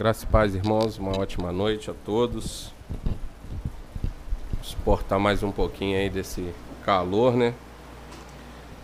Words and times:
Graças 0.00 0.22
e 0.22 0.26
paz, 0.28 0.54
irmãos. 0.54 0.96
Uma 0.96 1.20
ótima 1.20 1.52
noite 1.52 1.90
a 1.90 1.94
todos. 2.06 2.72
Suportar 4.62 5.18
mais 5.18 5.42
um 5.42 5.52
pouquinho 5.52 5.98
aí 5.98 6.08
desse 6.08 6.54
calor, 6.82 7.36
né? 7.36 7.52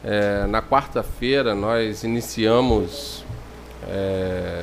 É, 0.05 0.45
na 0.47 0.61
quarta-feira 0.61 1.55
nós 1.55 2.05
iniciamos 2.05 3.25
é, 3.89 4.63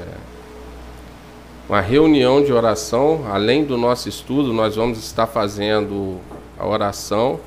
uma 1.67 1.81
reunião 1.81 2.43
de 2.43 2.53
oração. 2.53 3.25
Além 3.31 3.65
do 3.65 3.75
nosso 3.75 4.07
estudo, 4.07 4.53
nós 4.53 4.75
vamos 4.75 4.99
estar 4.99 5.25
fazendo 5.25 6.19
a 6.59 6.67
oração 6.67 7.39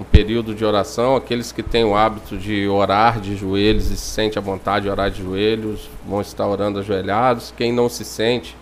um 0.00 0.04
período 0.04 0.54
de 0.54 0.64
oração. 0.64 1.14
Aqueles 1.14 1.52
que 1.52 1.62
têm 1.62 1.84
o 1.84 1.94
hábito 1.94 2.38
de 2.38 2.66
orar 2.66 3.20
de 3.20 3.36
joelhos 3.36 3.90
e 3.90 3.96
se 3.98 4.10
sente 4.10 4.38
à 4.38 4.40
vontade 4.40 4.84
de 4.84 4.90
orar 4.90 5.10
de 5.10 5.22
joelhos, 5.22 5.90
vão 6.06 6.22
estar 6.22 6.46
orando 6.46 6.78
ajoelhados. 6.78 7.52
Quem 7.54 7.70
não 7.70 7.86
se 7.86 8.02
sente, 8.02 8.56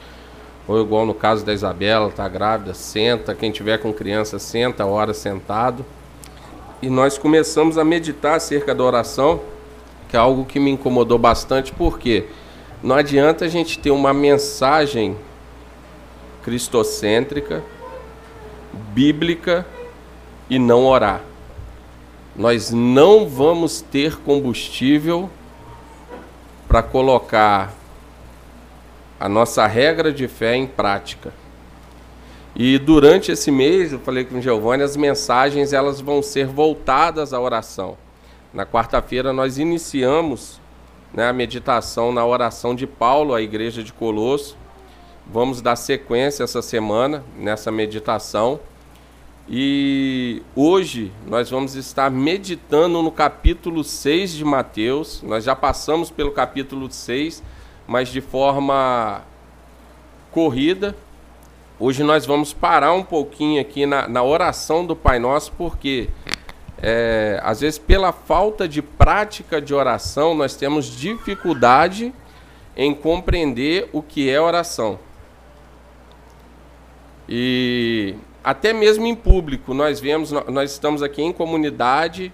ou 0.66 0.80
igual 0.82 1.06
no 1.06 1.14
caso 1.14 1.46
da 1.46 1.52
Isabela, 1.54 2.08
está 2.08 2.28
grávida, 2.28 2.74
senta. 2.74 3.36
Quem 3.36 3.52
tiver 3.52 3.78
com 3.78 3.92
criança, 3.92 4.40
senta, 4.40 4.84
ora 4.84 5.14
sentado. 5.14 5.86
E 6.82 6.90
nós 6.90 7.16
começamos 7.16 7.78
a 7.78 7.84
meditar 7.84 8.34
acerca 8.34 8.74
da 8.74 8.82
oração, 8.82 9.40
que 10.08 10.16
é 10.16 10.18
algo 10.18 10.44
que 10.44 10.58
me 10.58 10.72
incomodou 10.72 11.18
bastante, 11.18 11.72
porque 11.72 12.24
não 12.82 12.96
adianta 12.96 13.44
a 13.44 13.48
gente 13.48 13.78
ter 13.78 13.92
uma 13.92 14.12
mensagem 14.12 15.16
cristocêntrica, 16.42 17.62
bíblica, 18.92 19.64
e 20.50 20.58
não 20.58 20.86
orar. 20.86 21.27
Nós 22.38 22.70
não 22.70 23.28
vamos 23.28 23.80
ter 23.80 24.16
combustível 24.20 25.28
para 26.68 26.84
colocar 26.84 27.74
a 29.18 29.28
nossa 29.28 29.66
regra 29.66 30.12
de 30.12 30.28
fé 30.28 30.54
em 30.54 30.64
prática. 30.64 31.32
E 32.54 32.78
durante 32.78 33.32
esse 33.32 33.50
mês, 33.50 33.92
eu 33.92 33.98
falei 33.98 34.24
com 34.24 34.38
o 34.38 34.40
Giovanni, 34.40 34.84
as 34.84 34.96
mensagens 34.96 35.72
elas 35.72 36.00
vão 36.00 36.22
ser 36.22 36.46
voltadas 36.46 37.32
à 37.32 37.40
oração. 37.40 37.98
Na 38.54 38.64
quarta-feira 38.64 39.32
nós 39.32 39.58
iniciamos 39.58 40.60
né, 41.12 41.28
a 41.28 41.32
meditação 41.32 42.12
na 42.12 42.24
oração 42.24 42.72
de 42.72 42.86
Paulo 42.86 43.34
à 43.34 43.42
igreja 43.42 43.82
de 43.82 43.92
Colosso. 43.92 44.56
Vamos 45.26 45.60
dar 45.60 45.74
sequência 45.74 46.44
essa 46.44 46.62
semana 46.62 47.24
nessa 47.36 47.72
meditação. 47.72 48.60
E 49.50 50.42
hoje 50.54 51.10
nós 51.26 51.48
vamos 51.48 51.74
estar 51.74 52.10
meditando 52.10 53.00
no 53.00 53.10
capítulo 53.10 53.82
6 53.82 54.32
de 54.32 54.44
Mateus. 54.44 55.22
Nós 55.22 55.42
já 55.42 55.56
passamos 55.56 56.10
pelo 56.10 56.32
capítulo 56.32 56.90
6, 56.90 57.42
mas 57.86 58.10
de 58.10 58.20
forma 58.20 59.22
corrida. 60.30 60.94
Hoje 61.80 62.02
nós 62.02 62.26
vamos 62.26 62.52
parar 62.52 62.92
um 62.92 63.02
pouquinho 63.02 63.58
aqui 63.58 63.86
na, 63.86 64.06
na 64.06 64.22
oração 64.22 64.84
do 64.84 64.94
Pai 64.94 65.18
Nosso, 65.18 65.50
porque 65.56 66.10
é, 66.76 67.40
às 67.42 67.62
vezes 67.62 67.78
pela 67.78 68.12
falta 68.12 68.68
de 68.68 68.82
prática 68.82 69.62
de 69.62 69.72
oração 69.72 70.34
nós 70.34 70.56
temos 70.56 70.94
dificuldade 70.94 72.12
em 72.76 72.94
compreender 72.94 73.88
o 73.94 74.02
que 74.02 74.28
é 74.28 74.38
oração. 74.38 74.98
E 77.26 78.14
até 78.42 78.72
mesmo 78.72 79.06
em 79.06 79.14
público, 79.14 79.74
nós 79.74 80.00
vemos, 80.00 80.30
nós 80.30 80.72
estamos 80.72 81.02
aqui 81.02 81.22
em 81.22 81.32
comunidade, 81.32 82.32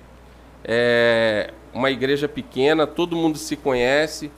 é, 0.64 1.52
uma 1.72 1.91
igreja 1.91 2.28
pequena, 2.28 2.86
todo 2.86 3.16
mundo 3.16 3.36
se 3.36 3.56
conhece, 3.56 4.30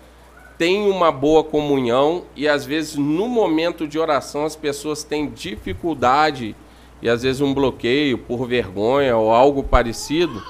tem 0.56 0.89
uma 0.89 1.12
boa 1.12 1.44
comunhão 1.44 2.25
e 2.34 2.48
às 2.48 2.64
vezes 2.64 2.97
no 2.97 3.28
momento 3.28 3.87
de 3.87 3.98
oração 3.98 4.47
as 4.47 4.56
pessoas 4.56 5.05
têm 5.05 5.28
dificuldade 5.28 6.56
e 7.03 7.09
às 7.09 7.22
vezes 7.22 7.43
um 7.43 7.53
bloqueio 7.53 8.16
por 8.16 8.47
vergonha 8.47 9.16
ou 9.16 9.31
algo 9.31 9.62
parecido. 9.62 10.43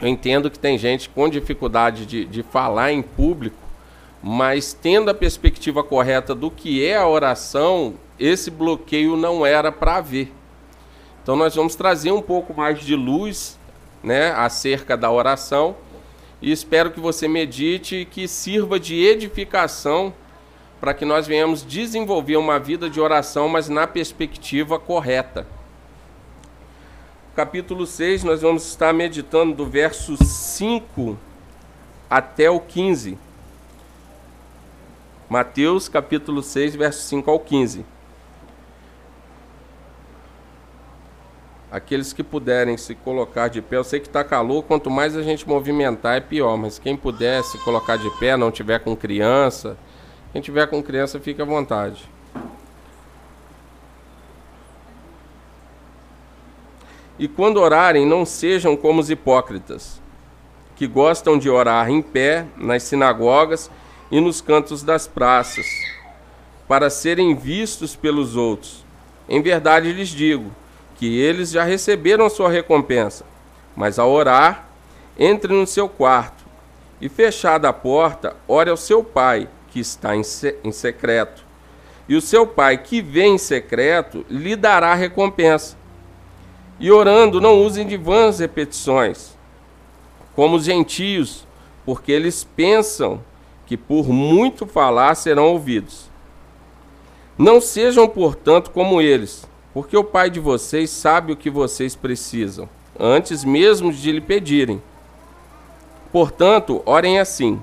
Eu 0.00 0.08
entendo 0.08 0.50
que 0.50 0.58
tem 0.58 0.76
gente 0.76 1.08
com 1.08 1.28
dificuldade 1.28 2.04
de, 2.04 2.24
de 2.24 2.42
falar 2.42 2.92
em 2.92 3.00
público, 3.00 3.56
mas 4.20 4.72
tendo 4.72 5.08
a 5.08 5.14
perspectiva 5.14 5.84
correta 5.84 6.34
do 6.34 6.50
que 6.50 6.84
é 6.84 6.96
a 6.96 7.06
oração, 7.06 7.94
esse 8.18 8.50
bloqueio 8.50 9.16
não 9.16 9.44
era 9.44 9.70
para 9.72 9.96
haver. 9.96 10.32
Então 11.22 11.36
nós 11.36 11.54
vamos 11.54 11.74
trazer 11.74 12.12
um 12.12 12.22
pouco 12.22 12.54
mais 12.54 12.80
de 12.80 12.94
luz, 12.94 13.58
né, 14.02 14.32
acerca 14.32 14.96
da 14.96 15.10
oração 15.10 15.76
e 16.44 16.52
espero 16.52 16.90
que 16.90 17.00
você 17.00 17.26
medite 17.26 17.96
e 17.96 18.04
que 18.04 18.28
sirva 18.28 18.78
de 18.78 19.02
edificação 19.02 20.12
para 20.78 20.92
que 20.92 21.06
nós 21.06 21.26
venhamos 21.26 21.64
desenvolver 21.64 22.36
uma 22.36 22.58
vida 22.58 22.90
de 22.90 23.00
oração, 23.00 23.48
mas 23.48 23.70
na 23.70 23.86
perspectiva 23.86 24.78
correta. 24.78 25.46
Capítulo 27.34 27.86
6, 27.86 28.24
nós 28.24 28.42
vamos 28.42 28.68
estar 28.68 28.92
meditando 28.92 29.54
do 29.54 29.64
verso 29.64 30.22
5 30.22 31.16
até 32.10 32.50
o 32.50 32.60
15. 32.60 33.16
Mateus 35.30 35.88
capítulo 35.88 36.42
6, 36.42 36.76
verso 36.76 37.08
5 37.08 37.30
ao 37.30 37.40
15. 37.40 37.86
Aqueles 41.74 42.12
que 42.12 42.22
puderem 42.22 42.76
se 42.76 42.94
colocar 42.94 43.48
de 43.48 43.60
pé, 43.60 43.78
eu 43.78 43.82
sei 43.82 43.98
que 43.98 44.06
está 44.06 44.22
calor, 44.22 44.62
quanto 44.62 44.88
mais 44.88 45.16
a 45.16 45.24
gente 45.24 45.48
movimentar 45.48 46.16
é 46.16 46.20
pior, 46.20 46.56
mas 46.56 46.78
quem 46.78 46.96
puder 46.96 47.42
se 47.42 47.58
colocar 47.64 47.96
de 47.96 48.08
pé, 48.20 48.36
não 48.36 48.52
tiver 48.52 48.78
com 48.78 48.94
criança, 48.94 49.76
quem 50.32 50.40
tiver 50.40 50.68
com 50.68 50.80
criança 50.80 51.18
fica 51.18 51.42
à 51.42 51.46
vontade. 51.46 52.08
E 57.18 57.26
quando 57.26 57.56
orarem, 57.56 58.06
não 58.06 58.24
sejam 58.24 58.76
como 58.76 59.00
os 59.00 59.10
hipócritas, 59.10 60.00
que 60.76 60.86
gostam 60.86 61.36
de 61.36 61.50
orar 61.50 61.90
em 61.90 62.00
pé 62.00 62.46
nas 62.56 62.84
sinagogas 62.84 63.68
e 64.12 64.20
nos 64.20 64.40
cantos 64.40 64.84
das 64.84 65.08
praças, 65.08 65.66
para 66.68 66.88
serem 66.88 67.34
vistos 67.34 67.96
pelos 67.96 68.36
outros. 68.36 68.84
Em 69.28 69.42
verdade 69.42 69.90
lhes 69.90 70.10
digo, 70.10 70.52
que 70.94 71.18
eles 71.18 71.50
já 71.50 71.64
receberam 71.64 72.28
sua 72.30 72.48
recompensa. 72.48 73.24
Mas 73.76 73.98
ao 73.98 74.10
orar, 74.10 74.68
entre 75.18 75.52
no 75.52 75.66
seu 75.66 75.88
quarto 75.88 76.44
e, 77.00 77.08
fechada 77.08 77.68
a 77.68 77.72
porta, 77.72 78.36
ore 78.46 78.70
ao 78.70 78.76
seu 78.76 79.02
pai, 79.02 79.48
que 79.70 79.80
está 79.80 80.14
em, 80.16 80.22
se 80.22 80.56
em 80.62 80.72
secreto. 80.72 81.44
E 82.08 82.14
o 82.14 82.20
seu 82.20 82.46
pai, 82.46 82.78
que 82.78 83.02
vê 83.02 83.24
em 83.24 83.38
secreto, 83.38 84.24
lhe 84.28 84.54
dará 84.54 84.94
recompensa. 84.94 85.76
E 86.78 86.90
orando, 86.90 87.40
não 87.40 87.62
usem 87.62 87.86
de 87.86 87.96
vãs 87.96 88.38
repetições, 88.38 89.36
como 90.34 90.56
os 90.56 90.64
gentios, 90.64 91.46
porque 91.84 92.12
eles 92.12 92.44
pensam 92.44 93.22
que 93.66 93.76
por 93.76 94.08
muito 94.08 94.66
falar 94.66 95.14
serão 95.14 95.46
ouvidos. 95.46 96.10
Não 97.38 97.60
sejam, 97.60 98.08
portanto, 98.08 98.70
como 98.70 99.00
eles 99.00 99.46
porque 99.74 99.96
o 99.96 100.04
Pai 100.04 100.30
de 100.30 100.38
vocês 100.38 100.88
sabe 100.88 101.32
o 101.32 101.36
que 101.36 101.50
vocês 101.50 101.96
precisam, 101.96 102.68
antes 102.98 103.42
mesmo 103.42 103.92
de 103.92 104.12
lhe 104.12 104.20
pedirem. 104.20 104.80
Portanto, 106.12 106.80
orem 106.86 107.18
assim: 107.18 107.60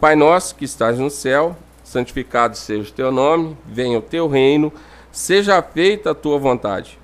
Pai 0.00 0.14
nosso 0.14 0.54
que 0.54 0.64
estás 0.64 0.96
no 0.96 1.10
céu, 1.10 1.56
santificado 1.82 2.56
seja 2.56 2.88
o 2.88 2.92
teu 2.92 3.10
nome, 3.10 3.56
venha 3.66 3.98
o 3.98 4.02
teu 4.02 4.28
reino, 4.28 4.72
seja 5.10 5.60
feita 5.60 6.12
a 6.12 6.14
tua 6.14 6.38
vontade, 6.38 7.00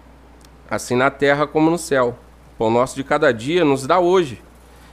assim 0.71 0.95
na 0.95 1.11
terra 1.11 1.45
como 1.45 1.69
no 1.69 1.77
céu. 1.77 2.17
O 2.55 2.57
pão 2.57 2.71
nosso 2.71 2.95
de 2.95 3.03
cada 3.03 3.33
dia 3.33 3.65
nos 3.65 3.85
dá 3.85 3.99
hoje. 3.99 4.41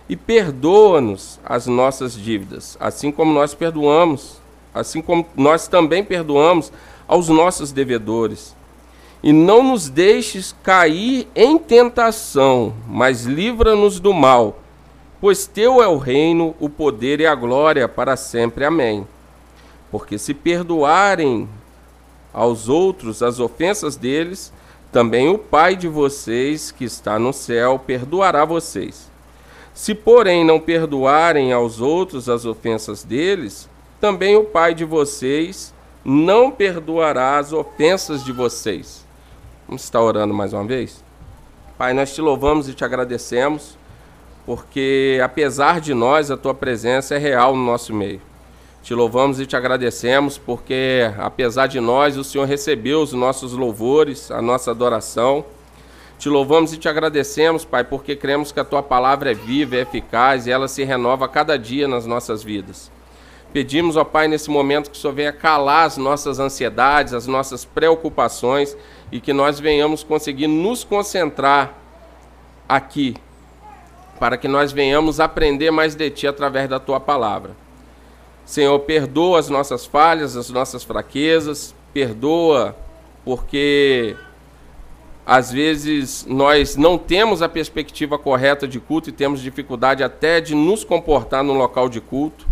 E 0.10 0.16
perdoa-nos 0.16 1.38
as 1.46 1.68
nossas 1.68 2.14
dívidas, 2.14 2.78
assim 2.80 3.12
como 3.12 3.34
nós 3.34 3.54
perdoamos, 3.54 4.40
assim 4.74 5.02
como 5.02 5.28
nós 5.36 5.68
também 5.68 6.02
perdoamos 6.02 6.72
aos 7.08 7.28
nossos 7.28 7.74
devedores 7.74 8.57
e 9.24 9.34
não 9.34 9.64
nos 9.64 9.90
deixes 9.90 10.56
cair 10.64 11.28
em 11.36 11.58
tentação, 11.58 12.74
mas 12.88 13.24
livra-nos 13.24 14.00
do 14.00 14.14
mal, 14.14 14.60
pois 15.20 15.48
teu 15.48 15.82
é 15.82 15.88
o 15.88 15.98
reino, 15.98 16.56
o 16.60 16.70
poder 16.70 17.20
e 17.20 17.26
a 17.26 17.34
glória 17.34 17.88
para 17.88 18.16
sempre. 18.16 18.64
Amém. 18.66 19.08
Porque 19.92 20.18
se 20.18 20.34
perdoarem 20.34 21.50
aos 22.34 22.70
outros 22.70 23.24
as 23.24 23.40
ofensas 23.40 23.96
deles, 23.96 24.54
também 24.92 25.30
o 25.30 25.38
Pai 25.38 25.76
de 25.76 25.88
vocês, 25.88 26.72
que 26.72 26.86
está 26.86 27.18
no 27.18 27.34
céu, 27.34 27.80
perdoará 27.80 28.46
vocês. 28.46 29.10
Se, 29.74 29.94
porém, 29.94 30.44
não 30.46 30.60
perdoarem 30.60 31.52
aos 31.54 31.82
outros 31.82 32.30
as 32.30 32.46
ofensas 32.46 33.04
deles, 33.04 33.70
também 34.00 34.36
o 34.36 34.44
Pai 34.44 34.74
de 34.74 34.86
vocês 34.86 35.74
não 36.06 36.50
perdoará 36.50 37.38
as 37.38 37.52
ofensas 37.52 38.24
de 38.24 38.32
vocês. 38.32 39.07
Vamos 39.68 39.84
estar 39.84 40.02
orando 40.02 40.34
mais 40.34 40.54
uma 40.54 40.64
vez? 40.64 41.04
Pai, 41.78 41.94
nós 41.94 42.16
te 42.16 42.22
louvamos 42.22 42.70
e 42.70 42.74
te 42.74 42.86
agradecemos, 42.86 43.78
porque 44.46 45.20
apesar 45.22 45.82
de 45.82 45.94
nós, 45.94 46.32
a 46.32 46.38
tua 46.38 46.54
presença 46.54 47.16
é 47.16 47.18
real 47.18 47.54
no 47.54 47.66
nosso 47.66 47.94
meio. 47.94 48.22
Te 48.82 48.94
louvamos 48.94 49.42
e 49.42 49.46
te 49.46 49.58
agradecemos 49.58 50.38
porque, 50.38 51.12
apesar 51.18 51.68
de 51.68 51.82
nós, 51.82 52.16
o 52.16 52.24
Senhor 52.24 52.46
recebeu 52.46 53.02
os 53.02 53.12
nossos 53.12 53.52
louvores, 53.52 54.32
a 54.32 54.42
nossa 54.42 54.72
adoração. 54.72 55.44
Te 56.18 56.30
louvamos 56.30 56.72
e 56.72 56.78
te 56.78 56.88
agradecemos, 56.88 57.66
Pai, 57.66 57.84
porque 57.84 58.16
cremos 58.16 58.54
que 58.54 58.62
a 58.62 58.66
tua 58.66 58.82
palavra 58.82 59.32
é 59.32 59.34
viva, 59.34 59.76
é 59.76 59.82
eficaz 59.82 60.48
e 60.48 60.52
ela 60.52 60.70
se 60.70 60.86
renova 60.86 61.26
a 61.26 61.28
cada 61.28 61.60
dia 61.60 61.90
nas 61.90 62.06
nossas 62.06 62.42
vidas. 62.42 62.90
Pedimos, 63.52 63.98
ó 63.98 64.04
Pai, 64.04 64.28
nesse 64.28 64.50
momento 64.50 64.90
que 64.92 64.98
o 64.98 65.00
Senhor 65.00 65.14
venha 65.14 65.34
calar 65.34 65.86
as 65.86 65.98
nossas 65.98 66.40
ansiedades, 66.40 67.14
as 67.14 67.28
nossas 67.28 67.66
preocupações 67.66 68.78
e 69.12 69.20
que 69.20 69.34
nós 69.34 69.60
venhamos 69.60 70.04
conseguir 70.04 70.48
nos 70.48 70.84
concentrar 70.84 71.74
aqui, 72.68 73.16
para 74.20 74.38
que 74.38 74.48
nós 74.48 74.72
venhamos 74.72 75.20
aprender 75.20 75.72
mais 75.72 75.96
de 75.96 76.10
Ti 76.10 76.28
através 76.28 76.70
da 76.70 76.80
Tua 76.80 77.00
palavra. 77.00 77.52
Senhor, 78.46 78.80
perdoa 78.80 79.40
as 79.40 79.50
nossas 79.50 79.86
falhas, 79.86 80.36
as 80.36 80.50
nossas 80.50 80.84
fraquezas, 80.84 81.76
perdoa 81.94 82.76
porque 83.26 84.16
às 85.26 85.52
vezes 85.52 86.26
nós 86.26 86.78
não 86.78 86.98
temos 86.98 87.42
a 87.42 87.50
perspectiva 87.50 88.18
correta 88.18 88.66
de 88.66 88.80
culto 88.80 89.10
e 89.10 89.12
temos 89.12 89.42
dificuldade 89.42 90.02
até 90.02 90.40
de 90.40 90.56
nos 90.56 90.86
comportar 90.86 91.44
no 91.44 91.52
local 91.52 91.90
de 91.90 92.00
culto, 92.00 92.48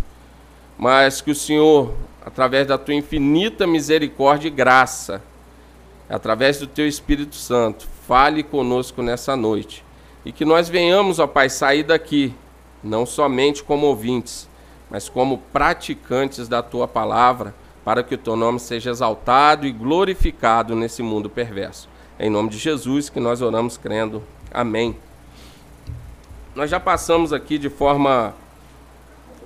mas 0.76 1.22
que 1.22 1.30
o 1.30 1.34
Senhor, 1.34 1.94
através 2.22 2.66
da 2.66 2.76
tua 2.76 2.92
infinita 2.92 3.66
misericórdia 3.66 4.48
e 4.48 4.50
graça, 4.50 5.22
através 6.08 6.58
do 6.58 6.66
teu 6.66 6.86
Espírito 6.86 7.36
Santo, 7.36 7.86
fale 8.06 8.42
conosco 8.42 9.02
nessa 9.02 9.36
noite 9.36 9.84
e 10.24 10.32
que 10.32 10.44
nós 10.44 10.68
venhamos, 10.68 11.20
ó 11.20 11.26
Pai, 11.26 11.48
sair 11.48 11.84
daqui 11.84 12.34
não 12.82 13.06
somente 13.06 13.62
como 13.62 13.86
ouvintes, 13.86 14.48
mas 14.90 15.08
como 15.08 15.38
praticantes 15.52 16.48
da 16.48 16.62
tua 16.62 16.88
palavra, 16.88 17.54
para 17.84 18.02
que 18.02 18.16
o 18.16 18.18
teu 18.18 18.34
nome 18.34 18.58
seja 18.58 18.90
exaltado 18.90 19.66
e 19.66 19.72
glorificado 19.72 20.74
nesse 20.74 21.02
mundo 21.02 21.30
perverso. 21.30 21.88
É 22.18 22.26
em 22.26 22.30
nome 22.30 22.48
de 22.48 22.58
Jesus 22.58 23.08
que 23.08 23.20
nós 23.20 23.40
oramos 23.40 23.76
crendo. 23.76 24.22
Amém. 24.52 24.96
Nós 26.56 26.70
já 26.70 26.80
passamos 26.80 27.32
aqui 27.32 27.58
de 27.58 27.68
forma 27.68 28.34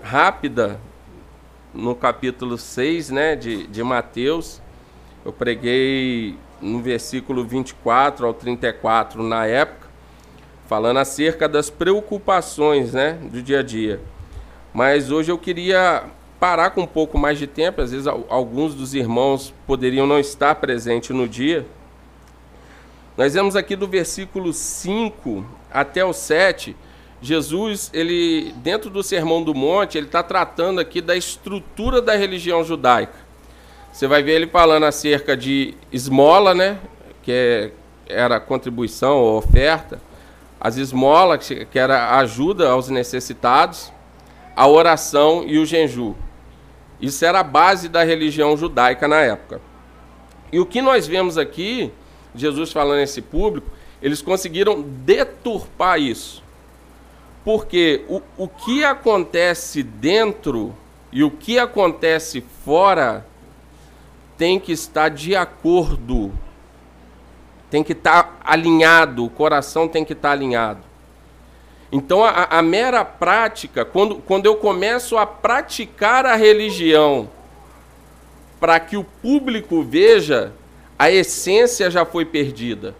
rápida 0.03 0.81
no 1.75 1.95
capítulo 1.95 2.57
6 2.57 3.11
né, 3.11 3.37
de, 3.37 3.67
de 3.67 3.83
Mateus. 3.83 4.63
Eu 5.25 5.33
preguei 5.33 6.37
no 6.61 6.81
versículo 6.81 7.45
24 7.45 8.27
ao 8.27 8.35
34 8.35 9.23
na 9.23 9.47
época, 9.47 9.89
falando 10.69 10.99
acerca 10.99 11.49
das 11.49 11.71
preocupações 11.71 12.93
né, 12.93 13.19
do 13.31 13.43
dia 13.43 13.61
a 13.61 13.63
dia. 13.63 14.01
Mas 14.73 15.11
hoje 15.11 15.31
eu 15.31 15.39
queria 15.39 16.05
parar 16.39 16.71
com 16.71 16.83
um 16.83 16.87
pouco 16.87 17.19
mais 17.19 17.39
de 17.39 17.47
tempo, 17.47 17.81
às 17.81 17.91
vezes 17.91 18.07
alguns 18.07 18.75
dos 18.75 18.95
irmãos 18.95 19.53
poderiam 19.67 20.07
não 20.07 20.19
estar 20.19 20.55
presentes 20.55 21.11
no 21.11 21.29
dia. 21.29 21.67
Nós 23.17 23.35
vemos 23.35 23.57
aqui 23.57 23.77
do 23.77 23.87
versículo 23.87 24.53
5 24.53 25.45
até 25.71 26.05
o 26.05 26.13
7, 26.13 26.75
Jesus, 27.23 27.91
ele 27.93 28.53
dentro 28.57 28.89
do 28.89 29.03
Sermão 29.03 29.43
do 29.43 29.55
Monte, 29.55 29.99
ele 29.99 30.07
está 30.07 30.23
tratando 30.23 30.81
aqui 30.81 31.03
da 31.03 31.15
estrutura 31.15 32.01
da 32.01 32.17
religião 32.17 32.65
judaica. 32.65 33.30
Você 33.93 34.07
vai 34.07 34.23
ver 34.23 34.33
ele 34.33 34.47
falando 34.47 34.85
acerca 34.85 35.37
de 35.37 35.75
esmola, 35.93 36.55
né, 36.55 36.79
que 37.23 37.33
é, 37.33 37.73
era 38.09 38.39
contribuição 38.39 39.17
ou 39.19 39.39
oferta, 39.39 40.01
as 40.61 40.77
esmolas, 40.77 41.49
que 41.49 41.79
era 41.79 42.19
ajuda 42.19 42.71
aos 42.71 42.89
necessitados, 42.89 43.93
a 44.55 44.69
oração 44.69 45.45
e 45.47 45.59
o 45.59 45.67
jejum. 45.67 46.15
Isso 47.01 47.25
era 47.25 47.41
a 47.41 47.43
base 47.45 47.89
da 47.89 48.05
religião 48.05 48.57
judaica 48.57 49.09
na 49.09 49.21
época. 49.21 49.61
E 50.53 50.61
o 50.61 50.67
que 50.67 50.83
nós 50.83 51.07
vemos 51.07 51.39
aqui, 51.39 51.91
Jesus 52.35 52.73
falando 52.73 52.99
a 52.99 53.03
esse 53.03 53.23
público, 53.23 53.71
eles 54.03 54.21
conseguiram 54.21 54.83
deturpar 54.83 55.99
isso. 56.01 56.43
Porque 57.45 58.05
o, 58.09 58.21
o 58.37 58.49
que 58.49 58.85
acontece 58.85 59.83
dentro 59.83 60.75
e 61.11 61.25
o 61.25 61.31
que 61.31 61.59
acontece 61.59 62.45
fora 62.65 63.27
tem 64.41 64.59
que 64.59 64.73
estar 64.73 65.11
de 65.11 65.37
acordo, 65.37 66.33
tem 67.71 67.85
que 67.85 67.93
estar 67.93 68.41
alinhado, 68.43 69.23
o 69.23 69.29
coração 69.29 69.87
tem 69.87 70.03
que 70.03 70.15
estar 70.15 70.31
alinhado. 70.31 70.81
Então, 71.93 72.25
a, 72.25 72.45
a, 72.45 72.63
mera 72.63 73.05
prática, 73.05 73.85
quando, 73.85 74.15
quando 74.17 74.47
eu 74.47 74.57
começo 74.57 75.19
a 75.19 75.27
praticar 75.27 76.25
a 76.25 76.37
religião 76.37 77.29
para 78.59 78.81
que 78.81 78.97
o 78.97 79.05
público 79.05 79.83
veja, 79.83 80.55
a 80.99 81.11
essência 81.11 81.91
já 81.91 82.07
foi 82.07 82.25
perdida. 82.25 82.95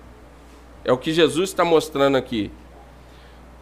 É 0.85 0.93
o 0.93 0.99
que 0.99 1.11
Jesus 1.11 1.49
está 1.49 1.65
mostrando 1.65 2.19
aqui. 2.19 2.51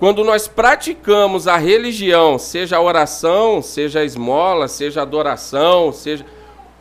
Quando 0.01 0.25
nós 0.25 0.49
praticamos 0.49 1.47
a 1.47 1.57
religião, 1.57 2.41
seja 2.41 2.77
a 2.77 2.81
oração, 2.81 3.63
seja 3.63 4.01
a 4.01 4.05
esmola, 4.05 4.67
seja 4.67 4.99
a 4.99 5.05
adoração, 5.05 5.93
seja 5.93 6.27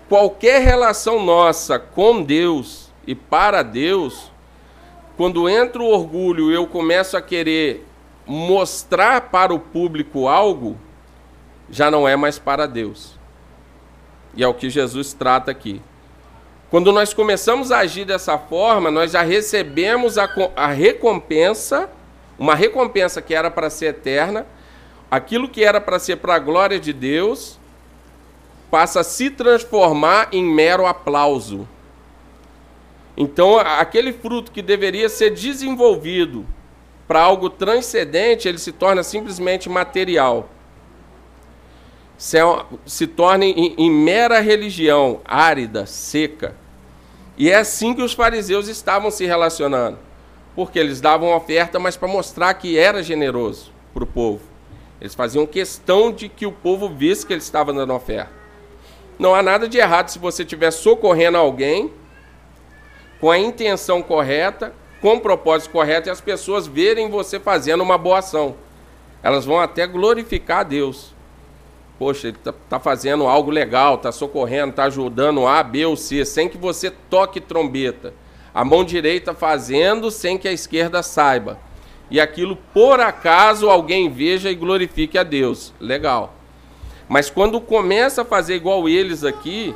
qualquer 0.08 0.62
relação 0.62 1.24
nossa 1.24 1.78
com 1.78 2.24
Deus 2.24 2.92
e 3.06 3.16
para 3.16 3.64
Deus, 3.64 4.32
quando 5.16 5.50
entra 5.50 5.82
o 5.82 5.90
orgulho 5.90 6.52
e 6.52 6.56
eu 6.56 6.68
começo 6.68 7.18
a 7.18 7.22
querer 7.22 7.86
mostrar 8.26 9.30
para 9.30 9.54
o 9.54 9.60
público 9.60 10.28
algo 10.28 10.78
já 11.70 11.92
não 11.92 12.08
é 12.08 12.16
mais 12.16 12.40
para 12.40 12.66
Deus. 12.66 13.18
E 14.36 14.44
é 14.44 14.48
o 14.48 14.54
que 14.54 14.70
Jesus 14.70 15.14
trata 15.14 15.52
aqui. 15.52 15.82
Quando 16.70 16.92
nós 16.92 17.14
começamos 17.14 17.72
a 17.72 17.80
agir 17.80 18.06
dessa 18.06 18.38
forma, 18.38 18.92
nós 18.92 19.12
já 19.12 19.22
recebemos 19.22 20.18
a, 20.18 20.30
a 20.56 20.68
recompensa, 20.68 21.90
uma 22.38 22.56
recompensa 22.56 23.22
que 23.22 23.34
era 23.34 23.50
para 23.50 23.70
ser 23.70 23.88
eterna, 23.88 24.46
aquilo 25.10 25.48
que 25.48 25.64
era 25.64 25.80
para 25.80 25.98
ser 25.98 26.18
para 26.18 26.36
a 26.36 26.40
glória 26.40 26.80
de 26.80 26.92
Deus, 26.92 27.58
passa 28.70 29.02
a 29.02 29.04
se 29.04 29.30
transformar 29.30 30.30
em 30.32 30.44
mero 30.44 30.86
aplauso. 30.86 31.68
Então, 33.16 33.58
aquele 33.58 34.14
fruto 34.14 34.52
que 34.52 34.62
deveria 34.62 35.10
ser 35.10 35.32
desenvolvido 35.32 36.46
para 37.08 37.22
algo 37.22 37.50
transcendente, 37.50 38.48
ele 38.48 38.58
se 38.58 38.72
torna 38.72 39.02
simplesmente 39.02 39.70
material. 39.70 40.50
Se, 42.18 42.38
é, 42.38 42.66
se 42.86 43.08
torna 43.08 43.46
em, 43.46 43.74
em 43.78 43.90
mera 43.90 44.40
religião, 44.40 45.22
árida, 45.26 45.86
seca. 45.86 46.56
E 47.38 47.50
é 47.50 47.56
assim 47.56 47.94
que 47.94 48.02
os 48.02 48.14
fariseus 48.14 48.68
estavam 48.68 49.10
se 49.10 49.26
relacionando. 49.26 49.98
Porque 50.56 50.78
eles 50.78 51.00
davam 51.00 51.36
oferta, 51.36 51.80
mas 51.80 51.96
para 51.96 52.08
mostrar 52.08 52.54
que 52.56 52.78
era 52.78 53.02
generoso 53.02 53.72
para 53.94 54.04
o 54.04 54.08
povo. 54.08 54.42
Eles 55.00 55.14
faziam 55.14 55.46
questão 55.46 56.12
de 56.12 56.28
que 56.28 56.46
o 56.46 56.52
povo 56.52 56.90
visse 56.90 57.26
que 57.26 57.34
eles 57.34 57.44
estavam 57.44 57.74
dando 57.74 57.94
oferta. 57.94 58.37
Não 59.18 59.34
há 59.34 59.42
nada 59.42 59.68
de 59.68 59.78
errado 59.78 60.10
se 60.10 60.20
você 60.20 60.44
estiver 60.44 60.72
socorrendo 60.72 61.38
alguém 61.38 61.92
com 63.20 63.32
a 63.32 63.38
intenção 63.38 64.02
correta, 64.02 64.74
com 65.02 65.16
o 65.16 65.22
propósito 65.22 65.72
correto 65.72 66.08
e 66.08 66.12
as 66.12 66.22
pessoas 66.22 66.68
verem 66.68 67.10
você 67.10 67.40
fazendo 67.40 67.82
uma 67.82 67.98
boa 67.98 68.20
ação. 68.20 68.56
Elas 69.24 69.46
vão 69.46 69.60
até 69.60 69.88
glorificar 69.88 70.60
a 70.60 70.64
Deus. 70.64 71.16
Poxa, 71.98 72.28
ele 72.28 72.38
está 72.38 72.54
tá 72.70 72.80
fazendo 72.80 73.26
algo 73.26 73.50
legal, 73.50 73.96
está 73.96 74.12
socorrendo, 74.12 74.70
está 74.70 74.84
ajudando 74.84 75.48
A, 75.48 75.64
B 75.64 75.86
ou 75.86 75.98
C, 75.98 76.24
sem 76.24 76.48
que 76.48 76.58
você 76.58 76.92
toque 76.92 77.42
trombeta. 77.42 78.14
A 78.54 78.64
mão 78.64 78.84
direita 78.84 79.34
fazendo 79.34 80.12
sem 80.12 80.38
que 80.38 80.48
a 80.48 80.54
esquerda 80.54 81.02
saiba. 81.02 81.60
E 82.10 82.22
aquilo, 82.22 82.56
por 82.74 83.00
acaso, 83.00 83.70
alguém 83.70 84.10
veja 84.10 84.50
e 84.50 84.56
glorifique 84.56 85.18
a 85.18 85.24
Deus. 85.24 85.74
Legal. 85.80 86.37
Mas 87.08 87.30
quando 87.30 87.62
começa 87.62 88.22
a 88.22 88.26
fazer 88.26 88.56
igual 88.56 88.88
eles 88.90 89.24
aqui, 89.24 89.76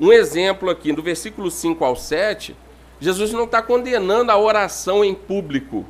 um 0.00 0.12
exemplo 0.12 0.70
aqui, 0.70 0.92
no 0.92 1.02
versículo 1.02 1.50
5 1.50 1.84
ao 1.84 1.96
7, 1.96 2.56
Jesus 3.00 3.32
não 3.32 3.44
está 3.44 3.60
condenando 3.60 4.30
a 4.30 4.38
oração 4.38 5.04
em 5.04 5.14
público, 5.14 5.84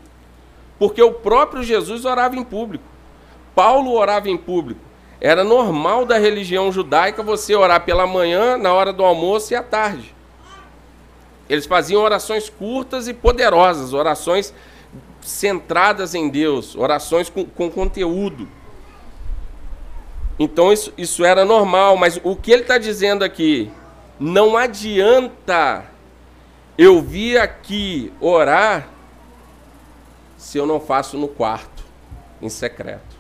porque 0.79 1.03
o 1.03 1.13
próprio 1.13 1.63
Jesus 1.63 2.05
orava 2.05 2.37
em 2.37 2.45
público. 2.45 2.85
Paulo 3.55 3.93
orava 3.93 4.29
em 4.29 4.37
público. 4.37 4.81
Era 5.21 5.43
normal 5.43 6.07
da 6.07 6.17
religião 6.17 6.71
judaica 6.71 7.23
você 7.23 7.55
orar 7.55 7.85
pela 7.85 8.07
manhã, 8.07 8.57
na 8.57 8.73
hora 8.73 8.93
do 8.93 9.05
almoço 9.05 9.53
e 9.53 9.57
à 9.57 9.63
tarde. 9.63 10.15
Eles 11.49 11.67
faziam 11.67 12.03
orações 12.03 12.49
curtas 12.49 13.09
e 13.09 13.15
poderosas, 13.15 13.93
orações 13.93 14.55
centradas 15.21 16.15
em 16.15 16.29
Deus, 16.29 16.77
orações 16.77 17.29
com, 17.29 17.45
com 17.45 17.71
conteúdo. 17.71 18.47
Então 20.39 20.73
isso, 20.73 20.93
isso 20.97 21.25
era 21.25 21.45
normal, 21.45 21.97
mas 21.97 22.21
o 22.23 22.37
que 22.37 22.53
ele 22.53 22.63
está 22.63 22.79
dizendo 22.79 23.25
aqui? 23.25 23.71
Não 24.21 24.57
adianta 24.57 25.85
eu 26.79 27.03
vi 27.03 27.37
aqui 27.37 28.13
orar 28.21 28.89
se 30.37 30.57
eu 30.57 30.65
não 30.65 30.79
faço 30.79 31.19
no 31.19 31.27
quarto, 31.27 31.85
em 32.41 32.49
secreto. 32.49 33.19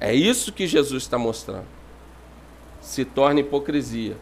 É 0.00 0.14
isso 0.14 0.52
que 0.52 0.66
Jesus 0.66 1.02
está 1.02 1.18
mostrando. 1.18 1.66
se 2.80 3.04
torna 3.04 3.40
hipocrisia. 3.40 4.16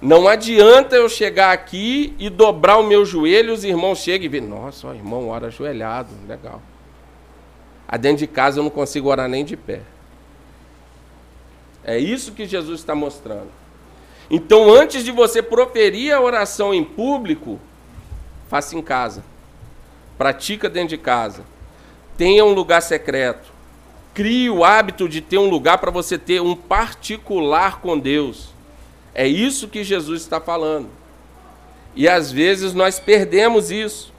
Não 0.00 0.26
adianta 0.26 0.96
eu 0.96 1.08
chegar 1.08 1.52
aqui 1.52 2.14
e 2.18 2.28
dobrar 2.28 2.78
o 2.78 2.82
meu 2.82 3.04
joelho 3.04 3.52
os 3.52 3.62
irmãos 3.62 3.98
chegam 3.98 4.24
e 4.24 4.28
veem, 4.28 4.46
nossa, 4.46 4.88
o 4.88 4.94
irmão 4.94 5.28
ora 5.28 5.48
ajoelhado, 5.48 6.10
legal. 6.26 6.60
A 7.86 7.96
dentro 7.96 8.18
de 8.18 8.26
casa 8.26 8.58
eu 8.58 8.64
não 8.64 8.70
consigo 8.70 9.10
orar 9.10 9.28
nem 9.28 9.44
de 9.44 9.56
pé. 9.56 9.82
É 11.84 11.98
isso 11.98 12.32
que 12.32 12.46
Jesus 12.46 12.80
está 12.80 12.94
mostrando. 12.94 13.50
Então, 14.30 14.72
antes 14.72 15.04
de 15.04 15.10
você 15.10 15.42
proferir 15.42 16.12
a 16.12 16.20
oração 16.20 16.72
em 16.72 16.84
público, 16.84 17.60
faça 18.48 18.76
em 18.76 18.82
casa. 18.82 19.24
Pratica 20.16 20.70
dentro 20.70 20.90
de 20.90 20.98
casa. 20.98 21.42
Tenha 22.16 22.44
um 22.44 22.52
lugar 22.52 22.80
secreto. 22.82 23.52
Crie 24.14 24.50
o 24.50 24.64
hábito 24.64 25.08
de 25.08 25.20
ter 25.20 25.38
um 25.38 25.48
lugar 25.48 25.78
para 25.78 25.90
você 25.90 26.18
ter 26.18 26.40
um 26.40 26.54
particular 26.54 27.80
com 27.80 27.98
Deus. 27.98 28.50
É 29.14 29.26
isso 29.26 29.68
que 29.68 29.82
Jesus 29.82 30.22
está 30.22 30.40
falando. 30.40 30.88
E 31.94 32.08
às 32.08 32.32
vezes 32.32 32.72
nós 32.72 32.98
perdemos 32.98 33.70
isso. 33.70 34.12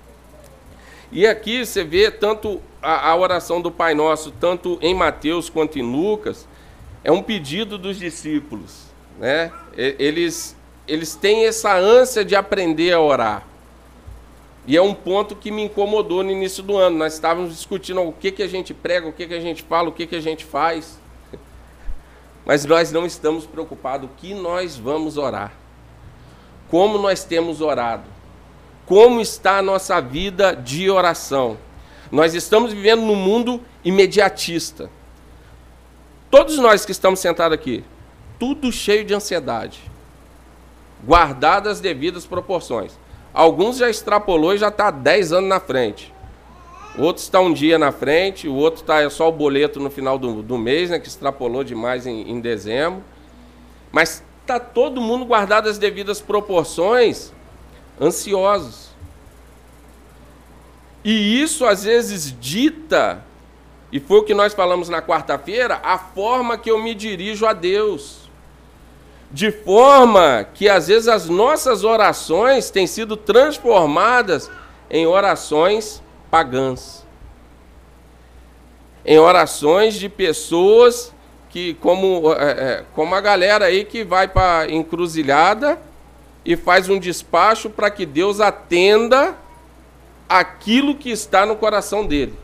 E 1.12 1.28
aqui 1.28 1.66
você 1.66 1.84
vê 1.84 2.10
tanto 2.10 2.62
a, 2.82 3.10
a, 3.10 3.16
oração 3.16 3.62
do 3.62 3.72
Pai 3.72 3.94
Nosso, 3.94 4.32
tanto 4.32 4.78
em 4.82 4.94
Mateus 4.94 5.50
quanto 5.50 5.78
em 5.78 5.84
Lucas, 5.84 6.48
é 7.04 7.12
um 7.12 7.22
pedido 7.22 7.78
dos 7.78 7.98
discípulos. 7.98 8.86
Né? 9.20 9.52
Eles, 9.76 10.56
eles 10.88 11.16
têm 11.16 11.46
essa 11.46 11.76
ânsia 11.76 12.24
de 12.24 12.36
aprender 12.36 12.94
a 12.94 13.00
orar. 13.00 13.46
E 14.66 14.78
é 14.78 14.82
um 14.82 14.94
ponto 14.94 15.36
que 15.36 15.52
me 15.52 15.64
incomodou 15.64 16.24
no 16.24 16.32
início 16.32 16.64
do 16.64 16.78
ano. 16.78 16.98
Nós 16.98 17.14
estávamos 17.14 17.52
discutindo 17.54 18.02
o 18.02 18.14
que, 18.14 18.32
que 18.32 18.42
a 18.42 18.48
gente 18.48 18.74
prega, 18.74 19.08
o 19.08 19.12
que, 19.12 19.28
que 19.28 19.34
a 19.34 19.40
gente 19.40 19.62
fala, 19.64 19.90
o 19.90 19.92
que, 19.92 20.08
que 20.08 20.16
a 20.16 20.22
gente 20.22 20.46
faz. 20.46 20.98
Mas 22.46 22.64
nós 22.64 22.92
não 22.92 23.06
estamos 23.06 23.46
preocupados 23.46 24.10
o 24.10 24.14
que 24.16 24.34
nós 24.34 24.78
vamos 24.78 25.18
orar. 25.18 25.52
Como 26.70 26.98
nós 26.98 27.26
temos 27.26 27.60
orado. 27.60 28.06
Como 28.86 29.20
está 29.20 29.58
a 29.58 29.62
nossa 29.62 30.00
vida 30.00 30.56
de 30.56 30.90
oração. 30.90 31.58
Nós 32.10 32.34
estamos 32.34 32.72
vivendo 32.72 33.02
num 33.02 33.16
mundo 33.16 33.62
imediatista. 33.84 34.90
Todos 36.34 36.58
nós 36.58 36.84
que 36.84 36.92
estamos 36.92 37.20
sentados 37.20 37.54
aqui, 37.54 37.84
tudo 38.40 38.72
cheio 38.72 39.06
de 39.06 39.14
ansiedade. 39.14 39.80
Guardadas 41.06 41.74
as 41.74 41.80
devidas 41.80 42.26
proporções. 42.26 42.98
Alguns 43.32 43.78
já 43.78 43.88
extrapolou 43.88 44.52
e 44.56 44.58
já 44.58 44.70
está 44.70 44.90
10 44.90 45.32
anos 45.32 45.48
na 45.48 45.60
frente. 45.60 46.12
Outros 46.98 47.26
está 47.26 47.40
um 47.40 47.54
dia 47.54 47.78
na 47.78 47.92
frente, 47.92 48.48
o 48.48 48.56
outro 48.56 48.82
está 48.82 49.08
só 49.12 49.30
o 49.30 49.32
boleto 49.32 49.80
no 49.80 49.92
final 49.92 50.18
do, 50.18 50.42
do 50.42 50.58
mês, 50.58 50.90
né, 50.90 50.98
que 50.98 51.08
extrapolou 51.08 51.64
demais 51.64 52.08
em, 52.08 52.28
em 52.28 52.42
dezembro. 52.42 53.04
Mas 53.92 54.24
está 54.42 54.60
todo 54.60 55.00
mundo 55.00 55.26
guardado 55.26 55.70
as 55.70 55.78
devidas 55.78 56.20
proporções, 56.20 57.32
ansiosos. 58.02 58.90
E 61.04 61.40
isso 61.40 61.64
às 61.64 61.84
vezes 61.84 62.36
dita, 62.42 63.24
e 63.94 64.00
foi 64.00 64.18
o 64.18 64.24
que 64.24 64.34
nós 64.34 64.56
falamos 64.56 64.90
na 64.90 65.04
quarta-feira, 65.04 65.80
a 65.84 66.00
forma 66.00 66.58
que 66.58 66.72
eu 66.72 66.82
me 66.82 66.96
dirijo 66.96 67.46
a 67.46 67.54
Deus. 67.54 68.28
De 69.30 69.52
forma 69.52 70.48
que 70.52 70.68
às 70.68 70.88
vezes 70.88 71.08
as 71.08 71.30
nossas 71.30 71.84
orações 71.84 72.72
têm 72.72 72.88
sido 72.88 73.16
transformadas 73.16 74.50
em 74.90 75.06
orações 75.06 76.02
pagãs. 76.32 77.06
Em 79.06 79.20
orações 79.20 79.94
de 79.94 80.10
pessoas 80.10 81.14
que, 81.52 81.76
como, 81.76 82.34
é, 82.34 82.50
é, 82.50 82.86
como 82.96 83.14
a 83.14 83.22
galera 83.22 83.66
aí 83.66 83.86
que 83.86 84.04
vai 84.04 84.28
para 84.28 84.72
encruzilhada 84.72 85.80
e 86.44 86.56
faz 86.56 86.90
um 86.90 86.98
despacho 86.98 87.70
para 87.70 87.92
que 87.92 88.08
Deus 88.08 88.42
atenda 88.42 89.38
aquilo 90.28 90.96
que 90.96 91.12
está 91.12 91.46
no 91.46 91.56
coração 91.56 92.08
dele. 92.08 92.42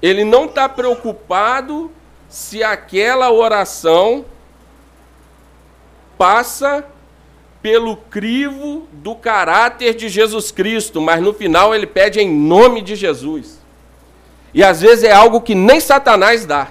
Ele 0.00 0.24
não 0.24 0.44
está 0.44 0.68
preocupado 0.68 1.90
se 2.28 2.62
aquela 2.62 3.30
oração 3.30 4.24
passa 6.18 6.84
pelo 7.62 7.96
crivo 7.96 8.86
do 8.92 9.14
caráter 9.14 9.94
de 9.94 10.08
Jesus 10.08 10.50
Cristo, 10.50 11.00
mas 11.00 11.20
no 11.20 11.32
final 11.32 11.74
ele 11.74 11.86
pede 11.86 12.20
em 12.20 12.30
nome 12.30 12.80
de 12.80 12.94
Jesus. 12.94 13.60
E 14.54 14.62
às 14.62 14.80
vezes 14.80 15.04
é 15.04 15.12
algo 15.12 15.40
que 15.40 15.54
nem 15.54 15.80
Satanás 15.80 16.46
dá. 16.46 16.68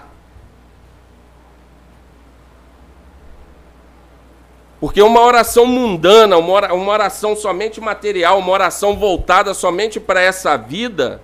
Porque 4.80 5.02
uma 5.02 5.22
oração 5.22 5.66
mundana, 5.66 6.38
uma 6.38 6.92
oração 6.92 7.36
somente 7.36 7.82
material, 7.82 8.40
uma 8.40 8.52
oração 8.52 8.96
voltada 8.96 9.54
somente 9.54 10.00
para 10.00 10.22
essa 10.22 10.56
vida, 10.58 11.22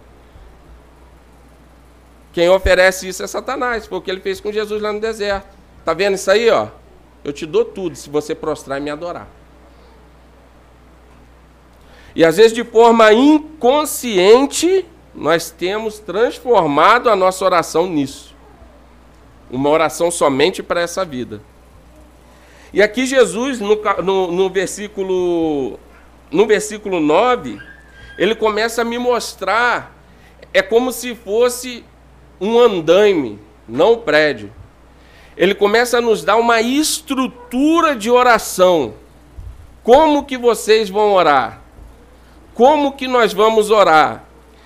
quem 2.34 2.50
oferece 2.50 3.08
isso 3.08 3.24
é 3.24 3.28
Satanás. 3.28 3.86
Foi 3.86 3.98
o 3.98 4.02
que 4.02 4.10
ele 4.10 4.22
fez 4.22 4.40
com 4.40 4.52
Jesus 4.52 4.82
lá 4.82 4.94
no 4.94 5.00
deserto. 5.00 5.48
Tá 5.84 5.94
vendo 5.94 6.16
isso 6.16 6.30
aí, 6.32 6.50
ó? 6.50 6.68
Eu 7.24 7.34
te 7.34 7.46
dou 7.46 7.66
tudo 7.66 7.96
se 7.96 8.10
você 8.10 8.34
prostrar 8.34 8.80
e 8.80 8.84
me 8.84 8.90
adorar. 8.90 9.28
E 12.16 12.26
às 12.26 12.38
vezes 12.38 12.54
de 12.54 12.64
forma 12.64 13.12
inconsciente, 13.14 14.86
nós 15.14 15.50
temos 15.50 16.00
transformado 16.00 17.10
a 17.10 17.16
nossa 17.16 17.44
oração 17.44 17.88
nisso. 17.88 18.36
Uma 19.50 19.70
oração 19.70 20.10
somente 20.10 20.64
para 20.64 20.82
essa 20.82 21.04
vida. 21.04 21.42
E 22.74 22.82
aqui 22.82 23.06
Jesus, 23.06 23.60
no, 23.60 23.76
no, 24.02 24.32
no, 24.32 24.50
versículo, 24.50 25.78
no 26.32 26.48
versículo 26.48 27.02
9, 27.02 27.60
ele 28.18 28.34
começa 28.34 28.82
a 28.82 28.86
me 28.86 28.98
mostrar, 28.98 29.94
é 30.54 30.62
como 30.62 30.92
se 30.92 31.14
fosse 31.14 31.84
um 32.42 32.60
andaime, 32.60 33.40
não 33.66 33.94
um 33.94 33.98
prédio. 33.98 34.52
Ele 35.38 35.56
começa 35.56 36.00
a 36.00 36.02
nos 36.02 36.24
dar 36.24 36.36
uma 36.36 36.60
estrutura 36.60 37.96
de 37.96 38.10
oração. 38.10 38.96
Como 39.84 40.26
que 40.26 40.38
vocês 40.38 40.90
vão 40.90 41.14
orar? 41.14 41.62
como 42.54 42.92
que 42.92 43.08
nós 43.08 43.34
vamos 43.34 43.72
orar? 43.72 44.24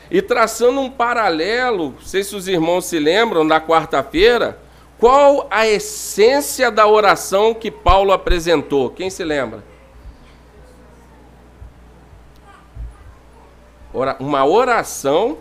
E 0.10 0.22
traçando 0.22 0.80
um 0.80 0.90
paralelo, 0.90 1.92
não 1.92 2.02
sei 2.02 2.24
se 2.24 2.36
os 2.36 2.48
irmãos 2.48 2.86
se 2.86 3.00
lembram, 3.00 3.48
da 3.48 3.60
quarta-feira, 3.60 4.60
qual 5.00 5.48
a 5.50 5.68
essência 5.68 6.70
da 6.70 6.86
oração 6.88 7.54
que 7.54 7.72
Paulo 7.72 8.12
apresentou? 8.12 8.90
Quem 8.90 9.10
se 9.10 9.24
lembra? 9.24 9.64
Uma 14.20 14.46
oração, 14.46 15.38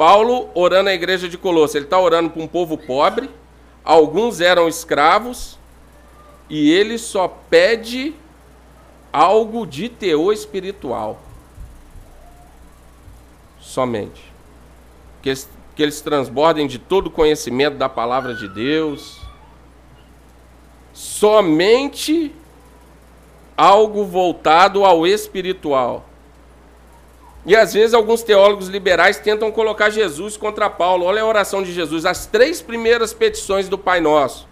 Paulo 0.00 0.48
orando 0.54 0.84
na 0.84 0.94
igreja 0.94 1.28
de 1.28 1.36
Colosso. 1.36 1.76
Ele 1.76 1.84
está 1.84 2.00
orando 2.00 2.30
para 2.30 2.42
um 2.42 2.46
povo 2.46 2.78
pobre, 2.78 3.28
alguns 3.84 4.40
eram 4.40 4.66
escravos, 4.66 5.58
e 6.48 6.72
ele 6.72 6.96
só 6.96 7.28
pede 7.28 8.14
algo 9.12 9.66
de 9.66 9.90
teor 9.90 10.32
espiritual 10.32 11.20
somente. 13.60 14.22
Que 15.20 15.34
que 15.76 15.82
eles 15.82 16.00
transbordem 16.00 16.66
de 16.66 16.78
todo 16.78 17.08
o 17.08 17.10
conhecimento 17.10 17.76
da 17.76 17.88
palavra 17.88 18.34
de 18.34 18.48
Deus. 18.48 19.20
Somente 20.94 22.34
algo 23.54 24.06
voltado 24.06 24.82
ao 24.82 25.06
espiritual. 25.06 26.09
E 27.44 27.56
às 27.56 27.72
vezes 27.72 27.94
alguns 27.94 28.22
teólogos 28.22 28.68
liberais 28.68 29.18
tentam 29.18 29.50
colocar 29.50 29.90
Jesus 29.90 30.36
contra 30.36 30.68
Paulo. 30.68 31.06
Olha 31.06 31.22
a 31.22 31.26
oração 31.26 31.62
de 31.62 31.72
Jesus. 31.72 32.04
As 32.04 32.26
três 32.26 32.60
primeiras 32.60 33.14
petições 33.14 33.68
do 33.68 33.78
Pai 33.78 34.00
Nosso 34.00 34.46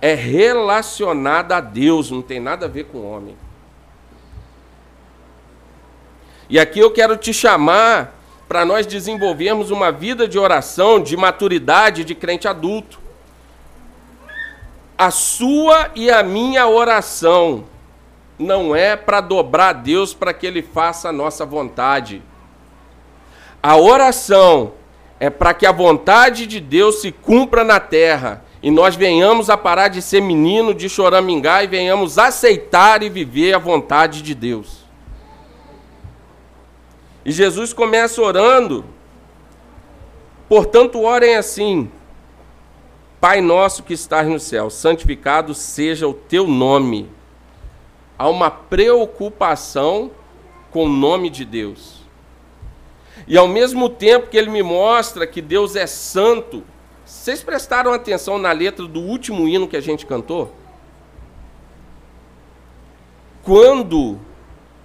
é 0.00 0.14
relacionada 0.14 1.56
a 1.56 1.60
Deus, 1.60 2.10
não 2.10 2.22
tem 2.22 2.38
nada 2.38 2.66
a 2.66 2.68
ver 2.68 2.84
com 2.84 2.98
o 2.98 3.10
homem. 3.10 3.36
E 6.48 6.58
aqui 6.58 6.78
eu 6.78 6.90
quero 6.90 7.16
te 7.16 7.32
chamar 7.32 8.14
para 8.46 8.64
nós 8.64 8.86
desenvolvermos 8.86 9.70
uma 9.70 9.90
vida 9.90 10.28
de 10.28 10.38
oração, 10.38 11.02
de 11.02 11.16
maturidade 11.16 12.04
de 12.04 12.14
crente 12.14 12.46
adulto. 12.46 13.00
A 14.96 15.10
sua 15.10 15.90
e 15.94 16.10
a 16.10 16.22
minha 16.22 16.68
oração 16.68 17.64
não 18.38 18.74
é 18.74 18.96
para 18.96 19.20
dobrar 19.20 19.68
a 19.68 19.72
Deus 19.72 20.12
para 20.12 20.34
que 20.34 20.46
Ele 20.46 20.62
faça 20.62 21.08
a 21.08 21.12
nossa 21.12 21.46
vontade. 21.46 22.22
A 23.62 23.76
oração 23.76 24.72
é 25.18 25.30
para 25.30 25.54
que 25.54 25.66
a 25.66 25.72
vontade 25.72 26.46
de 26.46 26.60
Deus 26.60 27.00
se 27.00 27.12
cumpra 27.12 27.64
na 27.64 27.80
terra 27.80 28.44
e 28.62 28.70
nós 28.70 28.96
venhamos 28.96 29.50
a 29.50 29.56
parar 29.56 29.88
de 29.88 30.00
ser 30.02 30.20
menino 30.20 30.74
de 30.74 30.88
choramingar 30.88 31.64
e 31.64 31.66
venhamos 31.66 32.18
aceitar 32.18 33.02
e 33.02 33.08
viver 33.08 33.54
a 33.54 33.58
vontade 33.58 34.22
de 34.22 34.34
Deus. 34.34 34.84
E 37.24 37.32
Jesus 37.32 37.72
começa 37.72 38.20
orando, 38.20 38.84
portanto, 40.48 41.00
orem 41.00 41.36
assim: 41.36 41.90
Pai 43.20 43.40
nosso 43.40 43.82
que 43.82 43.94
estás 43.94 44.28
no 44.28 44.38
céu, 44.38 44.68
santificado 44.68 45.54
seja 45.54 46.06
o 46.06 46.12
teu 46.12 46.46
nome. 46.46 47.08
Há 48.24 48.28
uma 48.30 48.50
preocupação 48.50 50.10
com 50.70 50.86
o 50.86 50.88
nome 50.88 51.28
de 51.28 51.44
Deus. 51.44 51.96
E 53.28 53.36
ao 53.36 53.46
mesmo 53.46 53.86
tempo 53.90 54.30
que 54.30 54.36
ele 54.38 54.48
me 54.48 54.62
mostra 54.62 55.26
que 55.26 55.42
Deus 55.42 55.76
é 55.76 55.86
santo, 55.86 56.64
vocês 57.04 57.42
prestaram 57.42 57.92
atenção 57.92 58.38
na 58.38 58.50
letra 58.50 58.86
do 58.86 58.98
último 58.98 59.46
hino 59.46 59.68
que 59.68 59.76
a 59.76 59.80
gente 59.82 60.06
cantou? 60.06 60.54
Quando 63.42 64.18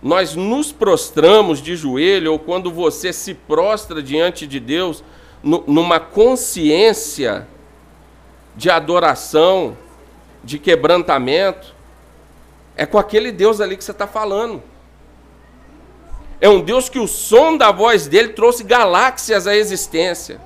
nós 0.03 0.35
nos 0.35 0.73
prostramos 0.73 1.61
de 1.61 1.77
joelho, 1.77 2.33
ou 2.33 2.39
quando 2.39 2.69
você 2.69 3.13
se 3.13 3.33
prostra 3.33 4.03
diante 4.03 4.45
de 4.45 4.59
Deus, 4.59 5.01
numa 5.41 5.97
consciência 5.97 7.47
de 8.53 8.69
adoração, 8.69 9.77
de 10.43 10.59
quebrantamento, 10.59 11.78
é 12.79 12.85
com 12.85 12.97
aquele 12.97 13.29
Deus 13.29 13.59
ali 13.59 13.75
que 13.75 13.83
você 13.83 13.91
está 13.91 14.07
falando. 14.07 14.63
É 16.39 16.47
um 16.47 16.61
Deus 16.61 16.87
que 16.87 16.97
o 16.97 17.09
som 17.09 17.57
da 17.57 17.73
voz 17.73 18.07
dele 18.07 18.29
trouxe 18.29 18.63
galáxias 18.63 19.45
à 19.45 19.53
existência. 19.53 20.39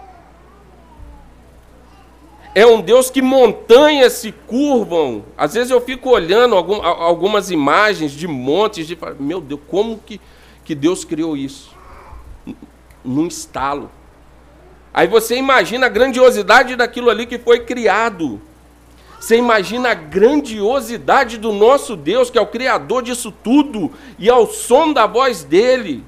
É 2.55 2.65
um 2.65 2.81
Deus 2.81 3.11
que 3.11 3.21
montanhas 3.21 4.13
se 4.13 4.31
curvam. 4.31 5.23
Às 5.37 5.53
vezes 5.53 5.69
eu 5.69 5.79
fico 5.79 6.09
olhando 6.09 6.55
algum, 6.55 6.81
algumas 6.81 7.51
imagens 7.51 8.11
de 8.11 8.27
montes 8.27 8.87
de. 8.87 8.97
Meu 9.19 9.39
Deus, 9.39 9.61
como 9.67 9.99
que, 9.99 10.19
que 10.65 10.73
Deus 10.73 11.05
criou 11.05 11.37
isso? 11.37 11.69
Num 13.05 13.27
estalo. 13.27 13.91
Aí 14.91 15.05
você 15.05 15.35
imagina 15.35 15.85
a 15.85 15.89
grandiosidade 15.89 16.75
daquilo 16.75 17.11
ali 17.11 17.27
que 17.27 17.37
foi 17.37 17.59
criado. 17.59 18.41
Você 19.23 19.37
imagina 19.37 19.91
a 19.91 19.93
grandiosidade 19.93 21.37
do 21.37 21.53
nosso 21.53 21.95
Deus, 21.95 22.29
que 22.29 22.37
é 22.37 22.41
o 22.41 22.45
Criador 22.45 23.01
disso 23.01 23.31
tudo, 23.31 23.89
e 24.19 24.29
ao 24.29 24.47
som 24.47 24.91
da 24.91 25.07
voz 25.07 25.45
dele, 25.45 26.03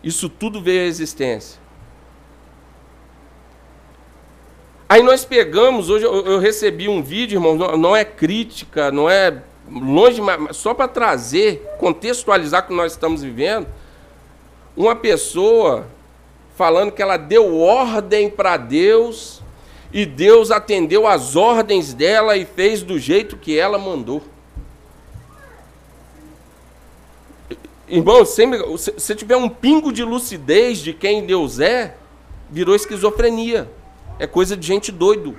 isso 0.00 0.28
tudo 0.28 0.62
veio 0.62 0.82
à 0.82 0.84
existência. 0.84 1.58
Aí 4.88 5.02
nós 5.02 5.24
pegamos, 5.24 5.90
hoje 5.90 6.04
eu, 6.04 6.24
eu 6.24 6.38
recebi 6.38 6.88
um 6.88 7.02
vídeo, 7.02 7.38
irmão, 7.38 7.56
não, 7.56 7.76
não, 7.76 7.96
é 7.96 8.04
crítica, 8.04 8.92
não 8.92 9.10
é 9.10 9.42
longe, 9.68 10.20
mas 10.20 10.56
só 10.56 10.72
para 10.72 10.86
trazer, 10.86 11.68
contextualizar 11.80 12.62
o 12.62 12.68
que 12.68 12.74
nós 12.74 12.92
estamos 12.92 13.24
vivendo. 13.24 13.66
Uma 14.76 14.94
pessoa 14.94 15.88
falando 16.54 16.92
que 16.92 17.02
ela 17.02 17.16
deu 17.16 17.58
ordem 17.58 18.30
para 18.30 18.56
Deus 18.56 19.39
e 19.92 20.06
Deus 20.06 20.50
atendeu 20.50 21.06
às 21.06 21.34
ordens 21.34 21.92
dela 21.92 22.36
e 22.36 22.44
fez 22.44 22.82
do 22.82 22.98
jeito 22.98 23.36
que 23.36 23.58
ela 23.58 23.78
mandou. 23.78 24.22
Irmão, 27.88 28.24
se 28.24 28.46
você 28.46 29.16
tiver 29.16 29.36
um 29.36 29.48
pingo 29.48 29.92
de 29.92 30.04
lucidez 30.04 30.78
de 30.78 30.92
quem 30.92 31.26
Deus 31.26 31.58
é, 31.58 31.96
virou 32.48 32.76
esquizofrenia. 32.76 33.68
É 34.16 34.28
coisa 34.28 34.56
de 34.56 34.64
gente 34.64 34.92
doido. 34.92 35.36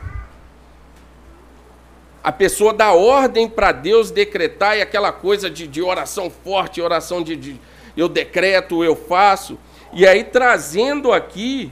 A 2.21 2.31
pessoa 2.31 2.73
dá 2.73 2.91
ordem 2.91 3.47
para 3.47 3.71
Deus 3.71 4.11
decretar 4.11 4.77
e 4.77 4.81
aquela 4.81 5.13
coisa 5.13 5.49
de, 5.49 5.65
de 5.65 5.81
oração 5.81 6.29
forte, 6.29 6.81
oração 6.81 7.23
de, 7.23 7.35
de 7.35 7.59
eu 7.95 8.09
decreto, 8.09 8.83
eu 8.83 8.95
faço. 8.95 9.57
E 9.93 10.05
aí 10.05 10.23
trazendo 10.23 11.13
aqui 11.13 11.71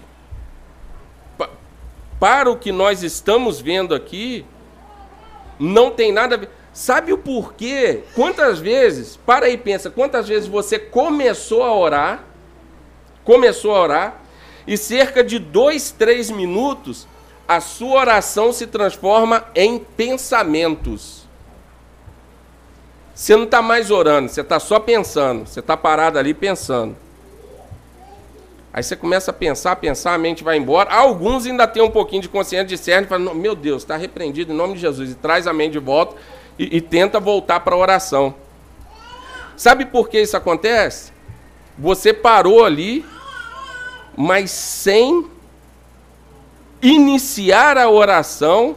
para 2.20 2.52
o 2.52 2.58
que 2.58 2.72
nós 2.72 3.02
estamos 3.02 3.62
vendo 3.62 3.96
aqui, 3.96 4.46
não 5.58 5.92
tem 5.92 6.12
nada 6.12 6.36
a 6.36 6.38
ver. 6.38 6.50
Sabe 6.74 7.12
o 7.12 7.18
porquê? 7.18 8.04
Quantas 8.16 8.60
vezes, 8.60 9.18
para 9.18 9.48
aí 9.48 9.58
pensa, 9.58 9.90
quantas 9.90 10.28
vezes 10.28 10.48
você 10.48 10.78
começou 10.78 11.64
a 11.64 11.74
orar, 11.74 12.24
começou 13.24 13.76
a 13.76 13.82
orar, 13.82 14.22
e 14.68 14.78
cerca 14.78 15.24
de 15.24 15.40
dois, 15.40 15.92
três 15.92 16.30
minutos, 16.30 17.08
a 17.48 17.60
sua 17.60 18.02
oração 18.02 18.54
se 18.54 18.68
transforma 18.68 19.46
em 19.56 19.80
pensamentos. 19.80 21.28
Você 23.16 23.36
não 23.36 23.46
está 23.46 23.62
mais 23.62 23.90
orando, 23.90 24.30
você 24.30 24.42
está 24.42 24.60
só 24.60 24.80
pensando, 24.80 25.48
você 25.48 25.60
está 25.60 25.76
parado 25.76 26.20
ali 26.20 26.34
pensando. 26.34 26.96
Aí 28.72 28.84
você 28.84 28.96
começa 28.96 29.32
a 29.32 29.34
pensar, 29.34 29.76
pensar, 29.78 30.14
a 30.14 30.18
mente 30.18 30.44
vai 30.44 30.58
embora. 30.58 30.92
Alguns 30.94 31.46
ainda 31.46 31.68
têm 31.68 31.82
um 31.82 31.90
pouquinho 31.90 32.22
de 32.22 32.30
consciência, 32.30 32.68
discerne 32.68 33.06
e 33.06 33.10
falam, 33.10 33.34
meu 33.34 33.56
Deus, 33.56 33.82
está 33.82 33.98
repreendido 33.98 34.54
em 34.54 34.56
nome 34.56 34.76
de 34.76 34.82
Jesus. 34.82 35.12
E 35.12 35.16
traz 35.16 35.48
a 35.48 35.54
mente 35.54 35.74
de 35.74 35.80
volta 35.80 36.16
e, 36.58 36.78
e 36.78 36.82
tenta 36.82 37.20
voltar 37.20 37.62
para 37.62 37.74
a 37.74 37.78
oração. 37.78 38.36
Sabe 39.58 39.86
por 39.86 40.08
que 40.08 40.22
isso 40.22 40.38
acontece? 40.38 41.12
Você 41.78 42.14
parou 42.14 42.64
ali, 42.64 43.06
mas 44.16 44.52
sem 44.52 45.26
iniciar 46.82 47.78
a 47.78 47.90
oração 47.90 48.76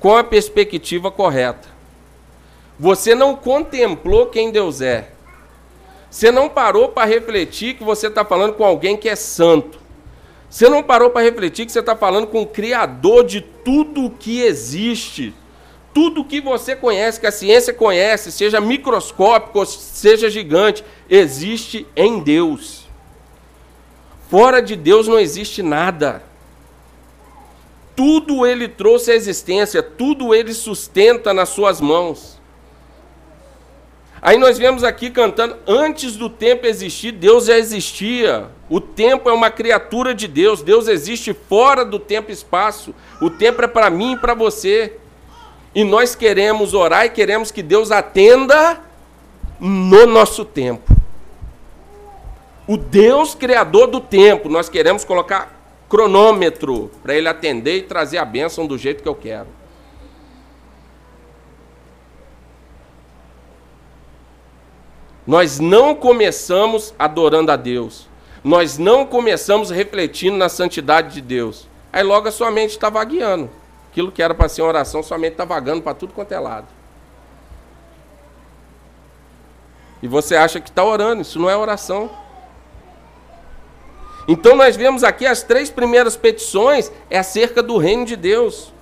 com 0.00 0.16
a 0.16 0.24
perspectiva 0.24 1.10
correta. 1.10 1.68
Você 2.78 3.14
não 3.14 3.36
contemplou 3.36 4.26
quem 4.26 4.50
Deus 4.50 4.80
é. 4.80 5.13
Você 6.14 6.30
não 6.30 6.48
parou 6.48 6.90
para 6.90 7.08
refletir 7.08 7.74
que 7.74 7.82
você 7.82 8.06
está 8.06 8.24
falando 8.24 8.52
com 8.52 8.64
alguém 8.64 8.96
que 8.96 9.08
é 9.08 9.16
santo. 9.16 9.80
Você 10.48 10.68
não 10.68 10.80
parou 10.80 11.10
para 11.10 11.24
refletir 11.24 11.66
que 11.66 11.72
você 11.72 11.80
está 11.80 11.96
falando 11.96 12.28
com 12.28 12.40
o 12.40 12.46
Criador 12.46 13.24
de 13.24 13.40
tudo 13.40 14.08
que 14.16 14.40
existe. 14.40 15.34
Tudo 15.92 16.24
que 16.24 16.40
você 16.40 16.76
conhece, 16.76 17.18
que 17.18 17.26
a 17.26 17.32
ciência 17.32 17.74
conhece, 17.74 18.30
seja 18.30 18.60
microscópico, 18.60 19.66
seja 19.66 20.30
gigante, 20.30 20.84
existe 21.10 21.84
em 21.96 22.20
Deus. 22.20 22.86
Fora 24.30 24.62
de 24.62 24.76
Deus 24.76 25.08
não 25.08 25.18
existe 25.18 25.64
nada. 25.64 26.22
Tudo 27.96 28.46
ele 28.46 28.68
trouxe 28.68 29.10
à 29.10 29.16
existência, 29.16 29.82
tudo 29.82 30.32
ele 30.32 30.54
sustenta 30.54 31.34
nas 31.34 31.48
suas 31.48 31.80
mãos. 31.80 32.40
Aí 34.24 34.38
nós 34.38 34.56
vemos 34.56 34.82
aqui 34.82 35.10
cantando, 35.10 35.54
antes 35.66 36.16
do 36.16 36.30
tempo 36.30 36.66
existir, 36.66 37.12
Deus 37.12 37.44
já 37.44 37.58
existia. 37.58 38.46
O 38.70 38.80
tempo 38.80 39.28
é 39.28 39.32
uma 39.34 39.50
criatura 39.50 40.14
de 40.14 40.26
Deus, 40.26 40.62
Deus 40.62 40.88
existe 40.88 41.34
fora 41.34 41.84
do 41.84 41.98
tempo 41.98 42.30
e 42.30 42.32
espaço. 42.32 42.94
O 43.20 43.28
tempo 43.28 43.60
é 43.60 43.66
para 43.66 43.90
mim 43.90 44.14
e 44.14 44.16
para 44.16 44.32
você. 44.32 44.96
E 45.74 45.84
nós 45.84 46.14
queremos 46.14 46.72
orar 46.72 47.04
e 47.04 47.10
queremos 47.10 47.50
que 47.50 47.62
Deus 47.62 47.90
atenda 47.90 48.80
no 49.60 50.06
nosso 50.06 50.42
tempo. 50.42 50.90
O 52.66 52.78
Deus 52.78 53.34
criador 53.34 53.88
do 53.88 54.00
tempo, 54.00 54.48
nós 54.48 54.70
queremos 54.70 55.04
colocar 55.04 55.54
cronômetro 55.86 56.90
para 57.02 57.14
ele 57.14 57.28
atender 57.28 57.76
e 57.76 57.82
trazer 57.82 58.16
a 58.16 58.24
bênção 58.24 58.66
do 58.66 58.78
jeito 58.78 59.02
que 59.02 59.08
eu 59.08 59.14
quero. 59.14 59.48
Nós 65.26 65.58
não 65.58 65.94
começamos 65.94 66.94
adorando 66.98 67.50
a 67.50 67.56
Deus. 67.56 68.06
Nós 68.42 68.76
não 68.76 69.06
começamos 69.06 69.70
refletindo 69.70 70.36
na 70.36 70.48
santidade 70.48 71.14
de 71.14 71.20
Deus. 71.20 71.66
Aí 71.92 72.02
logo 72.02 72.28
a 72.28 72.32
sua 72.32 72.50
mente 72.50 72.70
está 72.70 72.90
vagueando. 72.90 73.48
Aquilo 73.90 74.12
que 74.12 74.22
era 74.22 74.34
para 74.34 74.48
ser 74.48 74.62
uma 74.62 74.68
oração, 74.68 75.02
sua 75.02 75.16
mente 75.16 75.32
está 75.32 75.44
vagando 75.44 75.82
para 75.82 75.94
tudo 75.94 76.12
quanto 76.12 76.32
é 76.32 76.38
lado. 76.38 76.66
E 80.02 80.08
você 80.08 80.36
acha 80.36 80.60
que 80.60 80.68
está 80.68 80.84
orando, 80.84 81.22
isso 81.22 81.38
não 81.38 81.48
é 81.48 81.56
oração. 81.56 82.10
Então 84.28 84.54
nós 84.54 84.76
vemos 84.76 85.04
aqui 85.04 85.26
as 85.26 85.42
três 85.42 85.70
primeiras 85.70 86.16
petições 86.16 86.92
é 87.08 87.18
acerca 87.18 87.62
do 87.62 87.78
reino 87.78 88.04
de 88.04 88.16
Deus. 88.16 88.72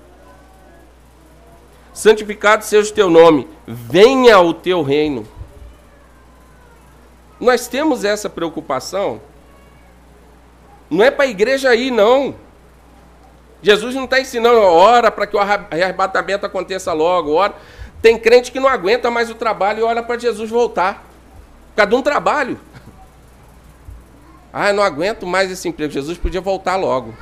Santificado 1.92 2.64
seja 2.64 2.90
o 2.90 2.94
teu 2.94 3.10
nome, 3.10 3.46
venha 3.66 4.40
o 4.40 4.54
teu 4.54 4.82
reino. 4.82 5.26
Nós 7.42 7.66
temos 7.66 8.04
essa 8.04 8.30
preocupação. 8.30 9.20
Não 10.88 11.04
é 11.04 11.10
para 11.10 11.24
a 11.24 11.28
igreja 11.28 11.74
ir, 11.74 11.90
não. 11.90 12.36
Jesus 13.60 13.96
não 13.96 14.04
está 14.04 14.20
ensinando, 14.20 14.60
ora 14.60 15.10
para 15.10 15.26
que 15.26 15.34
o 15.34 15.40
arrebatamento 15.40 16.46
aconteça 16.46 16.92
logo, 16.92 17.32
ora. 17.32 17.52
Tem 18.00 18.16
crente 18.16 18.52
que 18.52 18.60
não 18.60 18.68
aguenta 18.68 19.10
mais 19.10 19.28
o 19.28 19.34
trabalho 19.34 19.80
e 19.80 19.82
olha 19.82 20.04
para 20.04 20.20
Jesus 20.20 20.50
voltar. 20.50 21.04
Cada 21.74 21.96
um 21.96 22.00
trabalho. 22.00 22.60
Ah, 24.52 24.68
eu 24.68 24.74
não 24.74 24.82
aguento 24.84 25.26
mais 25.26 25.50
esse 25.50 25.68
emprego. 25.68 25.92
Jesus 25.92 26.16
podia 26.16 26.40
voltar 26.40 26.76
logo. 26.76 27.12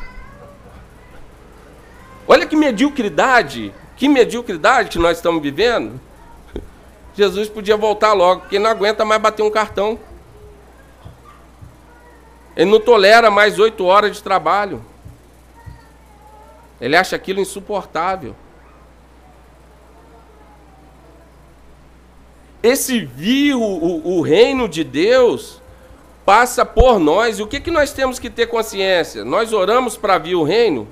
Olha 2.28 2.44
que 2.44 2.56
mediocridade, 2.56 3.72
que 3.96 4.06
mediocridade 4.06 4.90
que 4.90 4.98
nós 4.98 5.16
estamos 5.16 5.42
vivendo. 5.42 5.98
Jesus 7.16 7.48
podia 7.48 7.76
voltar 7.76 8.12
logo, 8.12 8.42
porque 8.42 8.59
não 8.59 8.68
aguenta 8.68 9.02
mais 9.02 9.22
bater 9.22 9.42
um 9.42 9.50
cartão. 9.50 9.98
Ele 12.56 12.70
não 12.70 12.80
tolera 12.80 13.30
mais 13.30 13.58
oito 13.58 13.84
horas 13.84 14.16
de 14.16 14.22
trabalho. 14.22 14.84
Ele 16.80 16.96
acha 16.96 17.16
aquilo 17.16 17.40
insuportável. 17.40 18.34
Esse 22.62 23.04
vir 23.04 23.54
o, 23.54 23.60
o, 23.60 24.18
o 24.18 24.22
reino 24.22 24.68
de 24.68 24.84
Deus 24.84 25.60
passa 26.24 26.64
por 26.64 26.98
nós. 26.98 27.38
E 27.38 27.42
o 27.42 27.46
que, 27.46 27.60
que 27.60 27.70
nós 27.70 27.92
temos 27.92 28.18
que 28.18 28.30
ter 28.30 28.46
consciência? 28.46 29.24
Nós 29.24 29.52
oramos 29.52 29.96
para 29.96 30.18
vir 30.18 30.34
o 30.34 30.42
reino? 30.42 30.86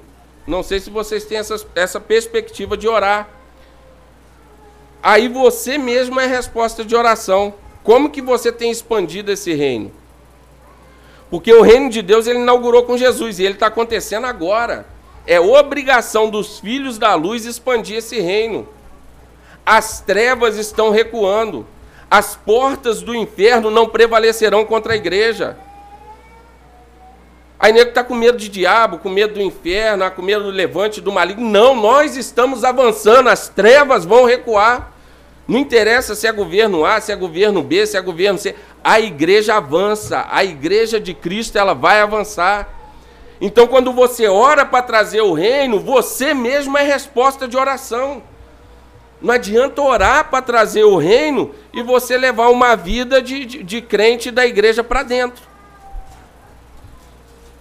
Não 0.47 0.63
sei 0.63 0.81
se 0.81 0.89
vocês 0.89 1.25
têm 1.25 1.39
essa, 1.39 1.57
essa 1.75 2.01
perspectiva 2.01 2.77
de 2.77 2.89
orar. 2.89 3.29
Aí 5.03 5.29
você 5.29 5.77
mesmo 5.79 6.19
é 6.19 6.27
resposta 6.27 6.85
de 6.85 6.97
oração. 6.97 7.55
Como 7.83 8.11
que 8.11 8.21
você 8.21 8.51
tem 8.51 8.71
expandido 8.71 9.31
esse 9.31 9.55
reino? 9.55 9.93
Porque 11.31 11.53
o 11.53 11.63
reino 11.63 11.91
de 11.91 12.01
Deus 12.03 12.27
ele 12.27 12.39
inaugurou 12.39 12.85
com 12.85 12.97
Jesus 12.97 13.39
e 13.39 13.45
ele 13.45 13.55
está 13.55 13.67
acontecendo 13.67 14.27
agora. 14.27 14.87
É 15.27 15.39
obrigação 15.39 16.31
dos 16.31 16.59
filhos 16.59 16.97
da 16.97 17.15
luz 17.15 17.45
expandir 17.45 17.99
esse 17.99 18.19
reino. 18.21 18.67
As 19.65 20.01
trevas 20.01 20.57
estão 20.57 20.91
recuando. 20.91 21.67
As 22.11 22.35
portas 22.35 23.03
do 23.03 23.15
inferno 23.15 23.71
não 23.71 23.87
prevalecerão 23.87 24.65
contra 24.65 24.95
a 24.95 24.97
igreja. 24.97 25.59
Aí 27.61 27.73
nego 27.73 27.91
está 27.91 28.05
com 28.05 28.15
medo 28.15 28.39
de 28.39 28.49
diabo, 28.49 28.99
com 28.99 29.11
medo 29.11 29.35
do 29.35 29.43
inferno, 29.43 30.09
com 30.13 30.23
medo 30.23 30.45
do 30.45 30.51
levante, 30.51 31.01
do 31.01 31.11
maligno. 31.11 31.47
Não, 31.47 31.75
nós 31.75 32.17
estamos 32.17 32.65
avançando, 32.65 33.29
as 33.29 33.49
trevas 33.49 34.05
vão 34.05 34.25
recuar. 34.25 34.93
Não 35.49 35.59
interessa 35.59 36.15
se 36.15 36.27
é 36.27 36.33
governo 36.33 36.85
A, 36.85 37.01
se 37.01 37.11
é 37.11 37.17
governo 37.17 37.63
B, 37.63 37.87
se 37.87 37.97
é 37.97 38.01
governo 38.03 38.39
C. 38.39 38.55
A 38.85 39.01
igreja 39.01 39.55
avança, 39.55 40.27
a 40.31 40.45
igreja 40.45 41.01
de 41.01 41.15
Cristo 41.15 41.57
ela 41.57 41.73
vai 41.73 42.03
avançar. 42.03 42.69
Então, 43.41 43.67
quando 43.67 43.91
você 43.91 44.29
ora 44.29 44.67
para 44.67 44.83
trazer 44.83 45.23
o 45.23 45.33
reino, 45.33 45.81
você 45.81 46.35
mesmo 46.35 46.77
é 46.77 46.83
resposta 46.83 47.49
de 47.49 47.57
oração. 47.57 48.23
Não 49.23 49.33
adianta 49.33 49.81
orar 49.81 50.29
para 50.29 50.43
trazer 50.43 50.85
o 50.85 50.99
reino 50.99 51.55
e 51.73 51.83
você 51.83 52.19
levar 52.19 52.51
uma 52.51 52.77
vida 52.77 53.23
de, 53.23 53.47
de, 53.47 53.63
de 53.63 53.81
crente 53.81 54.31
da 54.31 54.47
igreja 54.47 54.85
para 54.85 55.03
dentro. 55.03 55.43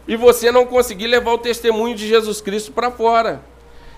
E 0.06 0.18
você 0.18 0.52
não 0.52 0.66
conseguir 0.66 1.08
levar 1.08 1.32
o 1.32 1.38
testemunho 1.38 1.96
de 1.96 2.06
Jesus 2.06 2.42
Cristo 2.42 2.74
para 2.74 2.92
fora. 2.92 3.42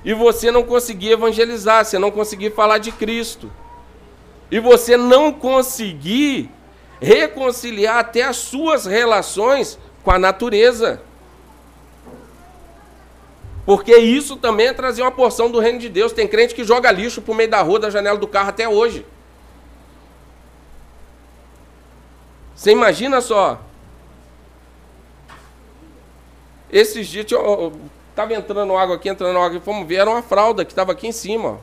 E 0.05 0.13
você 0.13 0.51
não 0.51 0.61
conseguir 0.61 1.11
evangelizar, 1.11 1.83
você 1.83 1.97
não 1.97 2.11
conseguir 2.11 2.51
falar 2.51 2.77
de 2.77 2.91
Cristo. 2.91 3.51
E 4.51 4.59
você 4.59 4.97
não 4.97 5.31
conseguir 5.31 6.49
reconciliar 6.99 7.97
até 7.97 8.23
as 8.23 8.37
suas 8.37 8.85
relações 8.85 9.79
com 10.03 10.11
a 10.11 10.19
natureza. 10.19 11.01
Porque 13.65 13.95
isso 13.95 14.35
também 14.35 14.67
é 14.67 14.73
trazer 14.73 15.03
uma 15.03 15.11
porção 15.11 15.51
do 15.51 15.59
reino 15.59 15.77
de 15.77 15.89
Deus. 15.89 16.11
Tem 16.11 16.27
crente 16.27 16.55
que 16.55 16.63
joga 16.63 16.91
lixo 16.91 17.21
pro 17.21 17.35
meio 17.35 17.49
da 17.49 17.61
rua, 17.61 17.79
da 17.79 17.89
janela 17.89 18.17
do 18.17 18.27
carro 18.27 18.49
até 18.49 18.67
hoje. 18.67 19.05
Você 22.55 22.71
imagina 22.71 23.21
só. 23.21 23.61
Esses 26.71 27.07
dias, 27.07 27.31
eu, 27.31 27.73
tava 28.15 28.33
entrando 28.33 28.75
água 28.75 28.95
aqui, 28.95 29.07
entrando 29.07 29.37
água 29.37 29.57
aqui, 29.57 29.65
fomos 29.65 29.87
ver, 29.87 29.95
era 29.95 30.09
uma 30.09 30.21
fralda 30.21 30.65
que 30.65 30.71
estava 30.71 30.91
aqui 30.91 31.07
em 31.07 31.11
cima. 31.11 31.49
Ó. 31.49 31.57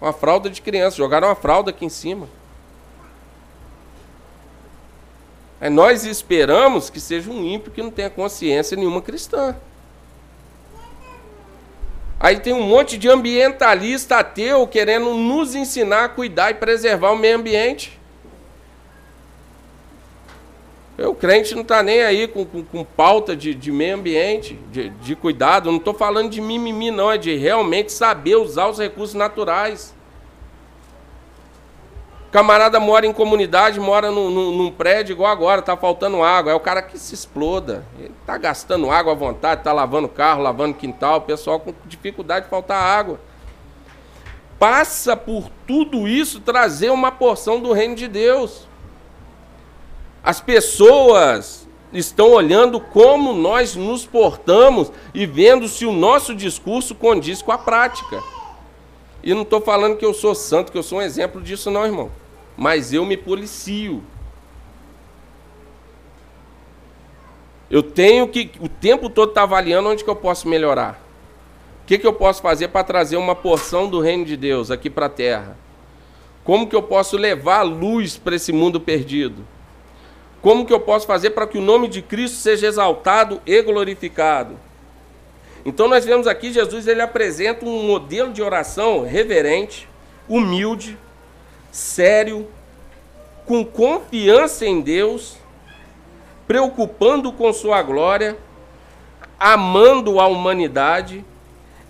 Uma 0.00 0.12
fralda 0.12 0.48
de 0.48 0.62
criança, 0.62 0.96
jogaram 0.96 1.28
uma 1.28 1.34
fralda 1.34 1.70
aqui 1.70 1.84
em 1.84 1.90
cima. 1.90 2.26
Aí 5.60 5.68
nós 5.68 6.04
esperamos 6.04 6.88
que 6.88 6.98
seja 6.98 7.30
um 7.30 7.44
ímpio 7.44 7.70
que 7.70 7.82
não 7.82 7.90
tenha 7.90 8.08
consciência 8.08 8.76
nenhuma 8.76 9.02
cristã. 9.02 9.54
Aí 12.18 12.40
tem 12.40 12.54
um 12.54 12.62
monte 12.62 12.96
de 12.96 13.08
ambientalista 13.08 14.16
ateu 14.18 14.66
querendo 14.66 15.12
nos 15.14 15.54
ensinar 15.54 16.04
a 16.04 16.08
cuidar 16.08 16.50
e 16.50 16.54
preservar 16.54 17.10
o 17.10 17.18
meio 17.18 17.36
ambiente. 17.36 17.99
O 21.06 21.14
crente 21.14 21.54
não 21.54 21.62
está 21.62 21.82
nem 21.82 22.02
aí 22.02 22.28
com, 22.28 22.44
com, 22.44 22.62
com 22.62 22.84
pauta 22.84 23.34
de, 23.34 23.54
de, 23.54 23.72
meio 23.72 23.94
ambiente, 23.94 24.58
de, 24.70 24.90
de 24.90 25.16
cuidado. 25.16 25.70
não 25.70 25.78
estou 25.78 25.94
falando 25.94 26.28
de 26.28 26.40
mimimi, 26.40 26.90
não. 26.90 27.10
É 27.10 27.16
de 27.16 27.34
realmente 27.36 27.90
saber 27.90 28.36
usar 28.36 28.68
os 28.68 28.78
recursos 28.78 29.14
naturais. 29.14 29.94
Camarada 32.30 32.78
mora 32.78 33.06
em 33.06 33.12
comunidade, 33.12 33.80
mora 33.80 34.10
num, 34.10 34.30
num, 34.30 34.52
num, 34.52 34.70
prédio 34.70 35.14
igual 35.14 35.32
agora, 35.32 35.62
tá 35.62 35.76
faltando 35.76 36.22
água. 36.22 36.52
É 36.52 36.54
o 36.54 36.60
cara 36.60 36.80
que 36.80 36.96
se 36.96 37.12
exploda. 37.12 37.84
Ele 37.98 38.12
tá 38.24 38.38
gastando 38.38 38.90
água 38.90 39.12
à 39.12 39.16
vontade, 39.16 39.64
tá 39.64 39.72
lavando 39.72 40.08
carro, 40.08 40.42
lavando 40.42 40.74
quintal, 40.74 41.18
o 41.18 41.22
pessoal 41.22 41.58
com 41.58 41.74
dificuldade 41.86 42.44
de 42.44 42.50
faltar 42.50 42.80
água. 42.80 43.18
Passa 44.60 45.16
por 45.16 45.50
tudo 45.66 46.06
isso 46.06 46.38
trazer 46.40 46.90
uma 46.90 47.10
porção 47.10 47.58
do 47.58 47.72
reino 47.72 47.96
de 47.96 48.06
Deus. 48.06 48.68
As 50.22 50.40
pessoas 50.40 51.68
estão 51.92 52.30
olhando 52.30 52.80
como 52.80 53.32
nós 53.32 53.74
nos 53.74 54.06
portamos 54.06 54.92
e 55.12 55.26
vendo 55.26 55.68
se 55.68 55.86
o 55.86 55.92
nosso 55.92 56.34
discurso 56.34 56.94
condiz 56.94 57.42
com 57.42 57.52
a 57.52 57.58
prática. 57.58 58.22
E 59.22 59.34
não 59.34 59.42
estou 59.42 59.60
falando 59.60 59.96
que 59.96 60.04
eu 60.04 60.14
sou 60.14 60.34
santo, 60.34 60.72
que 60.72 60.78
eu 60.78 60.82
sou 60.82 60.98
um 60.98 61.02
exemplo 61.02 61.40
disso, 61.40 61.70
não, 61.70 61.84
irmão 61.84 62.10
mas 62.60 62.92
eu 62.92 63.06
me 63.06 63.16
policio. 63.16 64.02
Eu 67.70 67.82
tenho 67.82 68.28
que 68.28 68.50
o 68.60 68.68
tempo 68.68 69.08
todo 69.08 69.30
estar 69.30 69.40
tá 69.40 69.46
avaliando 69.46 69.88
onde 69.88 70.04
que 70.04 70.10
eu 70.10 70.14
posso 70.16 70.46
melhorar. 70.46 71.00
O 71.82 71.86
que, 71.86 71.96
que 71.96 72.06
eu 72.06 72.12
posso 72.12 72.42
fazer 72.42 72.68
para 72.68 72.84
trazer 72.84 73.16
uma 73.16 73.34
porção 73.34 73.88
do 73.88 73.98
reino 73.98 74.26
de 74.26 74.36
Deus 74.36 74.70
aqui 74.70 74.90
para 74.90 75.06
a 75.06 75.08
terra? 75.08 75.56
Como 76.44 76.66
que 76.66 76.76
eu 76.76 76.82
posso 76.82 77.16
levar 77.16 77.62
luz 77.62 78.18
para 78.18 78.36
esse 78.36 78.52
mundo 78.52 78.78
perdido? 78.78 79.42
Como 80.42 80.64
que 80.64 80.72
eu 80.72 80.80
posso 80.80 81.06
fazer 81.06 81.30
para 81.30 81.46
que 81.46 81.58
o 81.58 81.62
nome 81.62 81.86
de 81.86 82.00
Cristo 82.00 82.36
seja 82.36 82.66
exaltado 82.66 83.40
e 83.44 83.60
glorificado? 83.62 84.56
Então 85.64 85.86
nós 85.86 86.04
vemos 86.04 86.26
aqui 86.26 86.52
Jesus 86.52 86.86
ele 86.86 87.02
apresenta 87.02 87.66
um 87.66 87.82
modelo 87.82 88.32
de 88.32 88.42
oração 88.42 89.04
reverente, 89.04 89.86
humilde, 90.26 90.96
sério, 91.70 92.48
com 93.44 93.64
confiança 93.64 94.64
em 94.64 94.80
Deus, 94.80 95.36
preocupando 96.46 97.30
com 97.32 97.52
sua 97.52 97.82
glória, 97.82 98.38
amando 99.38 100.18
a 100.18 100.26
humanidade, 100.26 101.24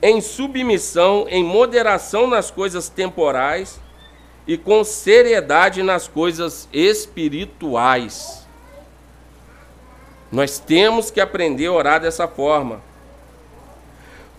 em 0.02 0.20
submissão, 0.20 1.26
em 1.28 1.44
moderação 1.44 2.26
nas 2.26 2.50
coisas 2.50 2.88
temporais 2.88 3.80
e 4.46 4.56
com 4.56 4.82
seriedade 4.82 5.82
nas 5.82 6.08
coisas 6.08 6.68
espirituais. 6.72 8.39
Nós 10.31 10.59
temos 10.59 11.11
que 11.11 11.21
aprender 11.21 11.66
a 11.66 11.73
orar 11.73 12.01
dessa 12.01 12.29
forma. 12.29 12.81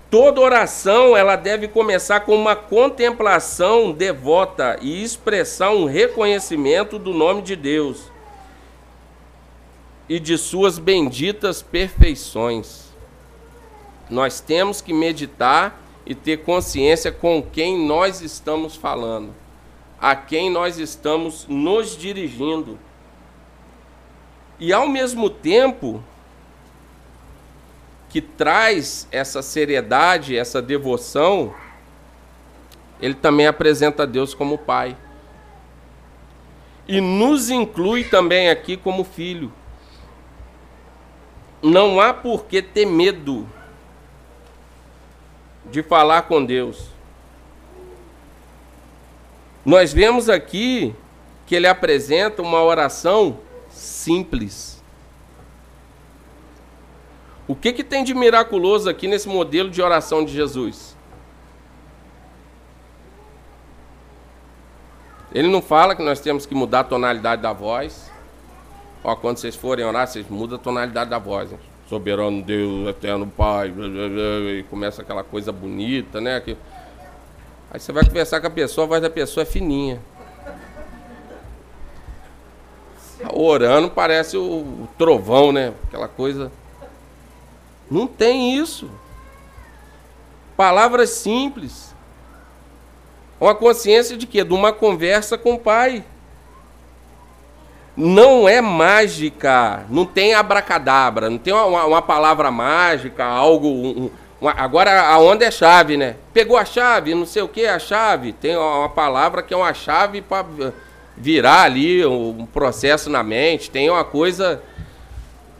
Toda 0.09 0.41
oração 0.41 1.15
ela 1.15 1.35
deve 1.35 1.67
começar 1.67 2.21
com 2.21 2.35
uma 2.35 2.55
contemplação 2.55 3.91
devota 3.91 4.77
e 4.81 5.01
expressar 5.01 5.71
um 5.71 5.85
reconhecimento 5.85 6.99
do 6.99 7.13
nome 7.13 7.41
de 7.41 7.55
Deus 7.55 8.11
e 10.09 10.19
de 10.19 10.37
suas 10.37 10.77
benditas 10.77 11.61
perfeições. 11.61 12.91
Nós 14.09 14.41
temos 14.41 14.81
que 14.81 14.93
meditar 14.93 15.81
e 16.05 16.13
ter 16.13 16.43
consciência 16.43 17.11
com 17.11 17.41
quem 17.41 17.85
nós 17.87 18.19
estamos 18.19 18.75
falando, 18.75 19.33
a 19.99 20.13
quem 20.13 20.49
nós 20.49 20.77
estamos 20.77 21.45
nos 21.47 21.95
dirigindo. 21.95 22.77
E 24.61 24.71
ao 24.71 24.87
mesmo 24.87 25.27
tempo, 25.27 26.03
que 28.11 28.21
traz 28.21 29.07
essa 29.11 29.41
seriedade, 29.41 30.37
essa 30.37 30.61
devoção, 30.61 31.51
ele 33.01 33.15
também 33.15 33.47
apresenta 33.47 34.05
Deus 34.05 34.35
como 34.35 34.59
Pai. 34.59 34.95
E 36.87 37.01
nos 37.01 37.49
inclui 37.49 38.03
também 38.03 38.51
aqui 38.51 38.77
como 38.77 39.03
filho. 39.03 39.51
Não 41.63 41.99
há 41.99 42.13
por 42.13 42.45
que 42.45 42.61
ter 42.61 42.85
medo 42.85 43.49
de 45.71 45.81
falar 45.81 46.23
com 46.23 46.45
Deus. 46.45 46.91
Nós 49.65 49.91
vemos 49.91 50.29
aqui 50.29 50.93
que 51.47 51.55
ele 51.55 51.65
apresenta 51.65 52.43
uma 52.43 52.61
oração 52.61 53.39
simples. 53.81 54.81
O 57.47 57.55
que, 57.55 57.73
que 57.73 57.83
tem 57.83 58.03
de 58.03 58.13
miraculoso 58.13 58.89
aqui 58.89 59.07
nesse 59.07 59.27
modelo 59.27 59.69
de 59.69 59.81
oração 59.81 60.23
de 60.23 60.31
Jesus? 60.31 60.95
Ele 65.33 65.47
não 65.47 65.61
fala 65.61 65.95
que 65.95 66.03
nós 66.03 66.19
temos 66.19 66.45
que 66.45 66.53
mudar 66.53 66.81
a 66.81 66.83
tonalidade 66.83 67.41
da 67.41 67.53
voz. 67.53 68.11
Ó, 69.03 69.15
quando 69.15 69.37
vocês 69.37 69.55
forem 69.55 69.85
orar, 69.85 70.07
vocês 70.07 70.29
mudam 70.29 70.57
a 70.57 70.61
tonalidade 70.61 71.09
da 71.09 71.17
voz. 71.17 71.49
soberano 71.87 72.41
Deus, 72.41 72.87
eterno 72.87 73.27
Pai, 73.27 73.69
e 73.69 74.63
começa 74.69 75.01
aquela 75.01 75.23
coisa 75.23 75.51
bonita, 75.51 76.21
né? 76.21 76.39
Que... 76.39 76.55
Aí 77.71 77.79
você 77.79 77.91
vai 77.91 78.05
conversar 78.05 78.39
com 78.39 78.47
a 78.47 78.51
pessoa, 78.51 78.85
a 78.85 78.87
voz 78.87 79.01
da 79.01 79.09
pessoa 79.09 79.41
é 79.41 79.45
fininha. 79.45 79.99
Orando 83.33 83.89
parece 83.89 84.37
o, 84.37 84.87
trovão, 84.97 85.51
né? 85.51 85.73
Aquela 85.87 86.07
coisa. 86.07 86.51
Não 87.89 88.07
tem 88.07 88.55
isso. 88.57 88.89
Palavras 90.55 91.09
simples. 91.09 91.93
Uma 93.39 93.55
consciência 93.55 94.15
de 94.15 94.27
quê? 94.27 94.43
De 94.43 94.53
uma 94.53 94.71
conversa 94.71 95.37
com 95.37 95.53
o 95.53 95.59
Pai. 95.59 96.03
Não 97.95 98.47
é 98.47 98.61
mágica, 98.61 99.85
não 99.89 100.05
tem 100.05 100.33
abracadabra, 100.33 101.29
não 101.29 101.37
tem 101.37 101.53
uma, 101.53 101.85
uma 101.85 102.01
palavra 102.01 102.49
mágica, 102.49 103.25
algo. 103.25 103.67
Um, 103.67 104.11
uma, 104.39 104.51
agora 104.51 105.07
a 105.07 105.19
onda 105.19 105.43
é 105.45 105.51
chave, 105.51 105.97
né? 105.97 106.15
Pegou 106.33 106.57
a 106.57 106.63
chave, 106.63 107.13
não 107.13 107.25
sei 107.25 107.41
o 107.41 107.47
que, 107.47 107.65
a 107.65 107.77
chave. 107.77 108.31
Tem 108.31 108.55
uma 108.55 108.89
palavra 108.89 109.43
que 109.43 109.53
é 109.53 109.57
uma 109.57 109.73
chave 109.73 110.21
para 110.21 110.45
virar 111.21 111.61
ali 111.61 112.03
um 112.03 112.47
processo 112.47 113.09
na 113.09 113.21
mente. 113.21 113.69
Tem 113.69 113.89
uma 113.89 114.03
coisa. 114.03 114.61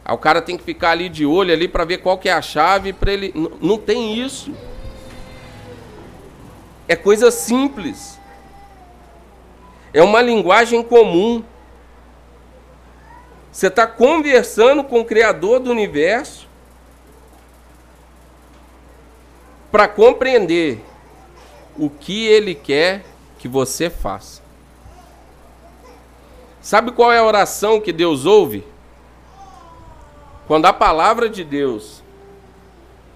o 0.08 0.18
cara 0.18 0.42
tem 0.42 0.56
que 0.56 0.64
ficar 0.64 0.90
ali 0.90 1.08
de 1.08 1.24
olho 1.24 1.52
ali 1.54 1.68
para 1.68 1.84
ver 1.84 1.98
qual 1.98 2.18
que 2.18 2.28
é 2.28 2.32
a 2.32 2.42
chave 2.42 2.92
para 2.92 3.12
ele. 3.12 3.32
Não 3.60 3.78
tem 3.78 4.18
isso. 4.18 4.52
É 6.88 6.96
coisa 6.96 7.30
simples. 7.30 8.18
É 9.94 10.02
uma 10.02 10.20
linguagem 10.20 10.82
comum. 10.82 11.44
Você 13.52 13.68
está 13.68 13.86
conversando 13.86 14.82
com 14.82 15.00
o 15.00 15.04
Criador 15.04 15.60
do 15.60 15.70
universo 15.70 16.48
para 19.70 19.86
compreender 19.86 20.82
o 21.76 21.88
que 21.88 22.26
Ele 22.26 22.54
quer 22.54 23.04
que 23.38 23.46
você 23.46 23.88
faça. 23.88 24.42
Sabe 26.62 26.92
qual 26.92 27.12
é 27.12 27.18
a 27.18 27.24
oração 27.24 27.80
que 27.80 27.92
Deus 27.92 28.24
ouve? 28.24 28.64
Quando 30.46 30.66
a 30.66 30.72
palavra 30.72 31.28
de 31.28 31.42
Deus 31.42 32.00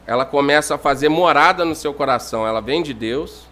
ela 0.05 0.25
começa 0.25 0.75
a 0.75 0.79
fazer 0.79 1.09
morada 1.09 1.65
no 1.65 1.75
seu 1.75 1.95
coração, 1.95 2.47
ela 2.47 2.61
vem 2.61 2.83
de 2.83 2.95
Deus, 2.95 3.47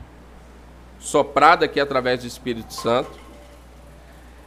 soprada 1.01 1.65
aqui 1.65 1.81
através 1.81 2.21
do 2.21 2.27
Espírito 2.27 2.73
Santo, 2.75 3.11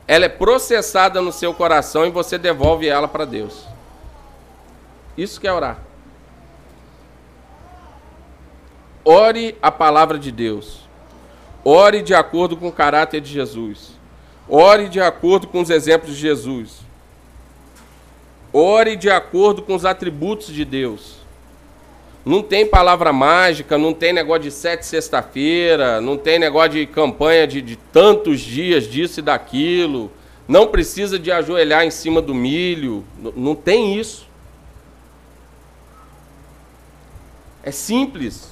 ela 0.07 0.25
é 0.25 0.29
processada 0.29 1.21
no 1.21 1.33
seu 1.33 1.53
coração 1.53 2.05
e 2.05 2.09
você 2.09 2.37
devolve 2.37 2.87
ela 2.87 3.07
para 3.07 3.25
Deus. 3.25 3.65
Isso 5.17 5.39
que 5.39 5.47
é 5.47 5.53
orar. 5.53 5.79
Ore 9.03 9.57
a 9.61 9.71
palavra 9.71 10.17
de 10.17 10.31
Deus. 10.31 10.87
Ore 11.63 12.01
de 12.01 12.13
acordo 12.13 12.55
com 12.55 12.69
o 12.69 12.71
caráter 12.71 13.19
de 13.19 13.31
Jesus. 13.31 13.96
Ore 14.49 14.87
de 14.87 15.01
acordo 15.01 15.47
com 15.47 15.61
os 15.61 15.69
exemplos 15.69 16.15
de 16.15 16.21
Jesus. 16.21 16.79
Ore 18.53 18.95
de 18.95 19.09
acordo 19.09 19.61
com 19.61 19.75
os 19.75 19.85
atributos 19.85 20.47
de 20.47 20.63
Deus. 20.63 21.17
Não 22.25 22.41
tem 22.41 22.65
palavra 22.65 23.13
mágica, 23.13 23.77
não 23.77 23.93
tem 23.93 24.11
negócio 24.11 24.43
de 24.43 24.51
sete 24.51 24.85
sexta-feira, 24.85 26.01
não 26.01 26.17
tem 26.17 26.37
negócio 26.37 26.71
de 26.71 26.85
campanha 26.85 27.47
de, 27.47 27.61
de 27.61 27.75
tantos 27.75 28.41
dias 28.41 28.85
disso 28.85 29.19
e 29.19 29.23
daquilo. 29.23 30.11
Não 30.47 30.67
precisa 30.67 31.19
de 31.19 31.31
ajoelhar 31.31 31.85
em 31.85 31.91
cima 31.91 32.21
do 32.21 32.33
milho. 32.33 33.05
Não, 33.17 33.31
não 33.31 33.55
tem 33.55 33.97
isso. 33.97 34.27
É 37.63 37.71
simples. 37.71 38.49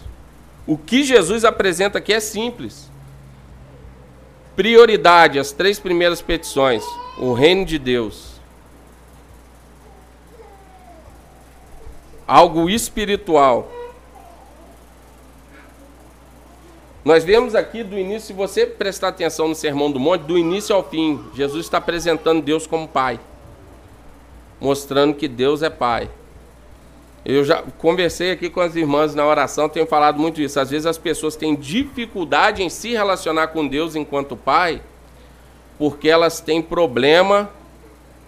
O 0.68 0.78
que 0.78 1.04
Jesus 1.04 1.46
apresenta 1.46 2.00
aqui 2.00 2.14
é 2.14 2.20
simples. 2.20 2.90
Prioridade, 4.56 5.40
as 5.40 5.52
três 5.52 5.80
primeiras 5.80 6.22
petições. 6.22 6.84
O 7.18 7.34
reino 7.34 7.66
de 7.66 7.78
Deus 7.78 8.36
algo 12.28 12.70
espiritual. 12.70 13.72
Nós 17.04 17.24
vemos 17.24 17.54
aqui 17.54 17.84
do 17.84 17.98
início, 17.98 18.28
se 18.28 18.34
você 18.34 18.66
prestar 18.66 19.10
atenção 19.10 19.48
no 19.48 19.56
Sermão 19.56 19.92
do 19.92 20.00
Monte, 20.00 20.24
do 20.24 20.38
início 20.38 20.76
ao 20.76 20.84
fim, 20.84 21.24
Jesus 21.36 21.66
está 21.66 21.78
apresentando 21.78 22.42
Deus 22.42 22.66
como 22.66 22.88
Pai, 22.88 23.20
mostrando 24.60 25.14
que 25.14 25.28
Deus 25.28 25.62
é 25.62 25.70
Pai. 25.70 26.10
Eu 27.26 27.44
já 27.44 27.64
conversei 27.80 28.32
aqui 28.32 28.50
com 28.50 28.62
as 28.62 28.76
irmãs 28.76 29.16
na 29.16 29.26
oração, 29.26 29.68
tenho 29.68 29.88
falado 29.88 30.20
muito 30.20 30.42
isso. 30.42 30.60
Às 30.60 30.70
vezes 30.70 30.86
as 30.86 30.98
pessoas 30.98 31.36
têm 31.36 31.56
dificuldade 31.56 32.62
em 32.62 32.70
se 32.70 32.92
relacionar 32.92 33.48
com 33.48 33.68
Deus 33.68 33.96
enquanto 33.96 34.38
Pai, 34.38 34.82
porque 35.78 36.08
elas 36.08 36.40
têm 36.40 36.62
problema 36.62 37.50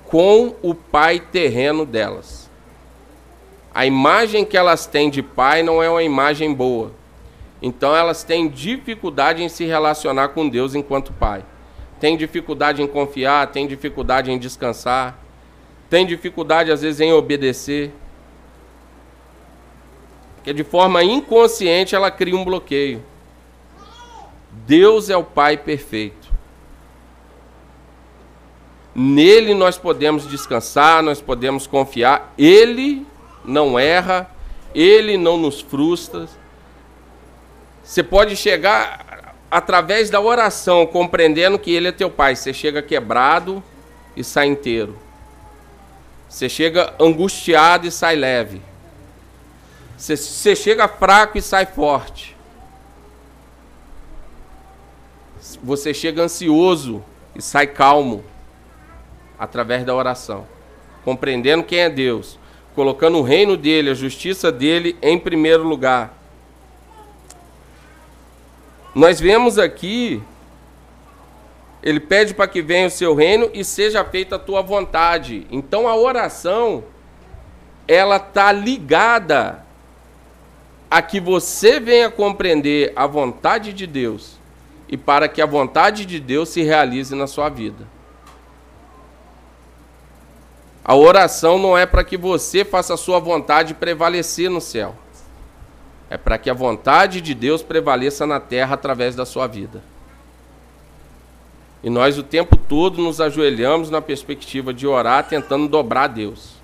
com 0.06 0.56
o 0.62 0.74
Pai 0.74 1.20
terreno 1.20 1.86
delas 1.86 2.48
a 3.78 3.86
imagem 3.86 4.44
que 4.44 4.58
elas 4.58 4.88
têm 4.88 5.08
de 5.08 5.22
pai 5.22 5.62
não 5.62 5.84
é 5.84 5.88
uma 5.88 6.02
imagem 6.02 6.52
boa. 6.52 6.92
Então 7.62 7.96
elas 7.96 8.24
têm 8.24 8.50
dificuldade 8.50 9.44
em 9.44 9.50
se 9.50 9.66
relacionar 9.66 10.30
com 10.30 10.50
Deus 10.50 10.74
enquanto 10.74 11.14
pai. 11.14 11.46
Tem 12.00 12.18
dificuldade 12.18 12.82
em 12.82 12.88
confiar, 12.88 13.52
tem 13.52 13.68
dificuldade 13.68 14.32
em 14.32 14.40
descansar, 14.40 15.20
tem 15.92 16.08
dificuldade 16.08 16.72
às 16.72 16.82
vezes 16.82 17.00
em 17.02 17.14
obedecer. 17.14 17.92
Porque 20.48 20.54
de 20.54 20.64
forma 20.64 21.04
inconsciente 21.04 21.94
ela 21.94 22.10
cria 22.10 22.34
um 22.34 22.46
bloqueio. 22.46 23.04
Deus 24.66 25.10
é 25.10 25.18
o 25.18 25.22
Pai 25.22 25.58
perfeito. 25.58 26.32
Nele 28.96 29.54
nós 29.54 29.78
podemos 29.78 30.26
descansar, 30.26 31.04
nós 31.04 31.20
podemos 31.20 31.68
confiar. 31.68 32.34
Ele 32.38 33.06
não 33.44 33.78
erra, 33.78 34.32
ele 34.74 35.18
não 35.18 35.36
nos 35.36 35.60
frustra. 35.60 36.30
Você 37.84 38.02
pode 38.02 38.38
chegar 38.38 39.36
através 39.52 40.10
da 40.10 40.22
oração, 40.22 40.86
compreendendo 40.86 41.60
que 41.60 41.72
ele 41.72 41.90
é 41.90 41.92
teu 41.92 42.10
pai. 42.10 42.38
Você 42.38 42.54
chega 42.54 42.82
quebrado 42.82 43.62
e 44.16 44.24
sai 44.24 44.48
inteiro. 44.48 44.98
Você 46.30 46.48
chega 46.48 46.94
angustiado 46.98 47.86
e 47.86 47.92
sai 47.92 48.16
leve. 48.16 48.62
Você, 49.98 50.56
chega 50.56 50.88
fraco 50.88 51.38
e 51.38 51.42
sai 51.42 51.66
forte. 51.66 52.36
Você 55.64 55.94
chega 55.94 56.22
ansioso 56.22 57.04
e 57.36 57.42
sai 57.42 57.68
calmo 57.68 58.24
através 59.40 59.84
da 59.84 59.96
oração, 59.96 60.48
compreendendo 61.04 61.64
quem 61.64 61.80
é 61.80 61.90
Deus 61.90 62.38
colocando 62.78 63.18
o 63.18 63.24
reino 63.24 63.58
dele, 63.58 63.90
a 63.90 63.96
justiça 63.96 64.52
dele 64.52 64.96
em 65.02 65.18
primeiro 65.18 65.64
lugar. 65.64 66.14
Nós 68.94 69.20
vemos 69.20 69.58
aqui, 69.58 70.22
ele 71.82 72.00
pede 72.00 72.36
para 72.36 72.48
que 72.48 72.62
venha 72.62 72.86
o 72.86 72.92
seu 72.92 73.16
reino 73.16 73.50
e 73.52 73.64
seja 73.64 74.06
feita 74.06 74.36
a 74.36 74.40
tua 74.40 74.62
vontade. 74.62 75.48
Então 75.50 75.88
a 75.88 75.96
oração, 75.96 76.84
ela 77.88 78.18
está 78.18 78.52
ligada 78.52 79.66
a 80.90 81.02
que 81.02 81.20
você 81.20 81.80
venha 81.80 82.10
compreender 82.10 82.94
a 82.96 83.06
vontade 83.06 83.74
de 83.74 83.86
Deus 83.86 84.38
e 84.88 84.96
para 84.96 85.28
que 85.28 85.42
a 85.42 85.46
vontade 85.46 86.06
de 86.06 86.20
Deus 86.20 86.50
se 86.50 86.62
realize 86.62 87.14
na 87.14 87.28
sua 87.28 87.50
vida. 87.50 87.86
A 90.84 90.96
oração 90.96 91.60
não 91.60 91.78
é 91.78 91.86
para 91.86 92.04
que 92.04 92.16
você 92.16 92.64
faça 92.64 92.94
a 92.94 92.98
sua 92.98 93.20
vontade 93.20 93.74
prevalecer 93.74 94.50
no 94.50 94.62
céu. 94.62 94.96
É 96.10 96.16
para 96.16 96.38
que 96.38 96.50
a 96.50 96.54
vontade 96.54 97.20
de 97.20 97.34
Deus 97.34 97.62
prevaleça 97.62 98.26
na 98.26 98.40
terra 98.40 98.76
através 98.76 99.14
da 99.14 99.26
sua 99.26 99.48
vida. 99.48 99.84
E 101.84 101.90
nós 101.90 102.18
o 102.18 102.24
tempo 102.24 102.56
todo 102.56 103.02
nos 103.02 103.20
ajoelhamos 103.20 103.90
na 103.90 104.02
perspectiva 104.02 104.74
de 104.74 104.88
orar, 104.88 105.28
tentando 105.28 105.68
dobrar 105.68 106.08
Deus. 106.08 106.57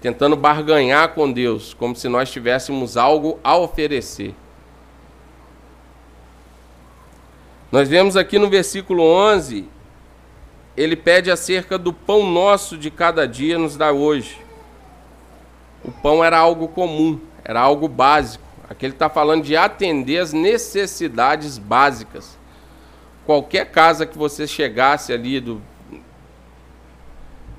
Tentando 0.00 0.36
barganhar 0.36 1.10
com 1.10 1.30
Deus, 1.30 1.74
como 1.74 1.94
se 1.94 2.08
nós 2.08 2.30
tivéssemos 2.30 2.96
algo 2.96 3.38
a 3.44 3.56
oferecer. 3.56 4.34
Nós 7.70 7.88
vemos 7.88 8.16
aqui 8.16 8.38
no 8.38 8.48
versículo 8.48 9.02
11 9.02 9.68
ele 10.76 10.96
pede 10.96 11.30
acerca 11.30 11.76
do 11.76 11.92
pão 11.92 12.24
nosso 12.24 12.78
de 12.78 12.90
cada 12.90 13.26
dia 13.26 13.58
nos 13.58 13.76
dá 13.76 13.92
hoje. 13.92 14.40
O 15.84 15.90
pão 15.90 16.24
era 16.24 16.38
algo 16.38 16.68
comum, 16.68 17.20
era 17.44 17.60
algo 17.60 17.88
básico. 17.88 18.44
Aqui 18.68 18.86
ele 18.86 18.94
está 18.94 19.10
falando 19.10 19.42
de 19.42 19.56
atender 19.56 20.18
as 20.18 20.32
necessidades 20.32 21.58
básicas. 21.58 22.38
Qualquer 23.26 23.70
casa 23.70 24.06
que 24.06 24.16
você 24.16 24.46
chegasse 24.46 25.12
ali 25.12 25.40
do, 25.40 25.60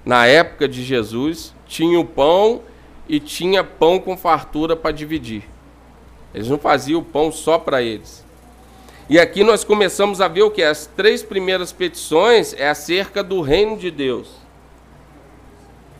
na 0.06 0.26
época 0.26 0.68
de 0.68 0.84
Jesus, 0.84 1.54
tinha 1.68 2.00
o 2.00 2.06
pão 2.06 2.62
e 3.08 3.20
tinha 3.20 3.64
pão 3.64 4.00
com 4.00 4.18
fartura 4.18 4.76
para 4.76 4.92
dividir. 4.92 5.44
Eles 6.34 6.48
não 6.48 6.58
faziam 6.58 7.02
o 7.02 7.04
pão 7.04 7.32
só 7.32 7.60
para 7.60 7.82
eles. 7.82 8.26
E 9.10 9.20
aqui 9.20 9.44
nós 9.44 9.64
começamos 9.64 10.22
a 10.22 10.28
ver 10.28 10.44
o 10.44 10.50
que? 10.50 10.64
As 10.64 10.86
três 10.86 11.22
primeiras 11.22 11.74
petições 11.74 12.54
é 12.54 12.70
acerca 12.70 13.22
do 13.22 13.42
reino 13.42 13.78
de 13.78 13.92
Deus. 13.92 14.30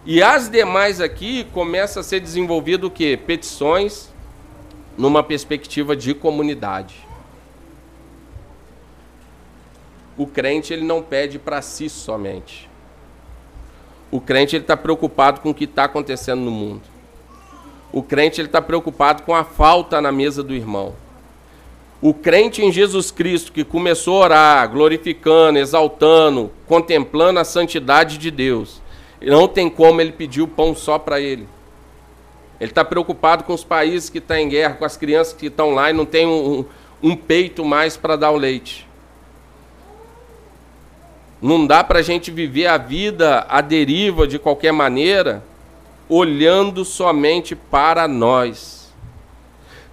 E 0.06 0.24
as 0.24 0.50
demais 0.50 1.00
aqui 1.00 1.44
começa 1.54 2.00
a 2.00 2.04
ser 2.04 2.22
desenvolvido 2.22 2.88
o 2.88 2.92
que? 2.92 3.18
Petições 3.18 4.10
numa 4.98 5.22
perspectiva 5.22 5.96
de 5.96 6.14
comunidade. 6.14 7.08
O 10.18 10.26
crente 10.26 10.74
ele 10.74 10.84
não 10.84 11.04
pede 11.04 11.38
para 11.38 11.62
si 11.62 11.90
somente. 11.90 12.71
O 14.12 14.20
crente 14.20 14.56
ele 14.56 14.64
está 14.64 14.76
preocupado 14.76 15.40
com 15.40 15.52
o 15.52 15.54
que 15.54 15.64
está 15.64 15.86
acontecendo 15.86 16.42
no 16.42 16.52
mundo. 16.52 16.82
O 17.94 18.04
crente 18.04 18.42
ele 18.42 18.50
está 18.50 18.62
preocupado 18.62 19.24
com 19.24 19.34
a 19.34 19.46
falta 19.46 20.02
na 20.02 20.12
mesa 20.12 20.44
do 20.44 20.54
irmão. 20.54 20.94
O 22.02 22.14
crente 22.14 22.62
em 22.62 22.72
Jesus 22.72 23.10
Cristo 23.10 23.52
que 23.52 23.64
começou 23.64 24.22
a 24.22 24.26
orar, 24.26 24.70
glorificando, 24.70 25.60
exaltando, 25.60 26.52
contemplando 26.68 27.40
a 27.40 27.46
santidade 27.46 28.18
de 28.18 28.32
Deus, 28.32 28.82
não 29.22 29.48
tem 29.48 29.70
como 29.70 30.02
ele 30.02 30.12
pedir 30.12 30.42
o 30.42 30.48
pão 30.48 30.76
só 30.76 30.98
para 31.00 31.22
ele. 31.22 31.48
Ele 32.60 32.72
está 32.72 32.84
preocupado 32.84 33.44
com 33.44 33.54
os 33.54 33.64
países 33.64 34.10
que 34.10 34.18
estão 34.18 34.36
tá 34.36 34.42
em 34.42 34.50
guerra, 34.50 34.76
com 34.76 34.86
as 34.86 34.98
crianças 34.98 35.34
que 35.34 35.46
estão 35.46 35.74
lá 35.74 35.90
e 35.90 35.94
não 35.94 36.06
tem 36.06 36.28
um, 36.28 36.66
um 37.02 37.16
peito 37.16 37.64
mais 37.64 37.98
para 37.98 38.16
dar 38.16 38.32
o 38.32 38.38
leite. 38.38 38.88
Não 41.42 41.66
dá 41.66 41.84
para 41.84 42.00
a 42.00 42.04
gente 42.04 42.30
viver 42.30 42.68
a 42.68 42.78
vida 42.78 43.46
à 43.50 43.62
deriva 43.62 44.28
de 44.28 44.38
qualquer 44.38 44.72
maneira, 44.72 45.44
olhando 46.08 46.86
somente 46.86 47.56
para 47.56 48.08
nós. 48.08 48.94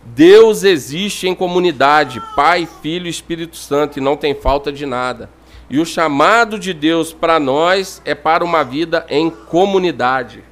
Deus 0.05 0.63
existe 0.63 1.27
em 1.27 1.35
comunidade, 1.35 2.23
Pai, 2.37 2.69
Filho 2.83 3.07
e 3.07 3.11
Espírito 3.11 3.57
Santo, 3.57 3.99
e 3.99 4.03
não 4.03 4.17
tem 4.17 4.35
falta 4.35 4.71
de 4.71 4.85
nada. 4.85 5.31
E 5.71 5.79
o 5.79 5.87
chamado 5.87 6.59
de 6.59 6.75
Deus 6.75 7.13
para 7.15 7.41
nós 7.41 8.03
é 8.05 8.15
para 8.15 8.45
uma 8.45 8.63
vida 8.63 9.07
em 9.09 9.31
comunidade. 9.31 10.45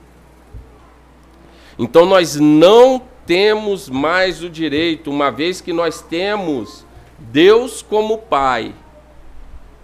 Então 1.79 2.07
nós 2.07 2.37
não 2.37 3.03
temos 3.27 3.89
mais 3.89 4.43
o 4.43 4.49
direito, 4.49 5.11
uma 5.11 5.31
vez 5.31 5.61
que 5.61 5.73
nós 5.73 6.01
temos 6.01 6.87
Deus 7.19 7.83
como 7.83 8.19
Pai 8.19 8.73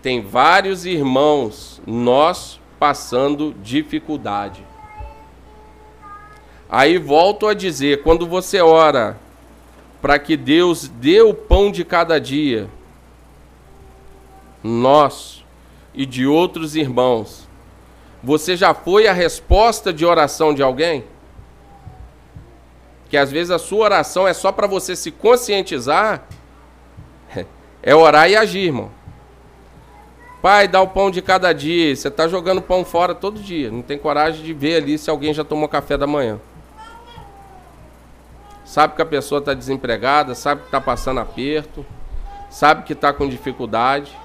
tem 0.03 0.21
vários 0.21 0.85
irmãos, 0.85 1.81
nós 1.87 2.61
passando 2.79 3.55
dificuldade. 3.63 4.67
Aí 6.69 6.99
volto 6.99 7.47
a 7.47 7.55
dizer, 7.55 8.03
quando 8.03 8.27
você 8.27 8.61
ora 8.61 9.17
para 10.01 10.19
que 10.19 10.37
Deus 10.37 10.89
dê 10.89 11.23
o 11.23 11.33
pão 11.33 11.71
de 11.71 11.85
cada 11.85 12.19
dia, 12.19 12.69
nós 14.65 15.45
e 15.95 16.05
de 16.05 16.27
outros 16.27 16.75
irmãos, 16.75 17.49
você 18.21 18.57
já 18.57 18.75
foi 18.75 19.07
a 19.07 19.13
resposta 19.13 19.93
de 19.93 20.05
oração 20.05 20.53
de 20.53 20.63
alguém? 20.63 21.05
Que 23.09 23.17
às 23.17 23.31
vezes 23.31 23.53
a 23.53 23.59
sua 23.59 23.85
oração 23.85 24.27
é 24.27 24.33
só 24.33 24.51
para 24.51 24.67
você 24.67 24.97
se 24.97 25.13
conscientizar, 25.13 26.27
é 27.83 27.95
orar 27.95 28.29
e 28.29 28.35
agir, 28.35 28.67
irmão. 28.67 29.02
Pai, 30.43 30.67
dá 30.67 30.83
o 30.83 30.89
pão 30.89 31.09
de 31.09 31.23
cada 31.23 31.53
dia. 31.53 31.95
Você 31.95 32.09
está 32.09 32.27
jogando 32.27 32.61
pão 32.61 32.85
fora 32.85 33.15
todo 33.15 33.41
dia. 33.41 33.71
Não 33.71 33.81
tem 33.81 33.97
coragem 33.97 34.43
de 34.45 34.53
ver 34.53 34.83
ali 34.83 34.99
se 34.99 35.09
alguém 35.09 35.33
já 35.33 35.45
tomou 35.45 35.69
café 35.69 35.97
da 35.97 36.05
manhã. 36.05 36.41
Sabe 38.65 38.97
que 38.97 39.03
a 39.03 39.07
pessoa 39.07 39.39
está 39.39 39.55
desempregada, 39.55 40.35
sabe 40.35 40.63
que 40.63 40.67
está 40.67 40.81
passando 40.81 41.21
aperto, 41.21 41.87
sabe 42.51 42.83
que 42.83 42.93
está 42.93 43.13
com 43.13 43.29
dificuldade. 43.29 44.19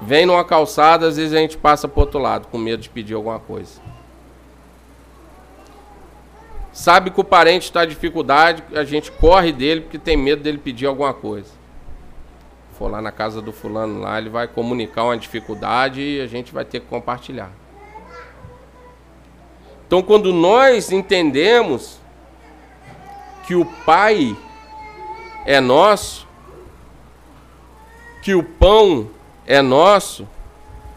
Vem 0.00 0.26
numa 0.26 0.44
calçada, 0.44 1.06
às 1.06 1.16
vezes 1.16 1.32
a 1.32 1.38
gente 1.38 1.56
passa 1.56 1.86
para 1.86 2.00
outro 2.00 2.18
lado, 2.18 2.48
com 2.48 2.58
medo 2.58 2.82
de 2.82 2.88
pedir 2.88 3.14
alguma 3.14 3.38
coisa. 3.38 3.80
Sabe 6.72 7.10
que 7.10 7.20
o 7.20 7.24
parente 7.24 7.66
está 7.66 7.84
em 7.84 7.88
dificuldade, 7.88 8.62
a 8.74 8.82
gente 8.82 9.12
corre 9.12 9.52
dele 9.52 9.82
porque 9.82 9.98
tem 9.98 10.16
medo 10.16 10.42
dele 10.42 10.58
pedir 10.58 10.86
alguma 10.86 11.14
coisa 11.14 11.65
for 12.76 12.90
lá 12.90 13.00
na 13.00 13.10
casa 13.10 13.40
do 13.40 13.52
fulano 13.52 14.00
lá, 14.00 14.18
ele 14.18 14.28
vai 14.28 14.46
comunicar 14.46 15.04
uma 15.04 15.16
dificuldade 15.16 16.00
e 16.00 16.20
a 16.20 16.26
gente 16.26 16.52
vai 16.52 16.64
ter 16.64 16.80
que 16.80 16.86
compartilhar. 16.86 17.50
Então, 19.86 20.02
quando 20.02 20.32
nós 20.32 20.92
entendemos 20.92 21.98
que 23.46 23.54
o 23.54 23.64
Pai 23.64 24.36
é 25.46 25.60
nosso, 25.60 26.26
que 28.22 28.34
o 28.34 28.42
pão 28.42 29.08
é 29.46 29.62
nosso, 29.62 30.28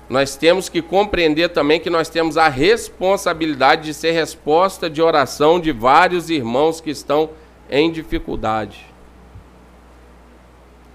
nós 0.09 0.35
temos 0.35 0.67
que 0.67 0.81
compreender 0.81 1.49
também 1.49 1.79
que 1.79 1.89
nós 1.89 2.09
temos 2.09 2.35
a 2.35 2.49
responsabilidade 2.49 3.83
de 3.83 3.93
ser 3.93 4.11
resposta 4.11 4.89
de 4.89 5.01
oração 5.01 5.59
de 5.59 5.71
vários 5.71 6.31
irmãos 6.31 6.81
que 6.81 6.89
estão 6.89 7.29
em 7.69 7.91
dificuldade 7.91 8.88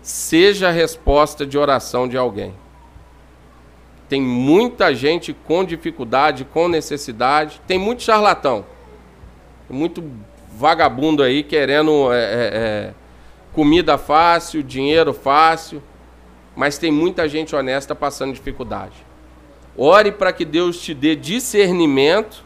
seja 0.04 0.68
a 0.68 0.70
resposta 0.70 1.46
de 1.46 1.56
oração 1.56 2.06
de 2.06 2.14
alguém. 2.14 2.54
Tem 4.06 4.20
muita 4.20 4.94
gente 4.94 5.32
com 5.32 5.64
dificuldade, 5.64 6.44
com 6.44 6.68
necessidade, 6.68 7.58
tem 7.66 7.78
muito 7.78 8.02
charlatão, 8.02 8.66
muito 9.68 10.04
vagabundo 10.54 11.22
aí 11.22 11.42
querendo 11.42 12.12
é, 12.12 12.18
é, 12.18 12.50
é, 12.52 12.94
comida 13.54 13.96
fácil, 13.96 14.62
dinheiro 14.62 15.14
fácil, 15.14 15.82
mas 16.54 16.76
tem 16.76 16.92
muita 16.92 17.26
gente 17.26 17.56
honesta 17.56 17.94
passando 17.94 18.34
dificuldade. 18.34 19.06
Ore 19.74 20.12
para 20.12 20.34
que 20.34 20.44
Deus 20.44 20.78
te 20.82 20.92
dê 20.92 21.16
discernimento, 21.16 22.44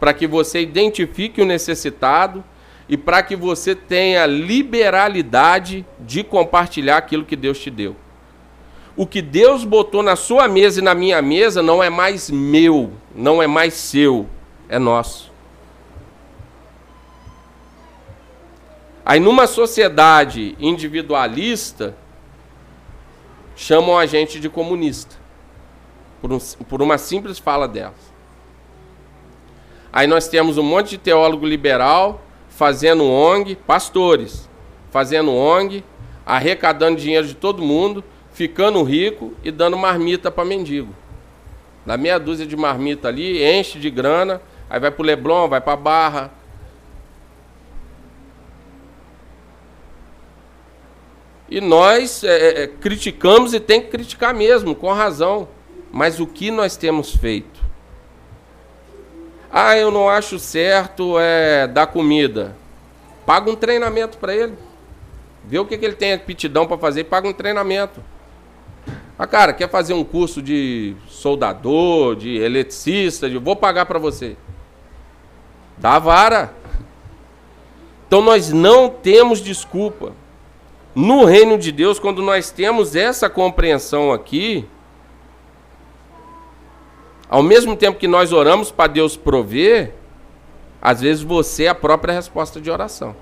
para 0.00 0.14
que 0.14 0.26
você 0.26 0.62
identifique 0.62 1.42
o 1.42 1.46
necessitado 1.46 2.42
e 2.90 2.96
para 2.96 3.22
que 3.22 3.36
você 3.36 3.72
tenha 3.72 4.26
liberalidade 4.26 5.86
de 6.00 6.24
compartilhar 6.24 6.96
aquilo 6.96 7.24
que 7.24 7.36
Deus 7.36 7.60
te 7.60 7.70
deu. 7.70 7.94
O 8.96 9.06
que 9.06 9.22
Deus 9.22 9.64
botou 9.64 10.02
na 10.02 10.16
sua 10.16 10.48
mesa 10.48 10.80
e 10.80 10.82
na 10.82 10.92
minha 10.92 11.22
mesa 11.22 11.62
não 11.62 11.80
é 11.80 11.88
mais 11.88 12.28
meu, 12.28 12.92
não 13.14 13.40
é 13.40 13.46
mais 13.46 13.74
seu, 13.74 14.26
é 14.68 14.76
nosso. 14.76 15.30
Aí 19.06 19.20
numa 19.20 19.46
sociedade 19.46 20.56
individualista, 20.58 21.96
chamam 23.54 23.96
a 23.96 24.04
gente 24.04 24.40
de 24.40 24.48
comunista, 24.48 25.14
por, 26.20 26.32
um, 26.32 26.38
por 26.68 26.82
uma 26.82 26.98
simples 26.98 27.38
fala 27.38 27.68
delas. 27.68 28.10
Aí 29.92 30.08
nós 30.08 30.26
temos 30.26 30.58
um 30.58 30.64
monte 30.64 30.90
de 30.90 30.98
teólogo 30.98 31.46
liberal 31.46 32.20
fazendo 32.50 33.04
ONG, 33.04 33.56
pastores, 33.56 34.48
fazendo 34.90 35.32
ONG, 35.32 35.82
arrecadando 36.26 37.00
dinheiro 37.00 37.26
de 37.26 37.34
todo 37.34 37.62
mundo, 37.62 38.04
ficando 38.32 38.82
rico 38.82 39.32
e 39.42 39.50
dando 39.50 39.78
marmita 39.78 40.30
para 40.30 40.44
mendigo. 40.44 40.94
Dá 41.86 41.96
meia 41.96 42.18
dúzia 42.18 42.46
de 42.46 42.56
marmita 42.56 43.08
ali, 43.08 43.42
enche 43.42 43.78
de 43.78 43.88
grana, 43.88 44.42
aí 44.68 44.78
vai 44.78 44.90
para 44.90 45.02
o 45.02 45.06
Leblon, 45.06 45.48
vai 45.48 45.60
para 45.60 45.76
Barra. 45.76 46.30
E 51.48 51.60
nós 51.60 52.22
é, 52.22 52.28
é, 52.28 52.62
é, 52.62 52.66
criticamos 52.68 53.54
e 53.54 53.58
tem 53.58 53.80
que 53.80 53.88
criticar 53.88 54.32
mesmo, 54.32 54.74
com 54.74 54.92
razão. 54.92 55.48
Mas 55.90 56.20
o 56.20 56.26
que 56.26 56.50
nós 56.50 56.76
temos 56.76 57.16
feito? 57.16 57.59
Ah, 59.52 59.76
eu 59.76 59.90
não 59.90 60.08
acho 60.08 60.38
certo 60.38 61.18
é, 61.18 61.66
dar 61.66 61.88
comida. 61.88 62.56
Paga 63.26 63.50
um 63.50 63.56
treinamento 63.56 64.16
para 64.18 64.34
ele. 64.34 64.54
Vê 65.44 65.58
o 65.58 65.66
que, 65.66 65.76
que 65.76 65.84
ele 65.84 65.96
tem 65.96 66.12
aptidão 66.12 66.66
para 66.66 66.78
fazer 66.78 67.00
e 67.00 67.04
paga 67.04 67.28
um 67.28 67.32
treinamento. 67.32 68.02
Ah, 69.18 69.26
cara, 69.26 69.52
quer 69.52 69.68
fazer 69.68 69.92
um 69.92 70.04
curso 70.04 70.40
de 70.40 70.94
soldador, 71.08 72.16
de 72.16 72.36
eletricista, 72.36 73.28
de 73.28 73.38
vou 73.38 73.56
pagar 73.56 73.86
para 73.86 73.98
você. 73.98 74.36
Dá 75.76 75.98
vara. 75.98 76.54
Então 78.06 78.22
nós 78.22 78.52
não 78.52 78.88
temos 78.88 79.40
desculpa. 79.40 80.12
No 80.94 81.24
reino 81.24 81.58
de 81.58 81.70
Deus, 81.70 81.98
quando 81.98 82.22
nós 82.22 82.50
temos 82.50 82.96
essa 82.96 83.28
compreensão 83.28 84.12
aqui, 84.12 84.66
ao 87.30 87.44
mesmo 87.44 87.76
tempo 87.76 87.96
que 87.96 88.08
nós 88.08 88.32
oramos 88.32 88.72
para 88.72 88.88
Deus 88.88 89.16
prover, 89.16 89.94
às 90.82 91.00
vezes 91.00 91.22
você 91.22 91.64
é 91.64 91.68
a 91.68 91.74
própria 91.74 92.12
resposta 92.12 92.60
de 92.60 92.68
oração. 92.68 93.14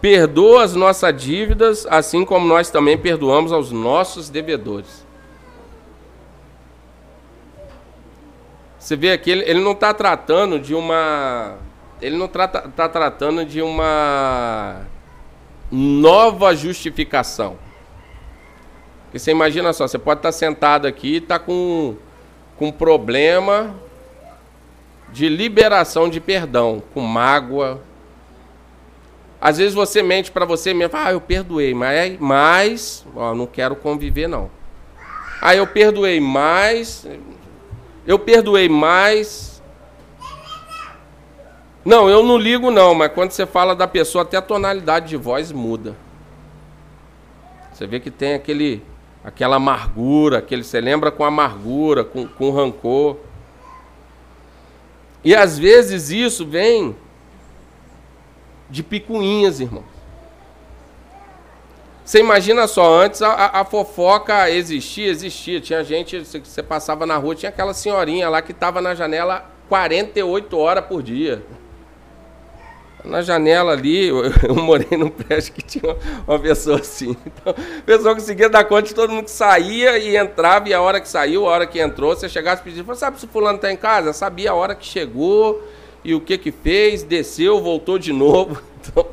Perdoa 0.00 0.62
as 0.62 0.76
nossas 0.76 1.20
dívidas, 1.20 1.84
assim 1.90 2.24
como 2.24 2.46
nós 2.46 2.70
também 2.70 2.96
perdoamos 2.96 3.50
aos 3.50 3.72
nossos 3.72 4.28
devedores. 4.28 5.04
Você 8.78 8.94
vê 8.94 9.10
aqui, 9.10 9.32
ele, 9.32 9.42
ele 9.50 9.60
não 9.60 9.72
está 9.72 9.92
tratando 9.92 10.60
de 10.60 10.76
uma. 10.76 11.56
Ele 12.00 12.16
não 12.16 12.26
está 12.26 12.46
tá 12.46 12.88
tratando 12.88 13.44
de 13.44 13.60
uma 13.60 14.86
nova 15.72 16.54
justificação. 16.54 17.58
Porque 19.08 19.18
você 19.18 19.30
imagina 19.30 19.72
só, 19.72 19.88
você 19.88 19.98
pode 19.98 20.18
estar 20.18 20.28
tá 20.28 20.32
sentado 20.32 20.86
aqui 20.86 21.14
e 21.14 21.16
está 21.16 21.38
com, 21.38 21.96
com 22.58 22.70
problema 22.70 23.74
de 25.10 25.30
liberação 25.30 26.10
de 26.10 26.20
perdão, 26.20 26.82
com 26.92 27.00
mágoa. 27.00 27.80
Às 29.40 29.56
vezes 29.56 29.72
você 29.72 30.02
mente 30.02 30.30
para 30.30 30.44
você 30.44 30.74
mesmo, 30.74 30.94
ah, 30.94 31.10
eu 31.10 31.22
perdoei, 31.22 31.72
mas, 31.72 32.18
mas 32.20 33.06
ó, 33.16 33.34
não 33.34 33.46
quero 33.46 33.74
conviver 33.74 34.28
não. 34.28 34.50
Ah, 35.40 35.56
eu 35.56 35.66
perdoei 35.66 36.20
mais, 36.20 37.06
eu 38.06 38.18
perdoei 38.18 38.68
mais. 38.68 39.62
Não, 41.82 42.10
eu 42.10 42.22
não 42.22 42.36
ligo 42.36 42.70
não, 42.70 42.94
mas 42.94 43.10
quando 43.12 43.30
você 43.30 43.46
fala 43.46 43.74
da 43.74 43.88
pessoa, 43.88 44.20
até 44.20 44.36
a 44.36 44.42
tonalidade 44.42 45.08
de 45.08 45.16
voz 45.16 45.50
muda. 45.50 45.96
Você 47.72 47.86
vê 47.86 48.00
que 48.00 48.10
tem 48.10 48.34
aquele, 48.34 48.82
aquela 49.28 49.56
amargura, 49.56 50.38
aquele, 50.38 50.64
você 50.64 50.80
lembra 50.80 51.10
com 51.10 51.22
amargura, 51.22 52.02
com, 52.02 52.26
com 52.26 52.50
rancor. 52.50 53.18
E 55.22 55.34
às 55.34 55.58
vezes 55.58 56.10
isso 56.10 56.46
vem 56.46 56.96
de 58.70 58.82
picuinhas, 58.82 59.60
irmão. 59.60 59.84
Você 62.02 62.20
imagina 62.20 62.66
só, 62.66 63.02
antes 63.02 63.20
a, 63.20 63.60
a, 63.60 63.64
fofoca 63.66 64.50
existia, 64.50 65.10
existia. 65.10 65.60
Tinha 65.60 65.84
gente, 65.84 66.20
você 66.20 66.62
passava 66.62 67.04
na 67.04 67.18
rua, 67.18 67.34
tinha 67.34 67.50
aquela 67.50 67.74
senhorinha 67.74 68.30
lá 68.30 68.40
que 68.40 68.52
estava 68.52 68.80
na 68.80 68.94
janela 68.94 69.44
48 69.68 70.56
horas 70.56 70.86
por 70.86 71.02
dia. 71.02 71.42
Na 73.04 73.22
janela 73.22 73.72
ali, 73.72 74.08
eu, 74.08 74.24
eu 74.42 74.54
morei 74.54 74.98
num 74.98 75.08
prédio 75.08 75.52
que 75.52 75.62
tinha 75.62 75.96
uma 76.26 76.38
pessoa 76.38 76.80
assim. 76.80 77.16
Então, 77.24 77.54
a 77.54 77.82
pessoa 77.82 78.14
conseguia 78.14 78.48
dar 78.48 78.64
conta 78.64 78.82
de 78.82 78.94
todo 78.94 79.10
mundo 79.10 79.24
que 79.24 79.30
saía 79.30 79.98
e 79.98 80.16
entrava, 80.16 80.68
e 80.68 80.74
a 80.74 80.80
hora 80.80 81.00
que 81.00 81.08
saiu, 81.08 81.46
a 81.46 81.50
hora 81.50 81.66
que 81.66 81.80
entrou, 81.80 82.14
você 82.14 82.28
chegasse 82.28 82.62
e 82.62 82.64
pedia, 82.64 82.94
sabe 82.94 83.20
se 83.20 83.26
fulano 83.26 83.56
está 83.56 83.72
em 83.72 83.76
casa? 83.76 84.12
Sabia 84.12 84.50
a 84.50 84.54
hora 84.54 84.74
que 84.74 84.84
chegou 84.84 85.62
e 86.04 86.14
o 86.14 86.20
que 86.20 86.36
que 86.38 86.50
fez, 86.50 87.02
desceu, 87.02 87.60
voltou 87.60 87.98
de 87.98 88.12
novo. 88.12 88.60
Então... 88.90 89.06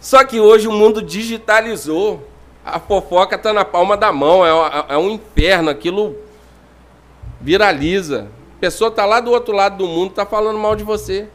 Só 0.00 0.22
que 0.24 0.38
hoje 0.38 0.68
o 0.68 0.72
mundo 0.72 1.02
digitalizou. 1.02 2.22
A 2.64 2.78
fofoca 2.78 3.34
está 3.34 3.52
na 3.52 3.64
palma 3.64 3.96
da 3.96 4.12
mão, 4.12 4.44
é, 4.44 4.50
é, 4.50 4.94
é 4.94 4.98
um 4.98 5.10
inferno, 5.10 5.70
aquilo 5.70 6.14
viraliza. 7.40 8.28
A 8.56 8.60
pessoa 8.60 8.88
está 8.88 9.06
lá 9.06 9.20
do 9.20 9.30
outro 9.30 9.54
lado 9.54 9.78
do 9.78 9.86
mundo, 9.86 10.10
está 10.10 10.26
falando 10.26 10.58
mal 10.58 10.76
de 10.76 10.84
você. 10.84 11.28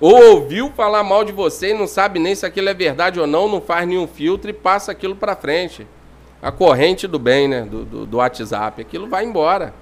Ou 0.00 0.34
ouviu 0.36 0.70
falar 0.70 1.02
mal 1.04 1.24
de 1.24 1.32
você 1.32 1.70
e 1.70 1.74
não 1.74 1.86
sabe 1.86 2.18
nem 2.18 2.34
se 2.34 2.46
aquilo 2.46 2.70
é 2.70 2.74
verdade 2.74 3.20
ou 3.20 3.26
não, 3.26 3.46
não 3.46 3.60
faz 3.60 3.86
nenhum 3.86 4.06
filtro 4.06 4.48
e 4.48 4.54
passa 4.54 4.90
aquilo 4.90 5.14
para 5.14 5.36
frente. 5.36 5.86
A 6.40 6.50
corrente 6.50 7.06
do 7.06 7.18
bem, 7.18 7.46
né? 7.46 7.62
Do, 7.62 7.84
do, 7.84 8.06
do 8.06 8.16
WhatsApp. 8.16 8.80
Aquilo 8.80 9.06
vai 9.06 9.24
embora. 9.24 9.74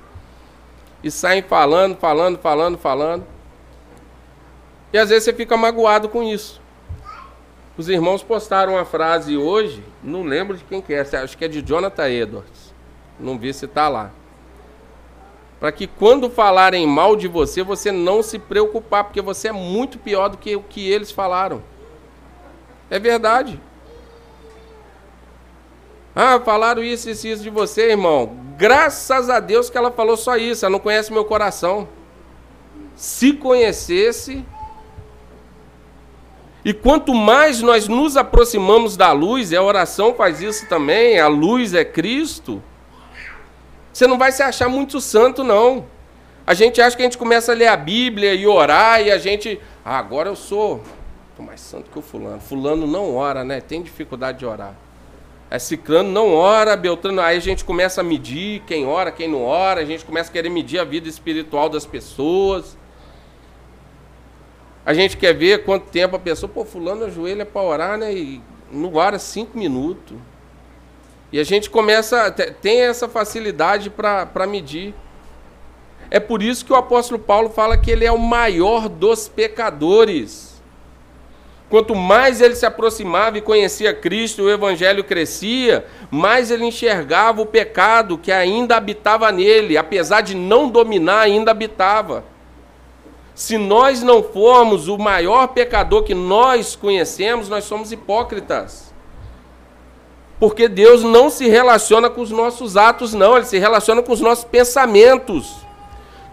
E 1.04 1.10
saem 1.10 1.42
falando, 1.42 1.96
falando, 1.96 2.36
falando, 2.38 2.76
falando. 2.76 3.24
E 4.92 4.98
às 4.98 5.10
vezes 5.10 5.24
você 5.24 5.32
fica 5.32 5.56
magoado 5.56 6.08
com 6.08 6.22
isso. 6.22 6.60
Os 7.76 7.88
irmãos 7.88 8.24
postaram 8.24 8.72
uma 8.72 8.84
frase 8.84 9.36
hoje, 9.36 9.84
não 10.02 10.24
lembro 10.24 10.56
de 10.56 10.64
quem 10.64 10.82
que 10.82 10.92
é, 10.92 11.00
acho 11.00 11.38
que 11.38 11.44
é 11.44 11.48
de 11.48 11.62
Jonathan 11.62 12.08
Edwards. 12.08 12.74
Não 13.20 13.38
vi 13.38 13.54
se 13.54 13.66
está 13.66 13.88
lá. 13.88 14.10
Para 15.58 15.72
que 15.72 15.86
quando 15.86 16.30
falarem 16.30 16.86
mal 16.86 17.16
de 17.16 17.26
você, 17.26 17.62
você 17.62 17.90
não 17.90 18.22
se 18.22 18.38
preocupar, 18.38 19.04
porque 19.04 19.20
você 19.20 19.48
é 19.48 19.52
muito 19.52 19.98
pior 19.98 20.28
do 20.28 20.36
que 20.36 20.54
o 20.54 20.62
que 20.62 20.88
eles 20.88 21.10
falaram. 21.10 21.62
É 22.88 22.98
verdade. 22.98 23.60
Ah, 26.14 26.40
falaram 26.40 26.82
isso, 26.82 27.10
isso, 27.10 27.26
isso 27.26 27.42
de 27.42 27.50
você, 27.50 27.90
irmão. 27.90 28.36
Graças 28.56 29.28
a 29.28 29.40
Deus 29.40 29.68
que 29.68 29.78
ela 29.78 29.90
falou 29.90 30.16
só 30.16 30.36
isso. 30.36 30.64
Ela 30.64 30.72
não 30.72 30.80
conhece 30.80 31.12
meu 31.12 31.24
coração. 31.24 31.88
Se 32.94 33.32
conhecesse, 33.32 34.44
e 36.64 36.72
quanto 36.74 37.14
mais 37.14 37.62
nós 37.62 37.88
nos 37.88 38.16
aproximamos 38.16 38.96
da 38.96 39.12
luz, 39.12 39.52
e 39.52 39.56
a 39.56 39.62
oração 39.62 40.12
faz 40.12 40.42
isso 40.42 40.68
também, 40.68 41.18
a 41.18 41.28
luz 41.28 41.72
é 41.72 41.84
Cristo, 41.84 42.62
você 43.98 44.06
não 44.06 44.16
vai 44.16 44.30
se 44.30 44.44
achar 44.44 44.68
muito 44.68 45.00
santo, 45.00 45.42
não. 45.42 45.84
A 46.46 46.54
gente 46.54 46.80
acha 46.80 46.96
que 46.96 47.02
a 47.02 47.04
gente 47.04 47.18
começa 47.18 47.50
a 47.50 47.54
ler 47.54 47.66
a 47.66 47.76
Bíblia 47.76 48.32
e 48.32 48.46
orar, 48.46 49.02
e 49.02 49.10
a 49.10 49.18
gente. 49.18 49.60
Ah, 49.84 49.98
agora 49.98 50.28
eu 50.28 50.36
sou. 50.36 50.84
Tô 51.36 51.42
mais 51.42 51.60
santo 51.60 51.90
que 51.90 51.98
o 51.98 52.02
fulano. 52.02 52.40
Fulano 52.40 52.86
não 52.86 53.16
ora, 53.16 53.42
né? 53.42 53.60
Tem 53.60 53.82
dificuldade 53.82 54.38
de 54.38 54.46
orar. 54.46 54.72
É 55.50 55.58
ciclano 55.58 56.12
não 56.12 56.32
ora, 56.32 56.76
Beltrano. 56.76 57.20
Aí 57.20 57.36
a 57.36 57.40
gente 57.40 57.64
começa 57.64 58.00
a 58.00 58.04
medir 58.04 58.62
quem 58.68 58.86
ora, 58.86 59.10
quem 59.10 59.26
não 59.26 59.42
ora, 59.42 59.80
a 59.80 59.84
gente 59.84 60.04
começa 60.04 60.30
a 60.30 60.32
querer 60.32 60.48
medir 60.48 60.78
a 60.78 60.84
vida 60.84 61.08
espiritual 61.08 61.68
das 61.68 61.84
pessoas. 61.84 62.78
A 64.86 64.94
gente 64.94 65.16
quer 65.16 65.34
ver 65.34 65.64
quanto 65.64 65.90
tempo 65.90 66.14
a 66.14 66.20
pessoa, 66.20 66.48
pô, 66.48 66.64
fulano 66.64 67.06
ajoelha 67.06 67.44
para 67.44 67.62
orar, 67.62 67.98
né? 67.98 68.14
E 68.14 68.40
não 68.70 68.94
ora 68.94 69.18
cinco 69.18 69.58
minutos. 69.58 70.16
E 71.30 71.38
a 71.38 71.44
gente 71.44 71.68
começa, 71.68 72.30
tem 72.30 72.80
essa 72.80 73.08
facilidade 73.08 73.90
para 73.90 74.46
medir. 74.46 74.94
É 76.10 76.18
por 76.18 76.42
isso 76.42 76.64
que 76.64 76.72
o 76.72 76.76
apóstolo 76.76 77.20
Paulo 77.20 77.50
fala 77.50 77.76
que 77.76 77.90
ele 77.90 78.04
é 78.04 78.12
o 78.12 78.18
maior 78.18 78.88
dos 78.88 79.28
pecadores. 79.28 80.58
Quanto 81.68 81.94
mais 81.94 82.40
ele 82.40 82.54
se 82.54 82.64
aproximava 82.64 83.36
e 83.36 83.42
conhecia 83.42 83.92
Cristo, 83.92 84.44
o 84.44 84.50
evangelho 84.50 85.04
crescia, 85.04 85.84
mais 86.10 86.50
ele 86.50 86.64
enxergava 86.64 87.42
o 87.42 87.46
pecado 87.46 88.16
que 88.16 88.32
ainda 88.32 88.76
habitava 88.76 89.30
nele, 89.30 89.76
apesar 89.76 90.22
de 90.22 90.34
não 90.34 90.70
dominar, 90.70 91.20
ainda 91.20 91.50
habitava. 91.50 92.24
Se 93.34 93.58
nós 93.58 94.02
não 94.02 94.22
formos 94.22 94.88
o 94.88 94.96
maior 94.96 95.48
pecador 95.48 96.04
que 96.04 96.14
nós 96.14 96.74
conhecemos, 96.74 97.50
nós 97.50 97.64
somos 97.64 97.92
hipócritas. 97.92 98.87
Porque 100.38 100.68
Deus 100.68 101.02
não 101.02 101.30
se 101.30 101.48
relaciona 101.48 102.08
com 102.08 102.20
os 102.20 102.30
nossos 102.30 102.76
atos, 102.76 103.12
não, 103.12 103.36
Ele 103.36 103.46
se 103.46 103.58
relaciona 103.58 104.02
com 104.02 104.12
os 104.12 104.20
nossos 104.20 104.44
pensamentos. 104.44 105.56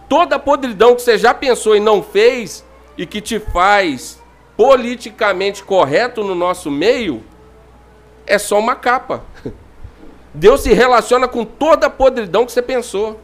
Toda 0.08 0.38
podridão 0.38 0.94
que 0.94 1.02
você 1.02 1.18
já 1.18 1.34
pensou 1.34 1.74
e 1.74 1.80
não 1.80 2.02
fez, 2.02 2.64
e 2.96 3.04
que 3.04 3.20
te 3.20 3.40
faz 3.40 4.22
politicamente 4.56 5.62
correto 5.62 6.22
no 6.22 6.34
nosso 6.34 6.70
meio, 6.70 7.22
é 8.26 8.38
só 8.38 8.58
uma 8.58 8.74
capa. 8.74 9.24
Deus 10.32 10.62
se 10.62 10.72
relaciona 10.72 11.26
com 11.26 11.44
toda 11.44 11.86
a 11.86 11.90
podridão 11.90 12.46
que 12.46 12.52
você 12.52 12.62
pensou, 12.62 13.20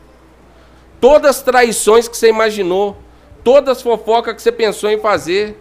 todas 1.00 1.36
as 1.36 1.42
traições 1.42 2.08
que 2.08 2.16
você 2.16 2.28
imaginou, 2.28 2.96
todas 3.44 3.78
as 3.78 3.82
fofocas 3.82 4.34
que 4.34 4.42
você 4.42 4.52
pensou 4.52 4.90
em 4.90 4.98
fazer, 4.98 5.58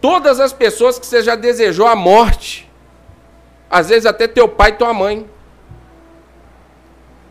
todas 0.00 0.40
as 0.40 0.52
pessoas 0.52 0.98
que 0.98 1.06
você 1.06 1.22
já 1.22 1.34
desejou 1.34 1.86
a 1.86 1.94
morte, 1.94 2.71
às 3.72 3.88
vezes 3.88 4.04
até 4.04 4.28
teu 4.28 4.46
pai 4.46 4.72
e 4.72 4.74
tua 4.74 4.92
mãe. 4.92 5.26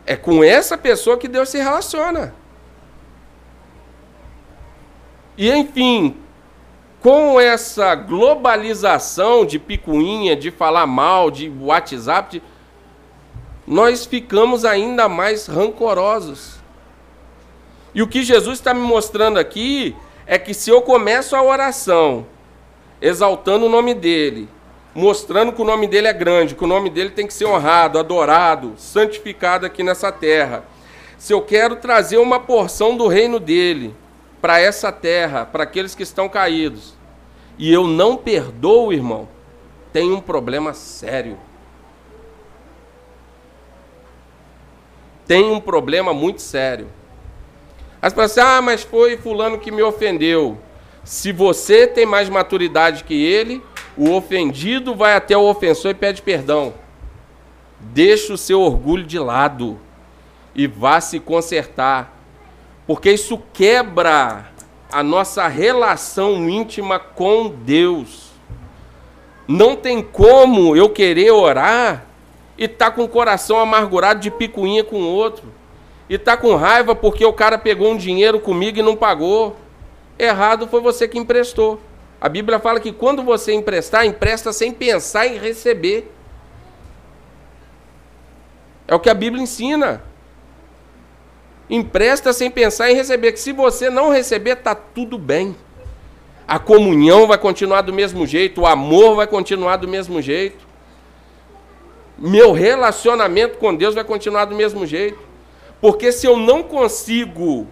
É 0.08 0.16
com 0.16 0.44
essa 0.44 0.76
pessoa 0.76 1.16
que 1.16 1.28
Deus 1.28 1.50
se 1.50 1.60
relaciona. 1.60 2.34
E 5.38 5.52
enfim, 5.52 6.18
com 7.00 7.40
essa 7.40 7.94
globalização 7.94 9.46
de 9.46 9.60
picuinha, 9.60 10.36
de 10.36 10.50
falar 10.50 10.88
mal, 10.88 11.30
de 11.30 11.48
WhatsApp, 11.48 12.40
de... 12.40 12.44
nós 13.68 14.08
ficamos 14.08 14.66
ainda 14.66 15.08
mais 15.08 15.46
rancorosos. 15.46 16.60
E 17.94 18.02
o 18.02 18.08
que 18.08 18.24
Jesus 18.24 18.58
está 18.58 18.74
me 18.74 18.82
mostrando 18.82 19.38
aqui 19.38 19.96
é 20.26 20.40
que 20.40 20.56
se 20.56 20.72
eu 20.72 20.82
começo 20.82 21.36
a 21.36 21.44
oração 21.44 22.26
exaltando 23.00 23.68
o 23.68 23.70
nome 23.70 23.94
dele, 23.94 24.50
mostrando 24.94 25.54
que 25.54 25.62
o 25.62 25.66
nome 25.66 25.88
dele 25.88 26.08
é 26.08 26.14
grande, 26.14 26.56
que 26.56 26.64
o 26.64 26.68
nome 26.68 26.90
dele 26.90 27.12
tem 27.12 27.26
que 27.26 27.34
ser 27.34 27.46
honrado, 27.46 27.98
adorado, 27.98 28.74
santificado 28.78 29.66
aqui 29.66 29.84
nessa 29.84 30.12
terra. 30.12 30.64
Se 31.18 31.34
eu 31.34 31.42
quero 31.42 31.76
trazer 31.76 32.18
uma 32.18 32.40
porção 32.40 32.98
do 32.98 33.08
reino 33.08 33.40
dele 33.40 33.96
para 34.42 34.60
essa 34.60 34.92
terra, 34.92 35.46
para 35.46 35.64
aqueles 35.64 35.96
que 35.96 36.04
estão 36.04 36.28
caídos, 36.28 36.96
e 37.58 37.72
eu 37.72 37.86
não 37.86 38.18
perdoo, 38.18 38.92
irmão, 38.92 39.28
tem 39.94 40.12
um 40.12 40.20
problema 40.20 40.74
sério. 40.74 41.38
Tem 45.28 45.46
um 45.46 45.60
problema 45.60 46.14
muito 46.14 46.42
sério. 46.42 46.88
As 48.02 48.12
pessoas 48.12 48.38
assim, 48.38 48.58
ah, 48.58 48.62
mas 48.62 48.82
foi 48.82 49.16
fulano 49.16 49.60
que 49.60 49.72
me 49.72 49.84
ofendeu. 49.84 50.58
Se 51.04 51.32
você 51.32 51.86
tem 51.86 52.06
mais 52.06 52.28
maturidade 52.30 53.04
que 53.04 53.24
ele, 53.24 53.64
o 54.02 54.16
ofendido 54.16 54.96
vai 54.96 55.14
até 55.14 55.38
o 55.38 55.48
ofensor 55.48 55.92
e 55.92 55.94
pede 55.94 56.24
perdão. 56.24 56.74
Deixa 57.80 58.34
o 58.34 58.38
seu 58.38 58.60
orgulho 58.60 59.04
de 59.04 59.20
lado. 59.20 59.80
e 60.56 60.66
vá 60.66 61.00
se 61.00 61.18
consertar, 61.20 62.20
porque 62.86 63.12
isso 63.12 63.40
quebra 63.54 64.50
a 64.92 65.02
nossa 65.02 65.48
relação 65.48 66.50
íntima 66.50 67.00
com 67.00 67.48
Deus. 67.48 68.32
Não 69.48 69.76
tem 69.76 70.02
como 70.02 70.76
eu 70.76 70.90
querer 70.90 71.32
orar 71.32 72.04
e 72.58 72.68
tá 72.68 72.90
com 72.90 73.04
o 73.04 73.08
coração 73.08 73.60
amargurado 73.60 74.20
de 74.20 74.32
picuinha 74.32 74.84
com 74.84 74.98
o 74.98 75.08
outro. 75.08 75.54
E 76.10 76.18
tá 76.18 76.36
com 76.36 76.56
raiva 76.56 76.94
porque 76.96 77.24
o 77.24 77.32
cara 77.32 77.58
pegou 77.58 77.92
um 77.92 77.98
dinheiro 77.98 78.40
comigo 78.40 78.80
e 78.80 78.84
não 78.84 78.96
pagou. 78.96 79.56
Errado 80.20 80.68
foi 80.68 80.82
você 80.82 81.08
que 81.08 81.20
emprestou. 81.20 81.80
A 82.22 82.30
Bíblia 82.30 82.60
fala 82.60 82.80
que 82.80 82.92
quando 82.92 83.24
você 83.24 83.52
emprestar, 83.52 84.06
empresta 84.06 84.54
sem 84.54 84.72
pensar 84.72 85.26
em 85.26 85.40
receber. 85.40 86.14
É 88.88 88.94
o 88.94 89.00
que 89.00 89.10
a 89.10 89.14
Bíblia 89.16 89.42
ensina. 89.42 90.04
Empresta 91.68 92.32
sem 92.32 92.52
pensar 92.52 92.92
em 92.92 92.96
receber. 92.96 93.32
Que 93.32 93.40
se 93.40 93.52
você 93.52 93.90
não 93.90 94.12
receber, 94.12 94.58
tá 94.58 94.76
tudo 94.76 95.18
bem. 95.18 95.56
A 96.48 96.60
comunhão 96.60 97.26
vai 97.26 97.40
continuar 97.40 97.82
do 97.82 97.94
mesmo 97.94 98.28
jeito, 98.28 98.62
o 98.62 98.68
amor 98.68 99.16
vai 99.16 99.26
continuar 99.26 99.78
do 99.78 99.88
mesmo 99.88 100.22
jeito. 100.22 100.68
Meu 102.20 102.52
relacionamento 102.52 103.58
com 103.58 103.74
Deus 103.74 103.96
vai 103.96 104.04
continuar 104.04 104.46
do 104.46 104.56
mesmo 104.56 104.86
jeito. 104.86 105.18
Porque 105.80 106.12
se 106.12 106.28
eu 106.28 106.38
não 106.38 106.62
consigo 106.62 107.66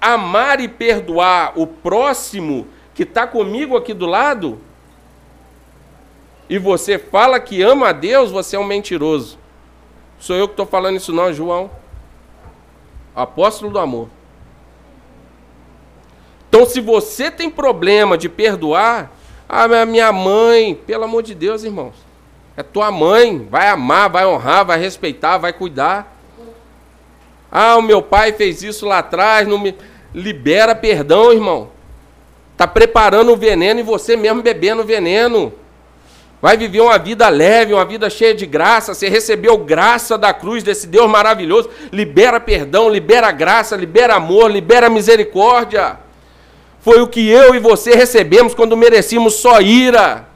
amar 0.00 0.58
e 0.58 0.68
perdoar 0.68 1.52
o 1.56 1.66
próximo 1.66 2.66
que 3.00 3.04
está 3.04 3.26
comigo 3.26 3.78
aqui 3.78 3.94
do 3.94 4.04
lado, 4.04 4.60
e 6.50 6.58
você 6.58 6.98
fala 6.98 7.40
que 7.40 7.62
ama 7.62 7.88
a 7.88 7.92
Deus, 7.92 8.30
você 8.30 8.56
é 8.56 8.58
um 8.58 8.64
mentiroso. 8.64 9.38
Sou 10.18 10.36
eu 10.36 10.46
que 10.46 10.52
estou 10.52 10.66
falando 10.66 10.96
isso, 10.96 11.10
não, 11.10 11.32
João. 11.32 11.70
Apóstolo 13.16 13.72
do 13.72 13.78
amor. 13.78 14.10
Então, 16.46 16.66
se 16.66 16.78
você 16.78 17.30
tem 17.30 17.48
problema 17.48 18.18
de 18.18 18.28
perdoar, 18.28 19.10
a 19.48 19.64
ah, 19.64 19.86
minha 19.86 20.12
mãe, 20.12 20.74
pelo 20.74 21.04
amor 21.04 21.22
de 21.22 21.34
Deus, 21.34 21.64
irmãos, 21.64 21.94
é 22.54 22.62
tua 22.62 22.90
mãe, 22.90 23.48
vai 23.50 23.68
amar, 23.68 24.10
vai 24.10 24.26
honrar, 24.26 24.66
vai 24.66 24.78
respeitar, 24.78 25.38
vai 25.38 25.54
cuidar. 25.54 26.18
Ah, 27.50 27.78
o 27.78 27.82
meu 27.82 28.02
pai 28.02 28.34
fez 28.34 28.62
isso 28.62 28.84
lá 28.84 28.98
atrás, 28.98 29.48
não 29.48 29.58
me 29.58 29.74
libera 30.12 30.74
perdão, 30.74 31.32
irmão. 31.32 31.79
Tá 32.60 32.66
preparando 32.66 33.32
o 33.32 33.36
veneno 33.38 33.80
e 33.80 33.82
você 33.82 34.18
mesmo 34.18 34.42
bebendo 34.42 34.82
o 34.82 34.84
veneno. 34.84 35.50
Vai 36.42 36.58
viver 36.58 36.82
uma 36.82 36.98
vida 36.98 37.26
leve, 37.30 37.72
uma 37.72 37.86
vida 37.86 38.10
cheia 38.10 38.34
de 38.34 38.44
graça. 38.44 38.92
Você 38.92 39.08
recebeu 39.08 39.56
graça 39.56 40.18
da 40.18 40.34
cruz 40.34 40.62
desse 40.62 40.86
Deus 40.86 41.08
maravilhoso. 41.08 41.70
Libera 41.90 42.38
perdão, 42.38 42.90
libera 42.90 43.32
graça, 43.32 43.74
libera 43.76 44.16
amor, 44.16 44.50
libera 44.50 44.90
misericórdia. 44.90 46.00
Foi 46.80 47.00
o 47.00 47.08
que 47.08 47.26
eu 47.30 47.54
e 47.54 47.58
você 47.58 47.94
recebemos 47.94 48.54
quando 48.54 48.76
merecíamos 48.76 49.36
só 49.36 49.58
ira. 49.62 50.28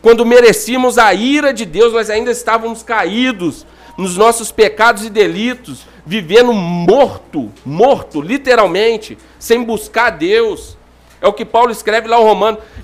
Quando 0.00 0.24
merecíamos 0.24 0.96
a 0.96 1.12
ira 1.12 1.52
de 1.52 1.66
Deus, 1.66 1.92
nós 1.92 2.08
ainda 2.08 2.30
estávamos 2.30 2.82
caídos 2.82 3.66
nos 3.98 4.16
nossos 4.16 4.50
pecados 4.50 5.04
e 5.04 5.10
delitos, 5.10 5.86
vivendo 6.06 6.54
morto, 6.54 7.52
morto, 7.66 8.22
literalmente, 8.22 9.18
sem 9.38 9.62
buscar 9.62 10.08
Deus. 10.08 10.78
É 11.20 11.26
o 11.26 11.32
que 11.32 11.44
Paulo 11.44 11.70
escreve 11.70 12.08
lá 12.08 12.18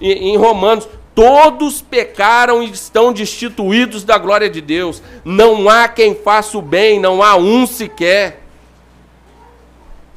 em 0.01 0.37
Romanos. 0.37 0.89
Todos 1.15 1.83
pecaram 1.83 2.63
e 2.63 2.71
estão 2.71 3.13
destituídos 3.13 4.03
da 4.03 4.17
glória 4.17 4.49
de 4.49 4.61
Deus. 4.61 5.03
Não 5.25 5.69
há 5.69 5.87
quem 5.87 6.15
faça 6.15 6.57
o 6.57 6.63
bem, 6.63 6.99
não 6.99 7.23
há 7.23 7.37
um 7.37 7.67
sequer. 7.67 8.43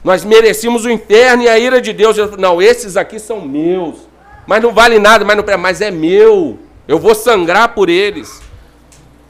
Nós 0.03 0.23
merecíamos 0.23 0.85
o 0.85 0.89
inferno 0.89 1.43
e 1.43 1.49
a 1.49 1.59
ira 1.59 1.81
de 1.81 1.91
Deus. 1.91 2.15
Não, 2.37 2.61
esses 2.61 2.95
aqui 2.95 3.19
são 3.19 3.41
meus. 3.41 4.07
Mas 4.47 4.61
não 4.61 4.71
vale 4.71 4.99
nada, 4.99 5.25
mas, 5.25 5.35
não, 5.35 5.57
mas 5.57 5.81
é 5.81 5.91
meu. 5.91 6.59
Eu 6.87 6.99
vou 6.99 7.15
sangrar 7.15 7.73
por 7.73 7.89
eles. 7.89 8.41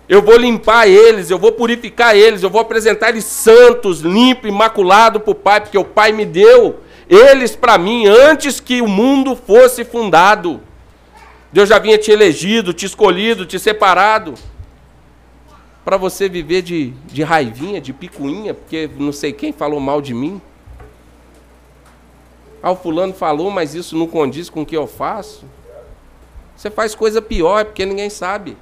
Eu 0.07 0.21
vou 0.21 0.37
limpar 0.37 0.87
eles, 0.87 1.31
eu 1.31 1.39
vou 1.39 1.51
purificar 1.51 2.15
eles, 2.15 2.43
eu 2.43 2.49
vou 2.49 2.61
apresentar 2.61 3.09
eles 3.09 3.25
santos, 3.25 4.01
limpos, 4.01 4.47
imaculados 4.47 5.23
para 5.23 5.31
o 5.31 5.35
Pai, 5.35 5.61
porque 5.61 5.77
o 5.79 5.83
Pai 5.83 6.11
me 6.11 6.25
deu 6.25 6.79
eles 7.09 7.55
para 7.55 7.77
mim 7.77 8.07
antes 8.07 8.59
que 8.59 8.81
o 8.81 8.87
mundo 8.87 9.35
fosse 9.35 9.83
fundado. 9.83 10.61
Deus 11.51 11.69
já 11.69 11.79
vinha 11.79 11.97
te 11.97 12.11
elegido, 12.11 12.73
te 12.73 12.85
escolhido, 12.85 13.45
te 13.45 13.57
separado. 13.59 14.33
Para 15.83 15.97
você 15.97 16.27
viver 16.27 16.61
de, 16.61 16.91
de 17.05 17.23
raivinha, 17.23 17.79
de 17.79 17.93
picuinha, 17.93 18.53
porque 18.53 18.89
não 18.97 19.11
sei 19.11 19.31
quem 19.31 19.53
falou 19.53 19.79
mal 19.79 20.01
de 20.01 20.13
mim. 20.13 20.41
Ah, 22.61 22.71
o 22.71 22.75
fulano 22.75 23.13
falou, 23.13 23.51
mas 23.51 23.75
isso 23.75 23.95
não 23.95 24.07
condiz 24.07 24.49
com 24.49 24.63
o 24.63 24.65
que 24.65 24.75
eu 24.75 24.87
faço. 24.87 25.45
Você 26.55 26.71
faz 26.71 26.95
coisa 26.95 27.21
pior, 27.21 27.59
é 27.59 27.63
porque 27.63 27.85
ninguém 27.85 28.09
sabe. 28.09 28.57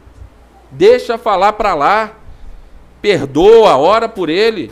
Deixa 0.69 1.17
falar 1.17 1.53
para 1.53 1.73
lá. 1.73 2.13
Perdoa, 3.01 3.77
ora 3.77 4.09
por 4.09 4.29
ele. 4.29 4.71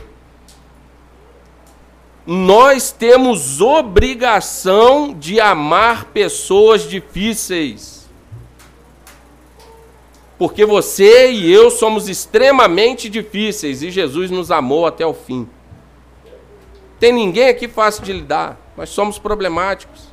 Nós 2.26 2.92
temos 2.92 3.62
obrigação 3.62 5.14
de 5.14 5.40
amar 5.40 6.06
pessoas 6.06 6.88
difíceis. 6.88 8.02
Porque 10.38 10.66
você 10.66 11.32
e 11.32 11.52
eu 11.52 11.70
somos 11.70 12.10
extremamente 12.10 13.10
difíceis 13.10 13.82
e 13.82 13.92
Jesus 13.92 14.30
nos 14.30 14.52
amou 14.52 14.86
até 14.86 15.06
o 15.06 15.14
fim. 15.14 15.48
Tem 17.00 17.12
ninguém 17.12 17.50
aqui 17.50 17.68
fácil 17.68 18.04
de 18.04 18.14
lidar. 18.14 18.60
Nós 18.78 18.90
somos 18.90 19.18
problemáticos. 19.18 20.12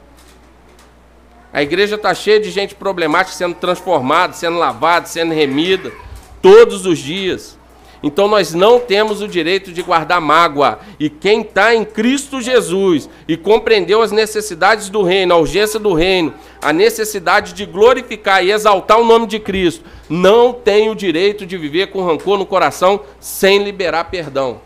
A 1.53 1.63
igreja 1.63 1.97
está 1.97 2.15
cheia 2.15 2.41
de 2.41 2.51
gente 2.51 2.75
problemática 2.75 3.37
sendo 3.37 3.55
transformada, 3.55 4.33
sendo 4.33 4.59
lavada, 4.59 5.07
sendo 5.07 5.35
remida, 5.35 5.93
todos 6.41 6.87
os 6.87 6.99
dias. 6.99 7.58
Então 8.03 8.29
nós 8.29 8.55
não 8.55 8.79
temos 8.79 9.21
o 9.21 9.29
direito 9.29 9.73
de 9.73 9.83
guardar 9.83 10.21
mágoa. 10.21 10.79
E 10.99 11.11
quem 11.11 11.41
está 11.41 11.75
em 11.75 11.85
Cristo 11.85 12.41
Jesus 12.41 13.09
e 13.27 13.37
compreendeu 13.37 14.03
as 14.03 14.13
necessidades 14.13 14.89
do 14.89 15.03
reino, 15.03 15.35
a 15.35 15.39
urgência 15.39 15.81
do 15.81 15.95
reino, 15.95 16.33
a 16.63 16.73
necessidade 16.73 17.53
de 17.53 17.67
glorificar 17.67 18.45
e 18.45 18.53
exaltar 18.53 19.01
o 19.01 19.05
nome 19.05 19.27
de 19.27 19.39
Cristo, 19.41 19.85
não 20.09 20.53
tem 20.53 20.89
o 20.89 20.95
direito 20.95 21.45
de 21.45 21.57
viver 21.57 21.89
com 21.89 22.05
rancor 22.05 22.39
no 22.39 22.47
coração 22.47 23.01
sem 23.21 23.63
liberar 23.65 24.05
perdão. 24.05 24.61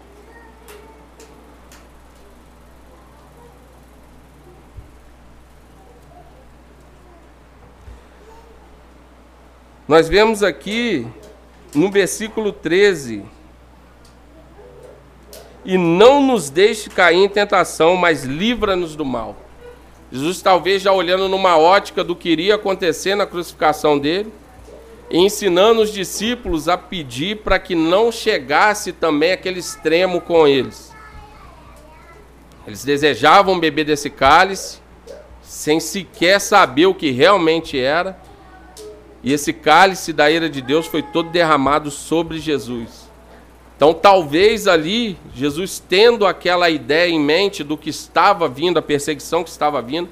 Nós 9.89 10.09
vemos 10.09 10.43
aqui 10.43 11.07
no 11.75 11.91
versículo 11.91 12.53
13: 12.53 13.25
E 15.65 15.79
não 15.79 16.23
nos 16.23 16.51
deixe 16.51 16.91
cair 16.91 17.19
em 17.19 17.29
tentação, 17.29 17.97
mas 17.97 18.25
livra-nos 18.25 18.95
do 18.95 19.05
mal. 19.05 19.37
Jesus, 20.11 20.43
talvez 20.43 20.83
já 20.83 20.93
olhando 20.93 21.29
numa 21.29 21.57
ótica 21.57 22.05
do 22.05 22.15
que 22.15 22.29
iria 22.29 22.57
acontecer 22.57 23.15
na 23.15 23.27
crucificação 23.27 23.99
dele, 23.99 24.33
e 25.11 25.19
ensinando 25.19 25.81
os 25.81 25.93
discípulos 25.93 26.69
a 26.69 26.77
pedir 26.77 27.39
para 27.39 27.59
que 27.59 27.75
não 27.75 28.13
chegasse 28.13 28.93
também 28.93 29.33
aquele 29.33 29.59
extremo 29.59 30.21
com 30.21 30.47
eles. 30.47 30.93
Eles 32.67 32.85
desejavam 32.85 33.59
beber 33.59 33.85
desse 33.85 34.09
cálice, 34.11 34.79
sem 35.43 35.81
sequer 35.81 36.41
saber 36.41 36.87
o 36.87 36.95
que 36.95 37.11
realmente 37.11 37.79
era 37.79 38.19
e 39.23 39.33
esse 39.33 39.53
cálice 39.53 40.13
da 40.13 40.31
ira 40.31 40.51
de 40.51 40.61
Deus 40.61 40.87
foi 40.87 41.03
todo 41.03 41.31
derramado 41.31 41.91
sobre 41.91 42.39
Jesus. 42.39 43.11
Então, 43.77 43.95
talvez 43.95 44.67
ali, 44.67 45.19
Jesus 45.35 45.79
tendo 45.81 46.27
aquela 46.27 46.71
ideia 46.71 47.11
em 47.11 47.21
mente 47.21 47.65
do 47.65 47.77
que 47.77 47.91
estava 47.91 48.49
vindo, 48.49 48.79
a 48.79 48.83
perseguição 48.83 49.43
que 49.43 49.51
estava 49.51 49.81
vindo, 49.81 50.09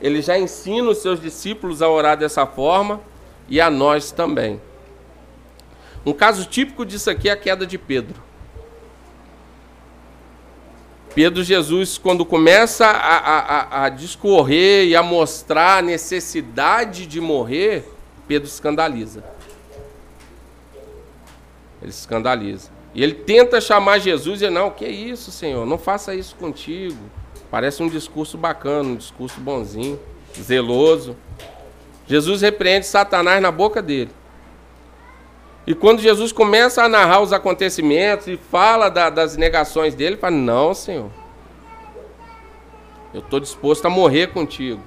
ele 0.00 0.22
já 0.22 0.38
ensina 0.38 0.88
os 0.88 0.98
seus 0.98 1.20
discípulos 1.20 1.82
a 1.82 1.88
orar 1.88 2.16
dessa 2.16 2.46
forma 2.46 3.00
e 3.48 3.60
a 3.60 3.68
nós 3.68 4.10
também. 4.10 4.60
Um 6.04 6.12
caso 6.12 6.46
típico 6.46 6.84
disso 6.86 7.10
aqui 7.10 7.28
é 7.28 7.32
a 7.32 7.36
queda 7.36 7.66
de 7.66 7.76
Pedro. 7.76 8.22
Pedro 11.14 11.42
Jesus, 11.42 11.98
quando 11.98 12.24
começa 12.24 12.86
a, 12.86 13.16
a, 13.16 13.84
a 13.84 13.88
discorrer 13.88 14.86
e 14.86 14.94
a 14.94 15.02
mostrar 15.02 15.78
a 15.78 15.82
necessidade 15.82 17.04
de 17.04 17.20
morrer, 17.20 17.84
Pedro 18.30 18.46
escandaliza. 18.46 19.24
Ele 21.82 21.90
escandaliza. 21.90 22.70
E 22.94 23.02
ele 23.02 23.12
tenta 23.12 23.60
chamar 23.60 23.98
Jesus 23.98 24.40
e 24.40 24.48
não, 24.48 24.70
que 24.70 24.84
é 24.84 24.88
isso, 24.88 25.32
Senhor? 25.32 25.66
Não 25.66 25.76
faça 25.76 26.14
isso 26.14 26.36
contigo. 26.36 26.96
Parece 27.50 27.82
um 27.82 27.88
discurso 27.88 28.38
bacana, 28.38 28.90
um 28.90 28.94
discurso 28.94 29.40
bonzinho, 29.40 29.98
zeloso. 30.40 31.16
Jesus 32.06 32.42
repreende 32.42 32.86
Satanás 32.86 33.42
na 33.42 33.50
boca 33.50 33.82
dele. 33.82 34.12
E 35.66 35.74
quando 35.74 36.00
Jesus 36.00 36.30
começa 36.30 36.84
a 36.84 36.88
narrar 36.88 37.22
os 37.22 37.32
acontecimentos 37.32 38.28
e 38.28 38.36
fala 38.36 38.88
da, 38.88 39.10
das 39.10 39.36
negações 39.36 39.92
dele, 39.96 40.10
ele 40.10 40.20
fala: 40.20 40.36
Não, 40.36 40.72
Senhor, 40.72 41.10
eu 43.12 43.22
estou 43.22 43.40
disposto 43.40 43.86
a 43.86 43.90
morrer 43.90 44.28
contigo. 44.28 44.80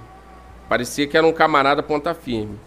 Parecia 0.69 1.05
que 1.05 1.17
era 1.17 1.27
um 1.27 1.33
camarada 1.33 1.83
ponta 1.83 2.13
firme. 2.13 2.57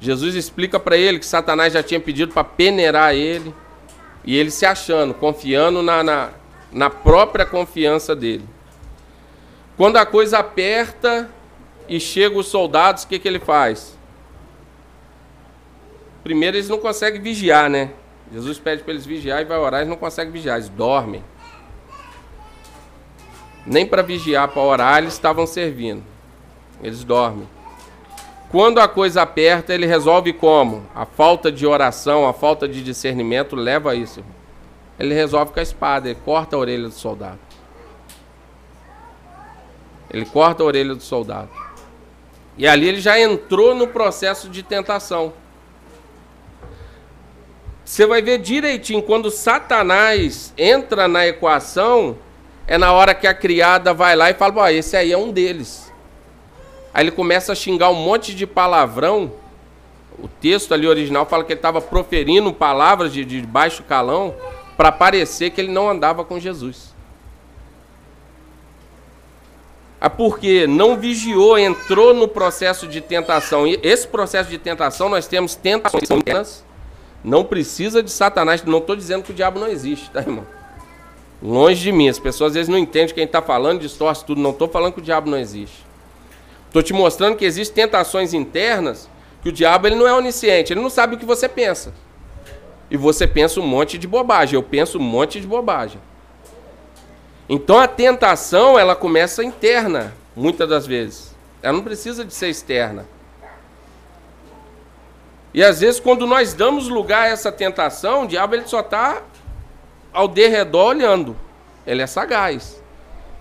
Jesus 0.00 0.34
explica 0.34 0.78
para 0.78 0.96
ele 0.96 1.18
que 1.18 1.26
Satanás 1.26 1.72
já 1.72 1.82
tinha 1.82 1.98
pedido 1.98 2.32
para 2.32 2.44
peneirar 2.44 3.14
ele. 3.14 3.54
E 4.24 4.36
ele 4.36 4.50
se 4.50 4.66
achando, 4.66 5.14
confiando 5.14 5.82
na, 5.82 6.02
na, 6.02 6.30
na 6.72 6.90
própria 6.90 7.46
confiança 7.46 8.14
dele. 8.14 8.44
Quando 9.76 9.96
a 9.96 10.04
coisa 10.04 10.38
aperta 10.38 11.30
e 11.88 11.98
chegam 11.98 12.38
os 12.38 12.48
soldados, 12.48 13.04
o 13.04 13.08
que, 13.08 13.18
que 13.18 13.26
ele 13.26 13.38
faz? 13.38 13.96
Primeiro, 16.22 16.56
eles 16.56 16.68
não 16.68 16.78
conseguem 16.78 17.20
vigiar, 17.22 17.70
né? 17.70 17.90
Jesus 18.32 18.58
pede 18.58 18.82
para 18.82 18.92
eles 18.92 19.06
vigiar 19.06 19.40
e 19.40 19.44
vai 19.44 19.56
orar, 19.56 19.80
eles 19.80 19.88
não 19.88 19.96
conseguem 19.96 20.32
vigiar, 20.32 20.56
eles 20.56 20.68
dormem. 20.68 21.24
Nem 23.64 23.86
para 23.86 24.02
vigiar, 24.02 24.48
para 24.48 24.60
orar, 24.60 24.98
eles 24.98 25.14
estavam 25.14 25.46
servindo. 25.46 26.02
Eles 26.82 27.04
dormem. 27.04 27.48
Quando 28.50 28.80
a 28.80 28.88
coisa 28.88 29.22
aperta, 29.22 29.74
ele 29.74 29.86
resolve 29.86 30.32
como? 30.32 30.86
A 30.94 31.04
falta 31.04 31.52
de 31.52 31.66
oração, 31.66 32.26
a 32.26 32.32
falta 32.32 32.66
de 32.66 32.82
discernimento 32.82 33.54
leva 33.54 33.92
a 33.92 33.94
isso. 33.94 34.24
Ele 34.98 35.14
resolve 35.14 35.52
com 35.52 35.60
a 35.60 35.62
espada, 35.62 36.08
ele 36.08 36.18
corta 36.24 36.56
a 36.56 36.58
orelha 36.58 36.88
do 36.88 36.94
soldado. 36.94 37.38
Ele 40.10 40.24
corta 40.24 40.62
a 40.62 40.66
orelha 40.66 40.94
do 40.94 41.02
soldado. 41.02 41.50
E 42.56 42.66
ali 42.66 42.88
ele 42.88 43.00
já 43.00 43.20
entrou 43.20 43.74
no 43.74 43.86
processo 43.86 44.48
de 44.48 44.62
tentação. 44.62 45.32
Você 47.84 48.06
vai 48.06 48.20
ver 48.20 48.38
direitinho, 48.38 49.02
quando 49.02 49.30
Satanás 49.30 50.52
entra 50.58 51.06
na 51.06 51.26
equação, 51.26 52.18
é 52.66 52.76
na 52.76 52.92
hora 52.92 53.14
que 53.14 53.26
a 53.26 53.34
criada 53.34 53.94
vai 53.94 54.16
lá 54.16 54.30
e 54.30 54.34
fala: 54.34 54.72
esse 54.72 54.96
aí 54.96 55.12
é 55.12 55.16
um 55.16 55.30
deles. 55.30 55.87
Aí 56.92 57.04
ele 57.04 57.10
começa 57.10 57.52
a 57.52 57.54
xingar 57.54 57.90
um 57.90 57.94
monte 57.94 58.34
de 58.34 58.46
palavrão. 58.46 59.32
O 60.18 60.26
texto 60.26 60.74
ali 60.74 60.86
original 60.86 61.26
fala 61.26 61.44
que 61.44 61.52
ele 61.52 61.58
estava 61.58 61.80
proferindo 61.80 62.52
palavras 62.52 63.12
de, 63.12 63.24
de 63.24 63.40
baixo 63.42 63.82
calão 63.84 64.34
para 64.76 64.90
parecer 64.90 65.50
que 65.50 65.60
ele 65.60 65.72
não 65.72 65.88
andava 65.88 66.24
com 66.24 66.38
Jesus. 66.38 66.94
Ah, 70.00 70.08
porque 70.08 70.66
não 70.66 70.96
vigiou, 70.96 71.58
entrou 71.58 72.14
no 72.14 72.28
processo 72.28 72.86
de 72.86 73.00
tentação. 73.00 73.66
E 73.66 73.80
esse 73.82 74.06
processo 74.06 74.48
de 74.48 74.58
tentação 74.58 75.08
nós 75.08 75.26
temos 75.26 75.56
tentações. 75.56 76.64
Não 77.24 77.44
precisa 77.44 78.02
de 78.02 78.10
Satanás. 78.10 78.62
Não 78.62 78.78
estou 78.78 78.94
dizendo 78.94 79.24
que 79.24 79.32
o 79.32 79.34
diabo 79.34 79.58
não 79.58 79.66
existe, 79.66 80.08
tá, 80.10 80.20
irmão? 80.20 80.46
Longe 81.42 81.82
de 81.82 81.90
mim. 81.90 82.08
As 82.08 82.18
pessoas 82.18 82.50
às 82.50 82.54
vezes 82.54 82.68
não 82.68 82.78
entendem 82.78 83.12
quem 83.12 83.24
está 83.24 83.42
falando, 83.42 83.80
distorce 83.80 84.24
tudo. 84.24 84.40
Não 84.40 84.50
estou 84.50 84.68
falando 84.68 84.92
que 84.92 85.00
o 85.00 85.02
diabo 85.02 85.28
não 85.28 85.38
existe. 85.38 85.87
Estou 86.68 86.82
te 86.82 86.92
mostrando 86.92 87.36
que 87.36 87.44
existem 87.44 87.84
tentações 87.84 88.32
internas 88.32 89.08
que 89.42 89.48
o 89.48 89.52
diabo 89.52 89.86
ele 89.86 89.96
não 89.96 90.06
é 90.06 90.12
onisciente, 90.12 90.72
ele 90.72 90.80
não 90.80 90.90
sabe 90.90 91.14
o 91.14 91.18
que 91.18 91.24
você 91.24 91.48
pensa. 91.48 91.92
E 92.90 92.96
você 92.96 93.26
pensa 93.26 93.60
um 93.60 93.66
monte 93.66 93.98
de 93.98 94.06
bobagem, 94.06 94.54
eu 94.54 94.62
penso 94.62 94.98
um 94.98 95.02
monte 95.02 95.40
de 95.40 95.46
bobagem. 95.46 96.00
Então 97.48 97.78
a 97.78 97.88
tentação 97.88 98.78
ela 98.78 98.94
começa 98.94 99.42
interna, 99.42 100.12
muitas 100.36 100.68
das 100.68 100.86
vezes. 100.86 101.34
Ela 101.62 101.76
não 101.76 101.84
precisa 101.84 102.24
de 102.24 102.34
ser 102.34 102.48
externa. 102.48 103.06
E 105.54 105.64
às 105.64 105.80
vezes 105.80 105.98
quando 105.98 106.26
nós 106.26 106.52
damos 106.52 106.88
lugar 106.88 107.22
a 107.22 107.28
essa 107.28 107.50
tentação, 107.50 108.24
o 108.24 108.28
diabo 108.28 108.54
ele 108.54 108.66
só 108.66 108.80
está 108.80 109.22
ao 110.12 110.28
derredor 110.28 110.88
olhando. 110.88 111.36
Ele 111.86 112.02
é 112.02 112.06
sagaz. 112.06 112.82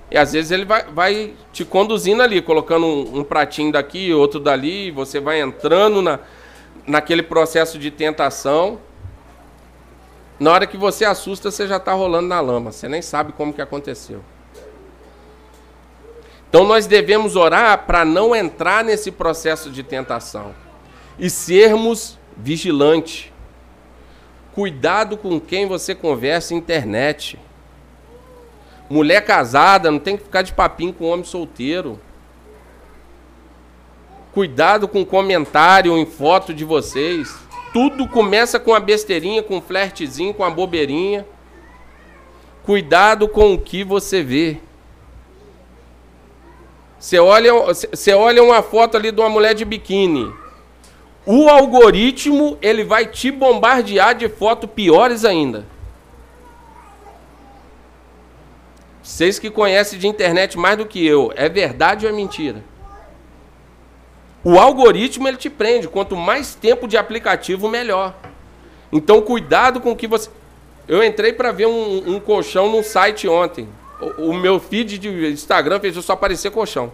E 0.10 0.18
às 0.18 0.34
vezes 0.34 0.52
ele 0.52 0.66
vai, 0.66 0.84
vai 0.86 1.34
te 1.52 1.66
conduzindo 1.66 2.24
ali, 2.24 2.42
colocando 2.42 2.86
um, 2.86 3.20
um 3.20 3.24
pratinho 3.24 3.72
daqui, 3.72 4.14
outro 4.14 4.40
dali, 4.40 4.90
você 4.90 5.20
vai 5.20 5.42
entrando 5.42 6.02
na, 6.02 6.20
naquele 6.86 7.22
processo 7.22 7.78
de 7.78 7.92
tentação. 7.92 8.80
Na 10.40 10.52
hora 10.52 10.68
que 10.68 10.78
você 10.78 11.04
assusta, 11.04 11.52
você 11.52 11.68
já 11.68 11.78
está 11.78 11.94
rolando 11.94 12.28
na 12.28 12.40
lama, 12.40 12.72
você 12.72 12.88
nem 12.88 13.02
sabe 13.02 13.34
como 13.34 13.52
que 13.52 13.62
aconteceu. 13.62 14.24
Então 16.50 16.64
nós 16.64 16.88
devemos 16.88 17.36
orar 17.36 17.86
para 17.86 18.06
não 18.06 18.34
entrar 18.36 18.84
nesse 18.84 19.12
processo 19.12 19.70
de 19.70 19.84
tentação 19.84 20.56
e 21.20 21.30
sermos 21.30 22.18
vigilantes. 22.38 23.32
Cuidado 24.54 25.18
com 25.18 25.40
quem 25.40 25.68
você 25.68 25.94
conversa 25.94 26.54
na 26.54 26.60
internet. 26.60 27.38
Mulher 28.90 29.22
casada 29.22 29.92
não 29.92 30.00
tem 30.00 30.16
que 30.16 30.24
ficar 30.24 30.42
de 30.42 30.54
papinho 30.54 30.94
com 30.94 31.06
homem 31.06 31.26
solteiro. 31.26 32.00
Cuidado 34.34 34.88
com 34.88 35.04
comentário 35.04 35.98
em 35.98 36.06
foto 36.06 36.54
de 36.54 36.64
vocês. 36.64 37.36
Tudo 37.74 38.08
começa 38.08 38.60
com 38.60 38.74
a 38.74 38.80
besteirinha, 38.80 39.44
com 39.44 39.58
um 39.58 39.62
flertezinho, 39.62 40.34
com 40.34 40.44
a 40.44 40.50
bobeirinha. 40.50 41.26
Cuidado 42.64 43.28
com 43.28 43.54
o 43.54 43.60
que 43.60 43.84
você 43.84 44.24
vê. 44.24 44.58
Você 47.00 47.20
olha, 47.20 47.54
você 47.54 48.14
olha 48.14 48.44
uma 48.44 48.62
foto 48.62 48.98
ali 48.98 49.12
de 49.12 49.20
uma 49.20 49.30
mulher 49.30 49.54
de 49.54 49.66
biquíni. 49.66 50.34
O 51.26 51.50
algoritmo 51.50 52.58
ele 52.62 52.84
vai 52.84 53.06
te 53.06 53.30
bombardear 53.32 54.16
de 54.16 54.30
fotos 54.30 54.70
piores 54.70 55.26
ainda. 55.26 55.66
Vocês 59.08 59.40
que 59.40 59.50
conhecem 59.50 59.98
de 59.98 60.06
internet 60.06 60.58
mais 60.60 60.78
do 60.78 60.86
que 60.86 61.04
eu, 61.08 61.32
é 61.38 61.48
verdade 61.48 62.06
ou 62.06 62.12
é 62.12 62.14
mentira? 62.14 62.62
O 64.44 64.60
algoritmo 64.60 65.26
ele 65.30 65.38
te 65.38 65.50
prende. 65.50 65.88
Quanto 65.88 66.14
mais 66.18 66.56
tempo 66.56 66.90
de 66.90 66.98
aplicativo, 66.98 67.70
melhor. 67.70 68.14
Então, 68.92 69.22
cuidado 69.22 69.80
com 69.80 69.92
o 69.92 69.96
que 69.96 70.08
você. 70.08 70.30
Eu 70.90 71.02
entrei 71.02 71.32
para 71.32 71.54
ver 71.54 71.68
um, 71.68 72.16
um, 72.16 72.20
colchão 72.20 72.70
no 72.70 72.84
site 72.84 73.30
ontem. 73.30 73.70
O, 74.02 74.32
o, 74.32 74.34
meu 74.34 74.60
feed 74.60 75.00
de 75.00 75.32
Instagram 75.32 75.80
fez 75.80 75.96
só 76.04 76.12
aparecer 76.12 76.52
colchão. 76.52 76.92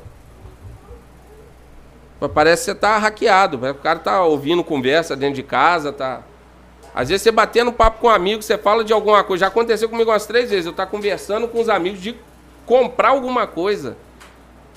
Parece 2.31 2.65
que 2.65 2.71
você 2.71 2.75
tá 2.75 2.95
hackeado. 2.99 3.57
O 3.57 3.73
cara 3.73 3.97
tá 3.97 4.23
ouvindo 4.23 4.63
conversa 4.63 5.15
dentro 5.15 5.35
de 5.35 5.43
casa, 5.43 5.91
tá. 5.91 6.21
Às 6.95 7.09
vezes 7.09 7.23
você 7.23 7.31
batendo 7.31 7.71
papo 7.71 8.01
com 8.01 8.07
um 8.07 8.11
amigo, 8.11 8.41
você 8.41 8.57
fala 8.57 8.83
de 8.83 8.93
alguma 8.93 9.23
coisa. 9.23 9.41
Já 9.41 9.47
aconteceu 9.47 9.89
comigo 9.89 10.11
umas 10.11 10.25
três 10.25 10.49
vezes. 10.49 10.65
Eu 10.65 10.71
estou 10.71 10.85
conversando 10.85 11.47
com 11.47 11.59
os 11.59 11.69
amigos 11.69 12.01
de 12.01 12.15
comprar 12.65 13.09
alguma 13.09 13.47
coisa. 13.47 13.97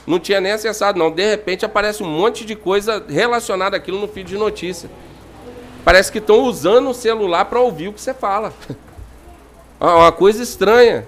Não 0.06 0.18
tinha 0.18 0.40
nem 0.40 0.52
acessado, 0.52 0.98
não. 0.98 1.10
De 1.10 1.28
repente 1.28 1.64
aparece 1.64 2.02
um 2.02 2.06
monte 2.08 2.44
de 2.44 2.54
coisa 2.54 3.04
relacionada 3.08 3.76
àquilo 3.76 4.00
no 4.00 4.08
feed 4.08 4.28
de 4.28 4.38
notícia. 4.38 4.88
Parece 5.84 6.10
que 6.10 6.18
estão 6.18 6.42
usando 6.44 6.90
o 6.90 6.94
celular 6.94 7.44
para 7.44 7.60
ouvir 7.60 7.88
o 7.88 7.92
que 7.92 8.00
você 8.00 8.14
fala. 8.14 8.52
Uma 9.78 10.10
coisa 10.10 10.42
estranha. 10.42 11.06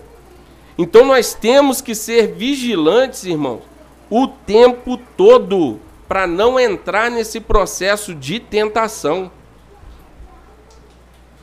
Então 0.76 1.04
nós 1.04 1.34
temos 1.34 1.80
que 1.80 1.94
ser 1.94 2.34
vigilantes, 2.34 3.24
irmãos, 3.24 3.62
o 4.10 4.28
tempo 4.28 4.96
todo, 5.16 5.80
para 6.06 6.26
não 6.26 6.60
entrar 6.60 7.10
nesse 7.10 7.40
processo 7.40 8.14
de 8.14 8.38
tentação. 8.38 9.30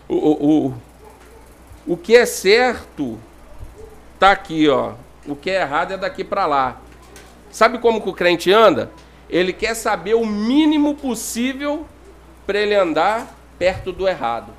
O, 0.08 0.16
o, 0.16 0.74
o, 1.88 1.98
que 1.98 2.16
é 2.16 2.26
certo 2.26 3.20
tá 4.20 4.32
aqui, 4.32 4.70
ó. 4.70 4.94
O 5.28 5.36
que 5.36 5.50
é 5.50 5.62
errado 5.62 5.94
é 5.94 5.98
daqui 5.98 6.24
para 6.24 6.46
lá. 6.46 6.82
Sabe 7.50 7.80
como 7.80 8.02
que 8.02 8.10
o 8.10 8.14
crente 8.14 8.52
anda? 8.52 8.92
Ele 9.30 9.52
quer 9.52 9.74
saber 9.74 10.14
o 10.14 10.26
mínimo 10.26 10.96
possível 10.96 11.86
para 12.46 12.60
ele 12.60 12.76
andar 12.76 13.36
perto 13.58 13.92
do 13.92 14.08
errado. 14.08 14.54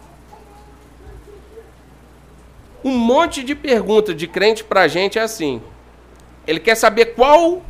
Um 2.83 2.97
monte 2.97 3.45
de 3.45 3.55
pergunta 3.55 4.15
de 4.15 4.27
crente 4.27 4.65
para 4.65 4.83
a 4.83 4.89
gente 4.89 5.19
é 5.19 5.23
assim. 5.23 5.63
Ele 6.47 6.61
quer 6.61 6.75
saber 6.75 7.15
qual 7.15 7.63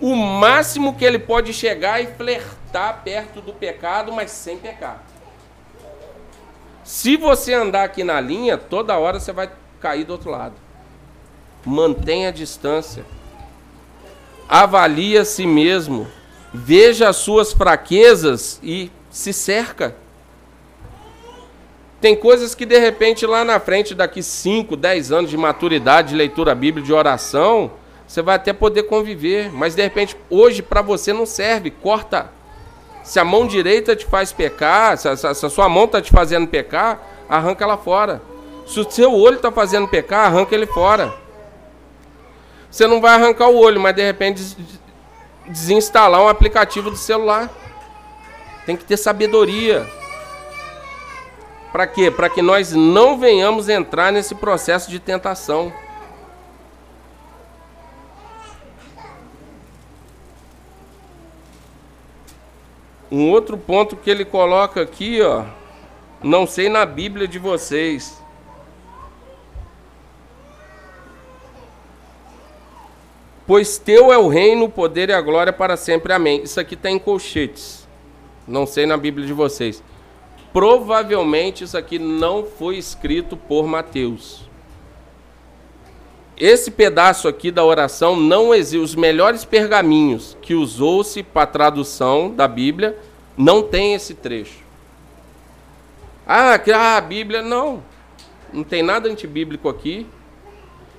o 0.00 0.16
máximo 0.16 0.94
que 0.96 1.04
ele 1.04 1.18
pode 1.18 1.52
chegar 1.52 2.02
e 2.02 2.06
flertar 2.08 3.02
perto 3.04 3.40
do 3.40 3.52
pecado, 3.52 4.12
mas 4.12 4.30
sem 4.32 4.58
pecar. 4.58 5.02
Se 6.84 7.16
você 7.16 7.54
andar 7.54 7.84
aqui 7.84 8.02
na 8.02 8.20
linha, 8.20 8.58
toda 8.58 8.98
hora 8.98 9.20
você 9.20 9.32
vai 9.32 9.50
cair 9.80 10.04
do 10.04 10.12
outro 10.12 10.30
lado. 10.30 10.54
Mantenha 11.64 12.28
a 12.28 12.32
distância. 12.32 13.04
Avalie 14.48 15.16
a 15.16 15.24
si 15.24 15.46
mesmo. 15.46 16.08
Veja 16.52 17.08
as 17.08 17.16
suas 17.16 17.52
fraquezas 17.52 18.60
e 18.62 18.90
se 19.10 19.32
cerca. 19.32 19.96
Tem 22.00 22.16
coisas 22.16 22.54
que 22.54 22.66
de 22.66 22.78
repente 22.78 23.24
lá 23.24 23.44
na 23.44 23.60
frente, 23.60 23.94
daqui 23.94 24.22
5, 24.22 24.76
10 24.76 25.12
anos 25.12 25.30
de 25.30 25.36
maturidade, 25.36 26.08
de 26.08 26.16
leitura 26.16 26.52
bíblica, 26.52 26.84
de 26.84 26.92
oração, 26.92 27.70
você 28.12 28.20
vai 28.20 28.34
até 28.34 28.52
poder 28.52 28.82
conviver, 28.82 29.50
mas 29.52 29.74
de 29.74 29.82
repente 29.82 30.16
hoje 30.28 30.60
para 30.60 30.82
você 30.82 31.12
não 31.12 31.24
serve, 31.24 31.70
corta. 31.70 32.30
Se 33.02 33.18
a 33.18 33.24
mão 33.24 33.46
direita 33.46 33.96
te 33.96 34.06
faz 34.06 34.32
pecar, 34.32 34.96
se 34.96 35.08
a, 35.08 35.16
se 35.16 35.26
a 35.26 35.50
sua 35.50 35.68
mão 35.68 35.84
está 35.84 36.00
te 36.00 36.10
fazendo 36.10 36.46
pecar, 36.46 37.00
arranca 37.28 37.64
ela 37.64 37.76
fora. 37.76 38.22
Se 38.66 38.78
o 38.80 38.90
seu 38.90 39.12
olho 39.12 39.36
está 39.36 39.50
fazendo 39.50 39.88
pecar, 39.88 40.26
arranca 40.26 40.54
ele 40.54 40.66
fora. 40.66 41.12
Você 42.70 42.86
não 42.86 43.00
vai 43.00 43.14
arrancar 43.14 43.48
o 43.48 43.58
olho, 43.58 43.80
mas 43.80 43.94
de 43.94 44.02
repente 44.02 44.56
desinstalar 45.46 46.22
um 46.22 46.28
aplicativo 46.28 46.90
do 46.90 46.96
celular. 46.96 47.50
Tem 48.64 48.76
que 48.76 48.84
ter 48.84 48.96
sabedoria. 48.96 49.86
Para 51.72 51.86
quê? 51.86 52.10
Para 52.10 52.28
que 52.28 52.40
nós 52.40 52.72
não 52.72 53.18
venhamos 53.18 53.68
entrar 53.68 54.12
nesse 54.12 54.34
processo 54.34 54.90
de 54.90 54.98
tentação. 54.98 55.72
Um 63.12 63.30
outro 63.30 63.58
ponto 63.58 63.94
que 63.94 64.10
ele 64.10 64.24
coloca 64.24 64.80
aqui, 64.80 65.20
ó, 65.20 65.44
não 66.22 66.46
sei 66.46 66.70
na 66.70 66.86
Bíblia 66.86 67.28
de 67.28 67.38
vocês. 67.38 68.22
Pois 73.46 73.76
teu 73.76 74.10
é 74.10 74.16
o 74.16 74.28
reino, 74.28 74.64
o 74.64 74.70
poder 74.70 75.10
e 75.10 75.12
a 75.12 75.20
glória 75.20 75.52
para 75.52 75.76
sempre. 75.76 76.10
Amém. 76.14 76.42
Isso 76.42 76.58
aqui 76.58 76.72
está 76.72 76.90
em 76.90 76.98
colchetes. 76.98 77.86
Não 78.48 78.66
sei 78.66 78.86
na 78.86 78.96
Bíblia 78.96 79.26
de 79.26 79.34
vocês. 79.34 79.84
Provavelmente 80.50 81.64
isso 81.64 81.76
aqui 81.76 81.98
não 81.98 82.44
foi 82.44 82.78
escrito 82.78 83.36
por 83.36 83.66
Mateus. 83.66 84.48
Esse 86.42 86.72
pedaço 86.72 87.28
aqui 87.28 87.52
da 87.52 87.64
oração 87.64 88.16
não 88.16 88.52
existe. 88.52 88.82
Os 88.82 88.96
melhores 88.96 89.44
pergaminhos 89.44 90.36
que 90.42 90.56
usou-se 90.56 91.22
para 91.22 91.46
tradução 91.46 92.34
da 92.34 92.48
Bíblia 92.48 92.98
não 93.36 93.62
tem 93.62 93.94
esse 93.94 94.12
trecho. 94.12 94.58
Ah, 96.26 96.60
ah, 96.74 96.96
a 96.96 97.00
Bíblia 97.00 97.42
não. 97.42 97.80
Não 98.52 98.64
tem 98.64 98.82
nada 98.82 99.08
antibíblico 99.08 99.68
aqui. 99.68 100.04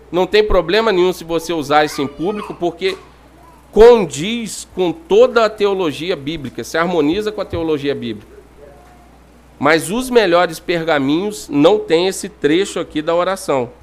Não 0.10 0.26
tem 0.26 0.48
problema 0.48 0.94
nenhum 0.94 1.12
se 1.12 1.26
você 1.26 1.52
usar 1.52 1.84
isso 1.84 2.02
em 2.02 2.08
público, 2.08 2.54
porque 2.54 2.98
condiz 3.70 4.66
com 4.74 4.94
toda 4.94 5.44
a 5.44 5.50
teologia 5.50 6.16
bíblica, 6.16 6.64
se 6.64 6.78
harmoniza 6.78 7.34
com 7.34 7.41
a 7.41 7.46
teologia 7.46 7.94
bíblica. 7.94 8.32
Mas 9.60 9.91
os 9.91 10.10
melhores 10.10 10.58
pergaminhos 10.58 11.50
não 11.50 11.80
tem 11.80 12.08
esse 12.08 12.30
trecho 12.30 12.80
aqui 12.80 13.02
da 13.02 13.14
oração. 13.14 13.83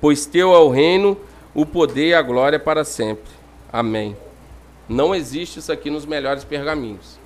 Pois 0.00 0.26
teu 0.26 0.54
é 0.54 0.58
o 0.58 0.68
reino, 0.68 1.16
o 1.54 1.66
poder 1.66 2.08
e 2.08 2.14
a 2.14 2.22
glória 2.22 2.58
para 2.58 2.84
sempre. 2.84 3.30
Amém. 3.72 4.16
Não 4.88 5.14
existe 5.14 5.58
isso 5.58 5.72
aqui 5.72 5.90
nos 5.90 6.06
melhores 6.06 6.44
pergaminhos. 6.44 7.18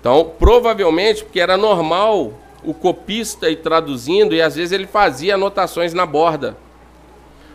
Então, 0.00 0.32
provavelmente, 0.38 1.24
porque 1.24 1.40
era 1.40 1.56
normal 1.56 2.32
o 2.62 2.72
copista 2.72 3.50
ir 3.50 3.56
traduzindo 3.56 4.34
e 4.34 4.40
às 4.40 4.56
vezes 4.56 4.72
ele 4.72 4.86
fazia 4.86 5.34
anotações 5.34 5.92
na 5.92 6.06
borda. 6.06 6.56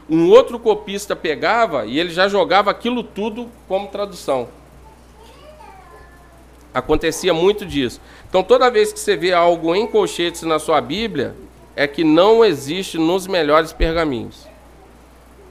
Um 0.09 0.29
outro 0.29 0.59
copista 0.59 1.15
pegava 1.15 1.85
e 1.85 1.99
ele 1.99 2.11
já 2.11 2.27
jogava 2.27 2.69
aquilo 2.69 3.03
tudo 3.03 3.49
como 3.67 3.87
tradução. 3.87 4.47
Acontecia 6.73 7.33
muito 7.33 7.65
disso. 7.65 8.01
Então, 8.29 8.43
toda 8.43 8.69
vez 8.69 8.91
que 8.91 8.99
você 8.99 9.15
vê 9.15 9.31
algo 9.31 9.73
em 9.73 9.87
colchetes 9.87 10.43
na 10.43 10.59
sua 10.59 10.81
Bíblia, 10.81 11.35
é 11.75 11.87
que 11.87 12.03
não 12.03 12.43
existe 12.43 12.97
nos 12.97 13.27
melhores 13.27 13.73
pergaminhos. 13.73 14.47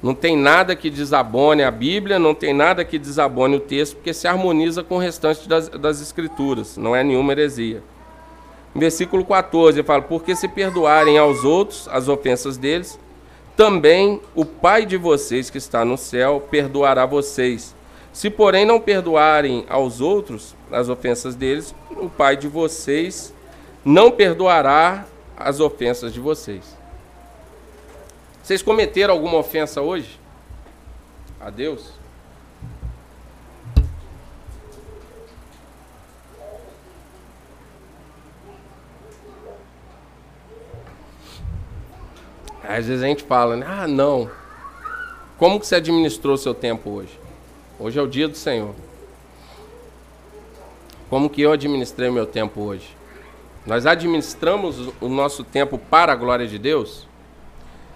Não 0.02 0.14
tem 0.14 0.36
nada 0.36 0.76
que 0.76 0.90
desabone 0.90 1.62
a 1.62 1.70
Bíblia, 1.70 2.18
não 2.18 2.34
tem 2.34 2.52
nada 2.52 2.84
que 2.84 2.98
desabone 2.98 3.56
o 3.56 3.60
texto, 3.60 3.96
porque 3.96 4.12
se 4.12 4.28
harmoniza 4.28 4.82
com 4.84 4.96
o 4.96 4.98
restante 4.98 5.48
das, 5.48 5.68
das 5.68 6.00
Escrituras, 6.00 6.76
não 6.76 6.94
é 6.94 7.02
nenhuma 7.02 7.32
heresia. 7.32 7.82
Versículo 8.74 9.24
14, 9.24 9.78
ele 9.78 9.86
fala: 9.86 10.02
Porque 10.02 10.34
se 10.34 10.48
perdoarem 10.48 11.16
aos 11.16 11.44
outros 11.44 11.88
as 11.88 12.08
ofensas 12.08 12.56
deles, 12.56 12.98
também 13.56 14.20
o 14.34 14.44
Pai 14.44 14.84
de 14.84 14.96
vocês 14.96 15.48
que 15.48 15.58
está 15.58 15.84
no 15.84 15.96
céu 15.96 16.46
perdoará 16.50 17.06
vocês. 17.06 17.74
Se, 18.12 18.28
porém, 18.28 18.64
não 18.64 18.80
perdoarem 18.80 19.64
aos 19.68 20.00
outros 20.00 20.54
as 20.70 20.88
ofensas 20.88 21.34
deles, 21.34 21.74
o 21.90 22.08
Pai 22.08 22.36
de 22.36 22.48
vocês 22.48 23.32
não 23.84 24.10
perdoará 24.10 25.06
as 25.36 25.60
ofensas 25.60 26.12
de 26.12 26.20
vocês. 26.20 26.76
Vocês 28.42 28.62
cometeram 28.62 29.14
alguma 29.14 29.38
ofensa 29.38 29.80
hoje? 29.80 30.20
A 31.40 31.50
Deus? 31.50 31.92
Às 42.62 42.86
vezes 42.86 43.02
a 43.02 43.06
gente 43.06 43.22
fala, 43.22 43.56
né? 43.56 43.66
Ah, 43.68 43.86
não. 43.86 44.30
Como 45.38 45.60
que 45.60 45.66
você 45.66 45.76
administrou 45.76 46.36
seu 46.36 46.54
tempo 46.54 46.90
hoje? 46.90 47.18
Hoje 47.78 47.98
é 47.98 48.02
o 48.02 48.06
dia 48.06 48.26
do 48.26 48.36
Senhor. 48.36 48.74
Como 51.10 51.28
que 51.28 51.42
eu 51.42 51.52
administrei 51.52 52.10
meu 52.10 52.26
tempo 52.26 52.62
hoje? 52.62 52.96
Nós 53.66 53.86
administramos 53.86 54.92
o 55.00 55.08
nosso 55.08 55.42
tempo 55.42 55.78
para 55.78 56.12
a 56.12 56.16
glória 56.16 56.46
de 56.46 56.58
Deus? 56.58 57.06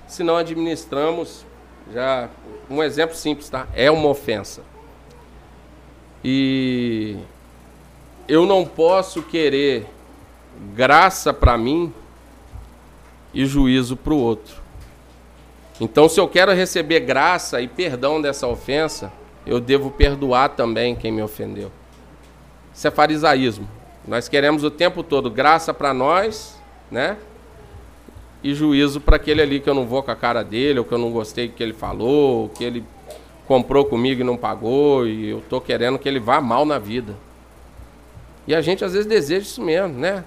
Se 0.07 0.23
não 0.23 0.37
administramos, 0.37 1.45
já 1.93 2.31
um 2.71 2.83
exemplo 2.83 3.14
simples, 3.14 3.51
tá? 3.51 3.66
É 3.75 3.91
uma 3.91 4.09
ofensa. 4.09 4.62
E 6.25 7.16
eu 8.27 8.47
não 8.47 8.64
posso 8.64 9.23
querer 9.23 9.87
graça 10.75 11.33
para 11.33 11.57
mim 11.57 11.93
e 13.33 13.45
juízo 13.45 13.97
para 13.97 14.14
o 14.14 14.19
outro. 14.19 14.57
Então, 15.81 16.09
se 16.09 16.19
eu 16.19 16.27
quero 16.27 16.53
receber 16.53 17.01
graça 17.01 17.61
e 17.61 17.69
perdão 17.69 18.21
dessa 18.21 18.47
ofensa, 18.49 19.12
eu 19.47 19.61
devo 19.61 19.91
perdoar 19.91 20.51
também 20.51 20.97
quem 20.97 21.12
me 21.12 21.23
ofendeu. 21.23 21.71
Isso 22.75 22.89
é 22.89 22.91
farisaísmo. 22.91 23.69
Nós 24.09 24.26
queremos 24.26 24.64
o 24.64 24.70
tempo 24.70 25.02
todo 25.02 25.30
graça 25.30 25.74
para 25.74 25.92
nós, 25.92 26.59
né? 26.90 27.18
E 28.42 28.54
juízo 28.54 29.02
para 29.02 29.16
aquele 29.16 29.42
ali 29.42 29.61
que 29.61 29.68
eu 29.68 29.74
não 29.74 29.86
vou 29.86 30.02
com 30.02 30.11
a 30.11 30.16
cara 30.16 30.42
dele, 30.42 30.78
ou 30.78 30.84
que 30.84 30.92
eu 30.92 30.98
não 30.98 31.12
gostei 31.12 31.48
do 31.48 31.52
que 31.52 31.62
ele 31.62 31.74
falou, 31.74 32.42
ou 32.42 32.48
que 32.48 32.64
ele 32.64 32.82
comprou 33.46 33.84
comigo 33.84 34.22
e 34.22 34.24
não 34.24 34.34
pagou, 34.34 35.06
e 35.06 35.28
eu 35.28 35.42
tô 35.50 35.61
querendo 35.61 35.98
que 35.98 36.09
ele 36.09 36.18
vá 36.18 36.40
mal 36.40 36.64
na 36.64 36.78
vida. 36.78 37.14
E 38.46 38.54
a 38.54 38.62
gente 38.62 38.82
às 38.82 38.94
vezes 38.94 39.06
deseja 39.06 39.42
isso 39.42 39.62
mesmo, 39.62 39.98
né? 39.98 40.24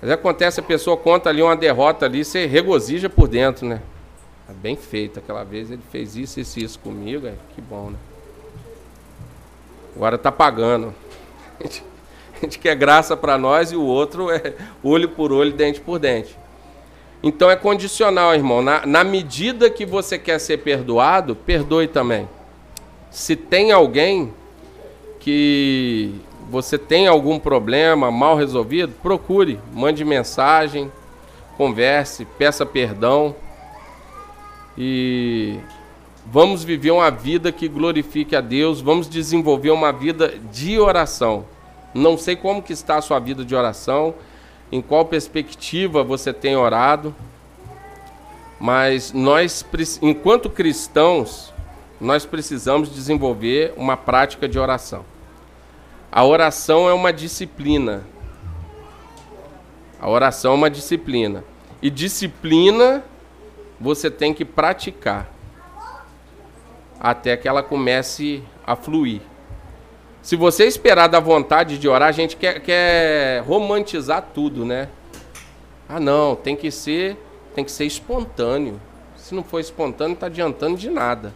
Vezes 0.00 0.14
acontece, 0.14 0.60
a 0.60 0.62
pessoa 0.62 0.96
conta 0.96 1.28
ali 1.28 1.42
uma 1.42 1.56
derrota 1.56 2.06
ali, 2.06 2.24
você 2.24 2.46
regozija 2.46 3.10
por 3.10 3.26
dentro, 3.26 3.66
né? 3.66 3.82
É 4.48 4.52
bem 4.52 4.76
feito. 4.76 5.18
Aquela 5.18 5.42
vez 5.42 5.72
ele 5.72 5.82
fez 5.90 6.14
isso, 6.14 6.38
isso, 6.38 6.60
isso 6.60 6.78
comigo, 6.78 7.26
é 7.26 7.34
que 7.52 7.60
bom, 7.60 7.90
né? 7.90 7.98
Agora 9.96 10.16
tá 10.16 10.30
pagando. 10.30 10.94
A 12.42 12.44
gente 12.44 12.58
quer 12.58 12.74
graça 12.76 13.16
para 13.16 13.38
nós 13.38 13.72
e 13.72 13.76
o 13.76 13.82
outro 13.82 14.30
é 14.30 14.54
olho 14.82 15.08
por 15.08 15.32
olho, 15.32 15.52
dente 15.52 15.80
por 15.80 15.98
dente. 15.98 16.36
Então 17.22 17.50
é 17.50 17.56
condicional, 17.56 18.34
irmão. 18.34 18.62
Na, 18.62 18.84
na 18.86 19.02
medida 19.02 19.70
que 19.70 19.86
você 19.86 20.18
quer 20.18 20.38
ser 20.38 20.58
perdoado, 20.58 21.34
perdoe 21.34 21.88
também. 21.88 22.28
Se 23.10 23.34
tem 23.34 23.72
alguém 23.72 24.32
que 25.18 26.14
você 26.48 26.78
tem 26.78 27.08
algum 27.08 27.38
problema 27.38 28.10
mal 28.10 28.36
resolvido, 28.36 28.92
procure, 29.02 29.58
mande 29.72 30.04
mensagem, 30.04 30.92
converse, 31.56 32.24
peça 32.38 32.64
perdão 32.64 33.34
e 34.78 35.58
vamos 36.30 36.62
viver 36.62 36.90
uma 36.90 37.10
vida 37.10 37.50
que 37.50 37.66
glorifique 37.66 38.36
a 38.36 38.40
Deus, 38.40 38.80
vamos 38.80 39.08
desenvolver 39.08 39.70
uma 39.70 39.90
vida 39.90 40.34
de 40.52 40.78
oração. 40.78 41.44
Não 41.96 42.18
sei 42.18 42.36
como 42.36 42.62
que 42.62 42.74
está 42.74 42.98
a 42.98 43.00
sua 43.00 43.18
vida 43.18 43.42
de 43.42 43.54
oração, 43.54 44.14
em 44.70 44.82
qual 44.82 45.06
perspectiva 45.06 46.04
você 46.04 46.30
tem 46.30 46.54
orado, 46.54 47.14
mas 48.60 49.12
nós, 49.12 49.64
enquanto 50.02 50.50
cristãos, 50.50 51.54
nós 51.98 52.26
precisamos 52.26 52.92
desenvolver 52.92 53.72
uma 53.78 53.96
prática 53.96 54.46
de 54.46 54.58
oração. 54.58 55.06
A 56.12 56.22
oração 56.22 56.86
é 56.86 56.92
uma 56.92 57.12
disciplina. 57.12 58.04
A 59.98 60.08
oração 60.10 60.52
é 60.52 60.54
uma 60.54 60.70
disciplina. 60.70 61.42
E 61.80 61.88
disciplina 61.88 63.02
você 63.80 64.10
tem 64.10 64.34
que 64.34 64.44
praticar 64.44 65.30
até 67.00 67.36
que 67.38 67.48
ela 67.48 67.62
comece 67.62 68.42
a 68.66 68.76
fluir. 68.76 69.22
Se 70.26 70.34
você 70.34 70.64
esperar 70.64 71.06
da 71.06 71.20
vontade 71.20 71.78
de 71.78 71.88
orar, 71.88 72.08
a 72.08 72.12
gente 72.12 72.36
quer, 72.36 72.58
quer 72.58 73.44
romantizar 73.46 74.30
tudo, 74.34 74.64
né? 74.64 74.88
Ah, 75.88 76.00
não, 76.00 76.34
tem 76.34 76.56
que 76.56 76.68
ser, 76.68 77.16
tem 77.54 77.64
que 77.64 77.70
ser 77.70 77.84
espontâneo. 77.84 78.80
Se 79.16 79.32
não 79.36 79.44
for 79.44 79.60
espontâneo, 79.60 80.14
está 80.14 80.26
adiantando 80.26 80.76
de 80.76 80.90
nada. 80.90 81.32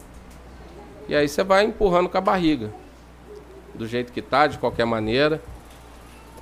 E 1.09 1.15
aí 1.15 1.29
você 1.29 1.45
vai 1.45 1.67
empurrando 1.67 2.09
com 2.09 2.19
a 2.19 2.21
barriga. 2.21 2.73
do 3.77 3.87
jeito 3.87 4.11
que 4.11 4.19
está, 4.19 4.49
de 4.49 4.59
qualquer 4.59 4.87
maneira. 4.87 5.41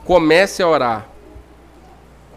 Comece 0.06 0.62
a 0.62 0.68
orar. 0.68 1.06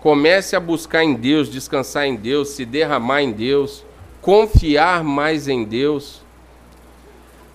Comece 0.01 0.57
a 0.57 0.59
buscar 0.59 1.05
em 1.05 1.13
Deus, 1.13 1.49
descansar 1.49 2.05
em 2.05 2.17
Deus, 2.17 2.49
se 2.49 2.65
derramar 2.65 3.21
em 3.21 3.31
Deus, 3.31 3.85
confiar 4.21 5.05
mais 5.05 5.47
em 5.47 5.63
Deus. 5.63 6.21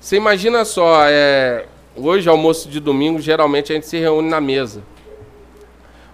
Você 0.01 0.17
imagina 0.17 0.65
só, 0.65 1.05
é, 1.05 1.67
hoje, 1.97 2.29
almoço 2.29 2.69
de 2.69 2.81
domingo, 2.81 3.21
geralmente 3.21 3.73
a 3.73 3.75
gente 3.75 3.87
se 3.87 3.99
reúne 3.99 4.29
na 4.29 4.41
mesa. 4.41 4.83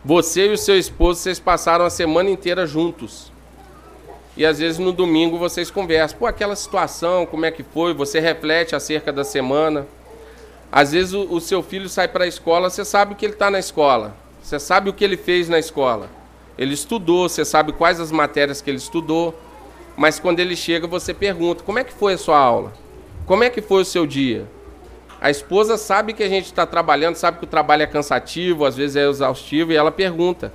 Você 0.04 0.48
e 0.48 0.52
o 0.52 0.58
seu 0.58 0.78
esposo, 0.78 1.20
vocês 1.20 1.38
passaram 1.38 1.84
a 1.84 1.90
semana 1.90 2.30
inteira 2.30 2.66
juntos. 2.66 3.30
E 4.36 4.46
às 4.46 4.58
vezes 4.58 4.78
no 4.78 4.92
domingo 4.92 5.38
vocês 5.38 5.70
conversam. 5.70 6.18
Pô, 6.18 6.26
aquela 6.26 6.56
situação, 6.56 7.26
como 7.26 7.44
é 7.44 7.50
que 7.50 7.62
foi? 7.62 7.92
Você 7.94 8.18
reflete 8.18 8.74
acerca 8.74 9.12
da 9.12 9.24
semana. 9.24 9.86
Às 10.70 10.92
vezes 10.92 11.12
o, 11.12 11.22
o 11.34 11.40
seu 11.40 11.62
filho 11.62 11.88
sai 11.88 12.08
para 12.08 12.24
a 12.24 12.26
escola, 12.26 12.70
você 12.70 12.84
sabe 12.84 13.14
que 13.14 13.26
ele 13.26 13.34
está 13.34 13.50
na 13.50 13.58
escola. 13.58 14.16
Você 14.42 14.58
sabe 14.58 14.88
o 14.88 14.92
que 14.92 15.04
ele 15.04 15.16
fez 15.16 15.48
na 15.48 15.58
escola. 15.58 16.10
Ele 16.58 16.74
estudou, 16.74 17.28
você 17.28 17.44
sabe 17.44 17.72
quais 17.72 18.00
as 18.00 18.10
matérias 18.10 18.60
que 18.60 18.70
ele 18.70 18.78
estudou. 18.78 19.34
Mas 19.96 20.18
quando 20.18 20.40
ele 20.40 20.56
chega, 20.56 20.86
você 20.86 21.12
pergunta: 21.12 21.62
como 21.62 21.78
é 21.78 21.84
que 21.84 21.92
foi 21.92 22.14
a 22.14 22.18
sua 22.18 22.38
aula? 22.38 22.72
Como 23.26 23.44
é 23.44 23.50
que 23.50 23.60
foi 23.60 23.82
o 23.82 23.84
seu 23.84 24.06
dia? 24.06 24.46
A 25.22 25.30
esposa 25.30 25.76
sabe 25.76 26.12
que 26.12 26.22
a 26.24 26.28
gente 26.28 26.46
está 26.46 26.66
trabalhando, 26.66 27.14
sabe 27.14 27.38
que 27.38 27.44
o 27.44 27.46
trabalho 27.46 27.84
é 27.84 27.86
cansativo, 27.86 28.64
às 28.64 28.76
vezes 28.76 28.96
é 28.96 29.08
exaustivo, 29.08 29.70
e 29.70 29.76
ela 29.76 29.92
pergunta: 29.92 30.52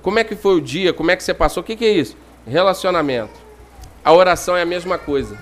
como 0.00 0.18
é 0.18 0.24
que 0.24 0.34
foi 0.34 0.54
o 0.54 0.62
dia? 0.62 0.94
Como 0.94 1.10
é 1.10 1.16
que 1.16 1.22
você 1.22 1.34
passou? 1.34 1.62
O 1.62 1.64
que, 1.64 1.76
que 1.76 1.84
é 1.84 1.90
isso? 1.90 2.16
Relacionamento. 2.46 3.38
A 4.02 4.14
oração 4.14 4.56
é 4.56 4.62
a 4.62 4.66
mesma 4.66 4.96
coisa. 4.96 5.36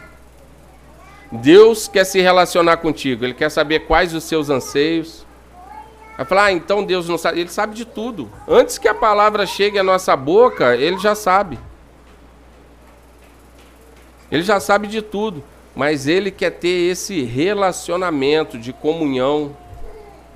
Deus 1.30 1.86
quer 1.86 2.02
se 2.02 2.20
relacionar 2.20 2.78
contigo, 2.78 3.24
Ele 3.24 3.34
quer 3.34 3.50
saber 3.50 3.86
quais 3.86 4.12
os 4.12 4.24
seus 4.24 4.50
anseios. 4.50 5.24
Vai 6.16 6.26
falar, 6.26 6.44
ah, 6.46 6.52
então 6.52 6.82
Deus 6.82 7.08
não 7.08 7.16
sabe. 7.16 7.38
Ele 7.38 7.50
sabe 7.50 7.76
de 7.76 7.84
tudo. 7.84 8.28
Antes 8.48 8.78
que 8.78 8.88
a 8.88 8.94
palavra 8.94 9.46
chegue 9.46 9.78
à 9.78 9.84
nossa 9.84 10.16
boca, 10.16 10.74
Ele 10.74 10.98
já 10.98 11.14
sabe. 11.14 11.56
Ele 14.28 14.42
já 14.42 14.58
sabe 14.58 14.88
de 14.88 15.02
tudo. 15.02 15.53
Mas 15.74 16.06
Ele 16.06 16.30
quer 16.30 16.50
ter 16.50 16.90
esse 16.90 17.22
relacionamento 17.22 18.58
de 18.58 18.72
comunhão, 18.72 19.56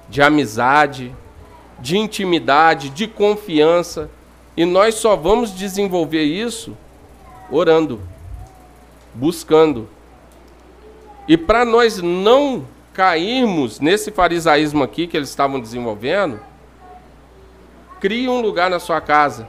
de 0.09 0.21
amizade, 0.21 1.15
de 1.79 1.97
intimidade, 1.97 2.91
de 2.91 3.07
confiança. 3.07 4.11
E 4.57 4.65
nós 4.65 4.97
só 4.97 5.15
vamos 5.15 5.55
desenvolver 5.55 6.25
isso 6.25 6.77
orando, 7.51 8.01
buscando. 9.15 9.89
E 11.27 11.37
para 11.37 11.65
nós 11.65 12.03
não 12.03 12.67
cairmos 12.93 13.79
nesse 13.79 14.11
farisaísmo 14.11 14.83
aqui 14.83 15.07
que 15.07 15.17
eles 15.17 15.29
estavam 15.29 15.61
desenvolvendo, 15.61 16.41
crie 18.01 18.29
um 18.29 18.41
lugar 18.41 18.69
na 18.69 18.81
sua 18.81 19.01
casa. 19.01 19.49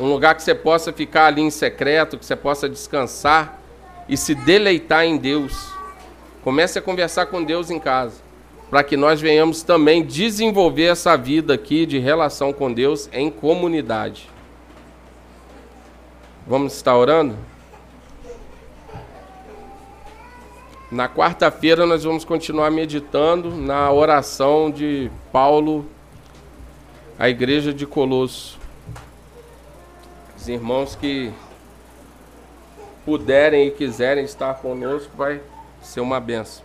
Um 0.00 0.06
lugar 0.06 0.34
que 0.34 0.42
você 0.42 0.54
possa 0.54 0.92
ficar 0.92 1.26
ali 1.26 1.42
em 1.42 1.50
secreto, 1.50 2.18
que 2.18 2.24
você 2.24 2.34
possa 2.34 2.68
descansar 2.68 3.60
e 4.08 4.16
se 4.16 4.34
deleitar 4.34 5.04
em 5.04 5.16
Deus. 5.16 5.72
Comece 6.42 6.78
a 6.78 6.82
conversar 6.82 7.26
com 7.26 7.42
Deus 7.42 7.70
em 7.70 7.78
casa 7.78 8.24
para 8.70 8.82
que 8.82 8.96
nós 8.96 9.20
venhamos 9.20 9.62
também 9.62 10.02
desenvolver 10.02 10.86
essa 10.86 11.16
vida 11.16 11.54
aqui 11.54 11.86
de 11.86 11.98
relação 12.00 12.52
com 12.52 12.72
Deus 12.72 13.08
em 13.12 13.30
comunidade. 13.30 14.28
Vamos 16.44 16.74
estar 16.74 16.96
orando? 16.96 17.36
Na 20.90 21.08
quarta-feira 21.08 21.86
nós 21.86 22.04
vamos 22.04 22.24
continuar 22.24 22.70
meditando 22.70 23.50
na 23.50 23.92
oração 23.92 24.70
de 24.70 25.10
Paulo 25.32 25.86
à 27.16 27.28
igreja 27.28 27.72
de 27.72 27.86
Colosso. 27.86 28.58
Os 30.36 30.48
irmãos 30.48 30.94
que 30.94 31.32
puderem 33.04 33.68
e 33.68 33.70
quiserem 33.70 34.24
estar 34.24 34.54
conosco 34.54 35.10
vai 35.16 35.40
ser 35.82 36.00
uma 36.00 36.18
benção. 36.18 36.64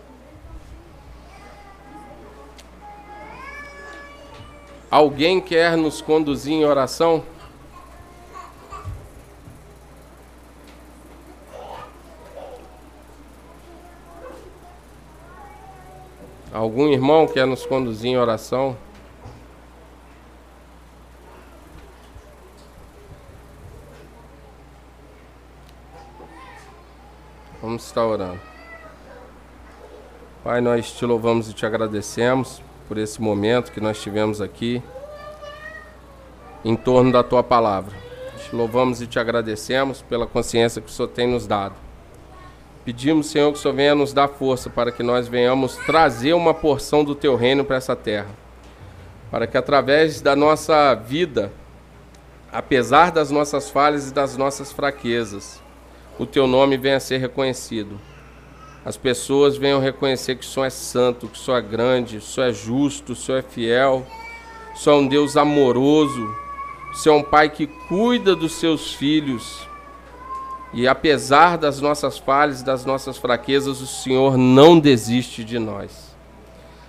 Alguém 4.90 5.40
quer 5.40 5.76
nos 5.76 6.00
conduzir 6.00 6.52
em 6.52 6.64
oração? 6.64 7.22
Algum 16.52 16.88
irmão 16.88 17.28
quer 17.28 17.46
nos 17.46 17.64
conduzir 17.64 18.10
em 18.10 18.18
oração? 18.18 18.76
Vamos 27.62 27.84
estar 27.84 28.06
orando. 28.06 28.40
Pai, 30.42 30.62
nós 30.62 30.90
te 30.92 31.04
louvamos 31.04 31.50
e 31.50 31.52
te 31.52 31.66
agradecemos 31.66 32.62
por 32.88 32.96
esse 32.96 33.20
momento 33.20 33.70
que 33.70 33.80
nós 33.80 34.00
tivemos 34.00 34.40
aqui 34.40 34.82
em 36.64 36.74
torno 36.74 37.12
da 37.12 37.22
tua 37.22 37.42
palavra. 37.42 37.94
Te 38.38 38.56
louvamos 38.56 39.02
e 39.02 39.06
te 39.06 39.18
agradecemos 39.18 40.00
pela 40.00 40.26
consciência 40.26 40.80
que 40.80 40.88
o 40.88 40.90
Senhor 40.90 41.08
tem 41.08 41.26
nos 41.26 41.46
dado. 41.46 41.74
Pedimos, 42.82 43.26
Senhor, 43.26 43.52
que 43.52 43.58
o 43.58 43.60
Senhor 43.60 43.74
venha 43.74 43.94
nos 43.94 44.14
dar 44.14 44.28
força 44.28 44.70
para 44.70 44.90
que 44.90 45.02
nós 45.02 45.28
venhamos 45.28 45.76
trazer 45.76 46.32
uma 46.32 46.54
porção 46.54 47.04
do 47.04 47.14
teu 47.14 47.36
reino 47.36 47.62
para 47.62 47.76
essa 47.76 47.94
terra. 47.94 48.30
Para 49.30 49.46
que 49.46 49.58
através 49.58 50.22
da 50.22 50.34
nossa 50.34 50.94
vida, 50.94 51.52
apesar 52.50 53.12
das 53.12 53.30
nossas 53.30 53.68
falhas 53.68 54.08
e 54.08 54.14
das 54.14 54.38
nossas 54.38 54.72
fraquezas, 54.72 55.60
o 56.20 56.26
teu 56.26 56.46
nome 56.46 56.76
venha 56.76 56.98
a 56.98 57.00
ser 57.00 57.18
reconhecido 57.18 57.98
as 58.84 58.96
pessoas 58.96 59.58
venham 59.58 59.78
reconhecer 59.78 60.36
que 60.36 60.44
o 60.44 60.48
Senhor 60.48 60.64
é 60.64 60.70
santo, 60.70 61.28
que 61.28 61.38
o 61.38 61.40
Senhor 61.40 61.58
é 61.58 61.62
grande, 61.62 62.16
o 62.16 62.22
Senhor 62.22 62.48
é 62.48 62.52
justo, 62.52 63.12
o 63.12 63.16
Senhor 63.16 63.38
é 63.38 63.42
fiel, 63.42 64.06
o 64.74 64.78
Senhor 64.78 64.96
é 64.96 64.98
um 65.00 65.06
Deus 65.06 65.36
amoroso, 65.36 66.34
o 66.90 66.94
Senhor 66.94 67.16
é 67.16 67.18
um 67.18 67.22
Pai 67.22 67.50
que 67.50 67.66
cuida 67.66 68.34
dos 68.34 68.52
seus 68.52 68.94
filhos. 68.94 69.68
E 70.72 70.88
apesar 70.88 71.58
das 71.58 71.80
nossas 71.80 72.16
falhas, 72.16 72.62
das 72.62 72.86
nossas 72.86 73.18
fraquezas, 73.18 73.82
o 73.82 73.86
Senhor 73.86 74.38
não 74.38 74.78
desiste 74.78 75.44
de 75.44 75.58
nós. 75.58 76.16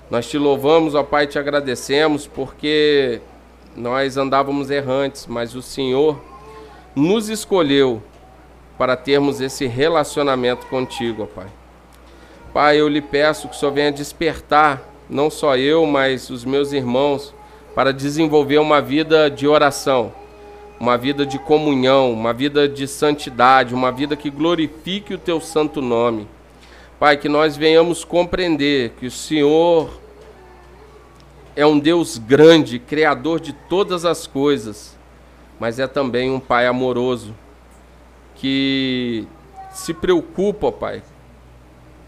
Nós 0.09 0.29
te 0.29 0.37
louvamos, 0.37 0.95
ó 0.95 1.03
Pai, 1.03 1.27
te 1.27 1.37
agradecemos 1.37 2.25
porque 2.25 3.19
nós 3.75 4.15
andávamos 4.15 4.69
errantes, 4.69 5.27
mas 5.27 5.55
o 5.55 5.61
Senhor 5.61 6.21
nos 6.95 7.27
escolheu 7.27 8.01
para 8.81 8.97
termos 8.97 9.39
esse 9.39 9.67
relacionamento 9.67 10.65
contigo, 10.65 11.21
ó 11.21 11.25
Pai. 11.27 11.45
Pai, 12.51 12.81
eu 12.81 12.87
lhe 12.87 12.99
peço 12.99 13.47
que 13.47 13.55
o 13.55 13.59
Senhor 13.59 13.71
venha 13.71 13.91
despertar, 13.91 14.81
não 15.07 15.29
só 15.29 15.55
eu, 15.55 15.85
mas 15.85 16.31
os 16.31 16.43
meus 16.43 16.73
irmãos, 16.73 17.31
para 17.75 17.93
desenvolver 17.93 18.57
uma 18.57 18.81
vida 18.81 19.29
de 19.29 19.47
oração, 19.47 20.11
uma 20.79 20.97
vida 20.97 21.27
de 21.27 21.37
comunhão, 21.37 22.11
uma 22.11 22.33
vida 22.33 22.67
de 22.67 22.87
santidade, 22.87 23.75
uma 23.75 23.91
vida 23.91 24.15
que 24.15 24.31
glorifique 24.31 25.13
o 25.13 25.19
teu 25.19 25.39
santo 25.39 25.79
nome. 25.79 26.27
Pai, 26.99 27.17
que 27.17 27.29
nós 27.29 27.55
venhamos 27.55 28.03
compreender 28.03 28.93
que 28.99 29.05
o 29.05 29.11
Senhor 29.11 29.91
é 31.55 31.67
um 31.67 31.77
Deus 31.77 32.17
grande, 32.17 32.79
criador 32.79 33.39
de 33.39 33.53
todas 33.53 34.05
as 34.05 34.25
coisas, 34.25 34.97
mas 35.59 35.77
é 35.77 35.85
também 35.85 36.31
um 36.31 36.39
Pai 36.39 36.65
amoroso 36.65 37.35
que 38.41 39.27
se 39.71 39.93
preocupa, 39.93 40.71
Pai, 40.71 41.03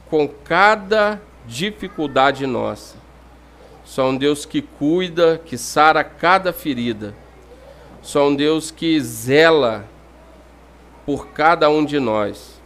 com 0.09 0.27
cada 0.27 1.21
dificuldade 1.45 2.47
nossa. 2.47 2.95
Só 3.85 4.09
um 4.09 4.17
Deus 4.17 4.43
que 4.43 4.59
cuida, 4.59 5.39
que 5.45 5.59
sara 5.59 6.03
cada 6.03 6.51
ferida. 6.51 7.13
Só 8.01 8.27
um 8.27 8.35
Deus 8.35 8.71
que 8.71 8.99
zela 8.99 9.87
por 11.05 11.27
cada 11.27 11.69
um 11.69 11.85
de 11.85 11.99
nós. 11.99 12.59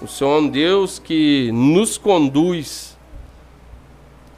O 0.00 0.08
Senhor 0.08 0.38
é 0.38 0.40
um 0.40 0.48
Deus 0.48 0.98
que 0.98 1.50
nos 1.52 1.98
conduz 1.98 2.96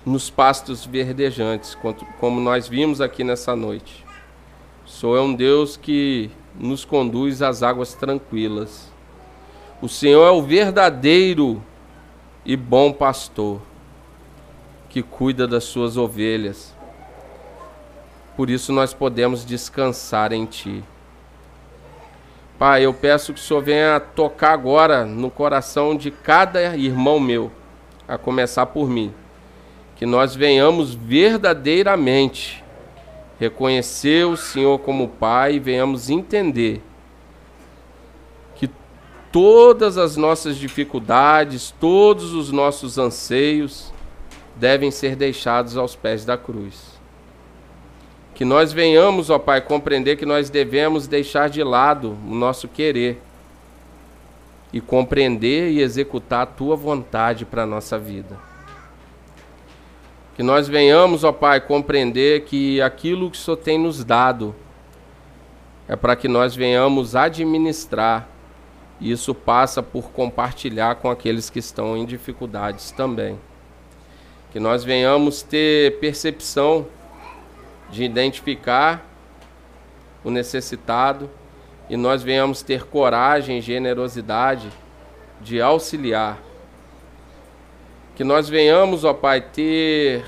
nos 0.05 0.29
pastos 0.31 0.85
verdejantes, 0.85 1.79
como 2.19 2.41
nós 2.41 2.67
vimos 2.67 3.01
aqui 3.01 3.23
nessa 3.23 3.55
noite. 3.55 4.05
O 4.85 4.91
Senhor 4.91 5.17
é 5.17 5.21
um 5.21 5.33
Deus 5.33 5.77
que 5.77 6.29
nos 6.59 6.85
conduz 6.85 7.43
às 7.43 7.63
águas 7.63 7.95
tranquilas. 7.95 8.93
O 9.83 9.89
Senhor 9.89 10.27
é 10.27 10.31
o 10.31 10.43
verdadeiro 10.43 11.63
e 12.45 12.57
bom 12.57 12.93
pastor 12.93 13.61
que 14.89 15.03
cuida 15.03 15.47
das 15.47 15.65
suas 15.65 15.97
ovelhas. 15.97 16.75
Por 18.37 18.49
isso 18.51 18.73
nós 18.73 18.95
podemos 18.95 19.45
descansar 19.45 20.33
em 20.33 20.47
Ti. 20.47 20.83
Pai, 22.59 22.85
eu 22.85 22.95
peço 22.95 23.35
que 23.35 23.41
o 23.41 23.43
Senhor 23.43 23.63
venha 23.63 24.01
tocar 24.01 24.53
agora 24.53 25.05
no 25.05 25.31
coração 25.31 25.97
de 25.97 26.11
cada 26.11 26.77
irmão 26.77 27.21
meu, 27.21 27.51
a 28.07 28.17
começar 28.17 28.67
por 28.67 28.89
mim, 28.89 29.13
que 29.97 30.07
nós 30.07 30.35
venhamos 30.35 30.95
verdadeiramente 30.95 32.64
reconhecer 33.45 34.27
o 34.27 34.37
Senhor 34.37 34.79
como 34.81 35.09
Pai 35.09 35.55
e 35.55 35.59
venhamos 35.61 36.11
entender 36.11 36.83
que 38.55 38.69
todas 39.31 39.99
as 39.99 40.17
nossas 40.17 40.57
dificuldades, 40.57 41.75
todos 41.79 42.33
os 42.33 42.51
nossos 42.51 42.99
anseios 42.99 43.93
devem 44.57 44.91
ser 44.91 45.17
deixados 45.17 45.77
aos 45.77 45.95
pés 45.95 46.25
da 46.25 46.37
cruz. 46.37 46.95
Que 48.35 48.45
nós 48.45 48.73
venhamos, 48.73 49.31
ó 49.31 49.39
Pai, 49.39 49.61
compreender 49.61 50.17
que 50.17 50.27
nós 50.27 50.51
devemos 50.51 51.07
deixar 51.07 51.49
de 51.49 51.63
lado 51.63 52.17
o 52.27 52.35
nosso 52.35 52.67
querer 52.67 53.21
e 54.73 54.81
compreender 54.81 55.71
e 55.71 55.81
executar 55.81 56.43
a 56.43 56.47
tua 56.47 56.75
vontade 56.75 57.45
para 57.45 57.63
a 57.63 57.67
nossa 57.67 57.97
vida. 57.97 58.54
Que 60.35 60.43
nós 60.43 60.67
venhamos, 60.67 61.23
ó 61.23 61.31
Pai, 61.31 61.61
compreender 61.61 62.43
que 62.43 62.83
aquilo 62.83 63.31
que 63.31 63.37
o 63.37 63.41
Senhor 63.41 63.57
tem 63.57 63.79
nos 63.79 64.05
dado 64.05 64.55
é 65.87 65.95
para 65.95 66.17
que 66.17 66.27
nós 66.27 66.57
venhamos 66.57 67.15
administrar. 67.15 68.29
E 69.01 69.11
isso 69.11 69.35
passa 69.35 69.83
por 69.83 70.11
compartilhar 70.11 70.97
com 70.97 71.11
aqueles 71.11 71.51
que 71.51 71.59
estão 71.59 71.97
em 71.97 72.05
dificuldades 72.05 72.91
também. 72.91 73.39
Que 74.53 74.59
nós 74.59 74.83
venhamos 74.83 75.43
ter 75.43 75.99
percepção 75.99 76.87
de 77.91 78.03
identificar 78.03 79.05
o 80.25 80.31
necessitado 80.31 81.29
e 81.89 81.97
nós 81.97 82.23
venhamos 82.23 82.63
ter 82.63 82.85
coragem 82.85 83.61
generosidade 83.61 84.71
de 85.41 85.61
auxiliar. 85.61 86.39
Que 88.17 88.23
nós 88.23 88.49
venhamos, 88.49 89.05
ó 89.05 89.13
Pai, 89.13 89.41
ter 89.41 90.25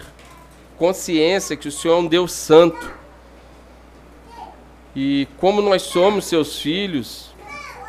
consciência 0.76 1.56
que 1.56 1.68
o 1.68 1.72
Senhor 1.72 1.94
é 1.94 1.98
um 1.98 2.06
Deus 2.06 2.32
santo. 2.32 2.92
E 4.94 5.28
como 5.38 5.62
nós 5.62 5.82
somos 5.82 6.24
seus 6.24 6.58
filhos 6.58 7.32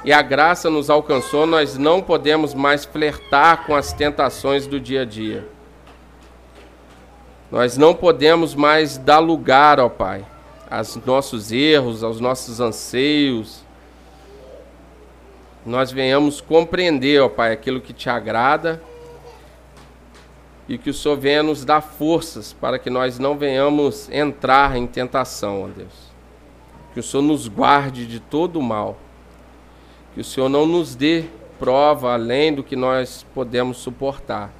e 0.05 0.13
a 0.13 0.21
graça 0.21 0.69
nos 0.69 0.91
alcançou, 0.91 1.47
nós 1.47 1.77
não 1.79 1.99
podemos 1.99 2.53
mais 2.53 2.85
flertar 2.85 3.65
com 3.65 3.75
as 3.75 3.91
tentações 3.91 4.67
do 4.67 4.79
dia 4.79 5.01
a 5.01 5.05
dia. 5.05 5.47
Nós 7.51 7.75
não 7.75 7.95
podemos 7.95 8.53
mais 8.53 8.99
dar 8.99 9.19
lugar, 9.19 9.79
ó 9.79 9.89
Pai, 9.89 10.23
aos 10.69 10.95
nossos 10.97 11.51
erros, 11.51 12.03
aos 12.03 12.19
nossos 12.19 12.59
anseios. 12.59 13.63
Nós 15.65 15.91
venhamos 15.91 16.39
compreender, 16.39 17.19
ó 17.19 17.29
Pai, 17.29 17.51
aquilo 17.51 17.81
que 17.81 17.93
te 17.93 18.11
agrada 18.11 18.79
e 20.67 20.77
que 20.77 20.89
o 20.89 20.93
Senhor 20.93 21.17
venha 21.17 21.43
nos 21.43 21.63
dar 21.63 21.81
forças 21.81 22.53
para 22.53 22.77
que 22.77 22.89
nós 22.89 23.19
não 23.19 23.37
venhamos 23.37 24.09
entrar 24.09 24.75
em 24.75 24.85
tentação, 24.85 25.63
ó 25.63 25.67
Deus. 25.67 26.07
Que 26.93 26.99
o 26.99 27.03
Senhor 27.03 27.23
nos 27.23 27.47
guarde 27.47 28.05
de 28.05 28.19
todo 28.19 28.59
o 28.59 28.63
mal. 28.63 28.97
Que 30.13 30.21
o 30.21 30.23
Senhor 30.23 30.49
não 30.49 30.65
nos 30.65 30.95
dê 30.95 31.25
prova 31.59 32.13
além 32.13 32.53
do 32.53 32.63
que 32.63 32.75
nós 32.75 33.25
podemos 33.33 33.77
suportar 33.77 34.51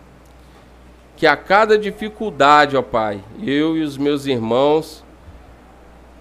que 1.18 1.26
a 1.26 1.36
cada 1.36 1.80
dificuldade, 1.80 2.78
ó 2.78 2.84
Pai, 2.84 3.24
eu 3.42 3.76
e 3.76 3.82
os 3.82 3.98
meus 3.98 4.28
irmãos 4.28 5.04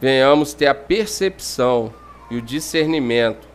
venhamos 0.00 0.54
ter 0.54 0.66
a 0.66 0.74
percepção 0.74 1.92
e 2.30 2.36
o 2.36 2.42
discernimento 2.42 3.46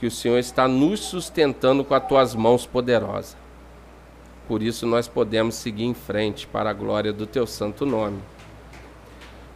que 0.00 0.06
o 0.06 0.10
Senhor 0.10 0.38
está 0.38 0.66
nos 0.66 1.00
sustentando 1.00 1.84
com 1.84 1.94
as 1.94 2.06
tuas 2.06 2.34
mãos 2.34 2.64
poderosas. 2.64 3.36
Por 4.48 4.62
isso 4.62 4.86
nós 4.86 5.06
podemos 5.06 5.56
seguir 5.56 5.84
em 5.84 5.92
frente 5.92 6.46
para 6.46 6.70
a 6.70 6.72
glória 6.72 7.12
do 7.12 7.26
teu 7.26 7.46
santo 7.46 7.84
nome. 7.84 8.18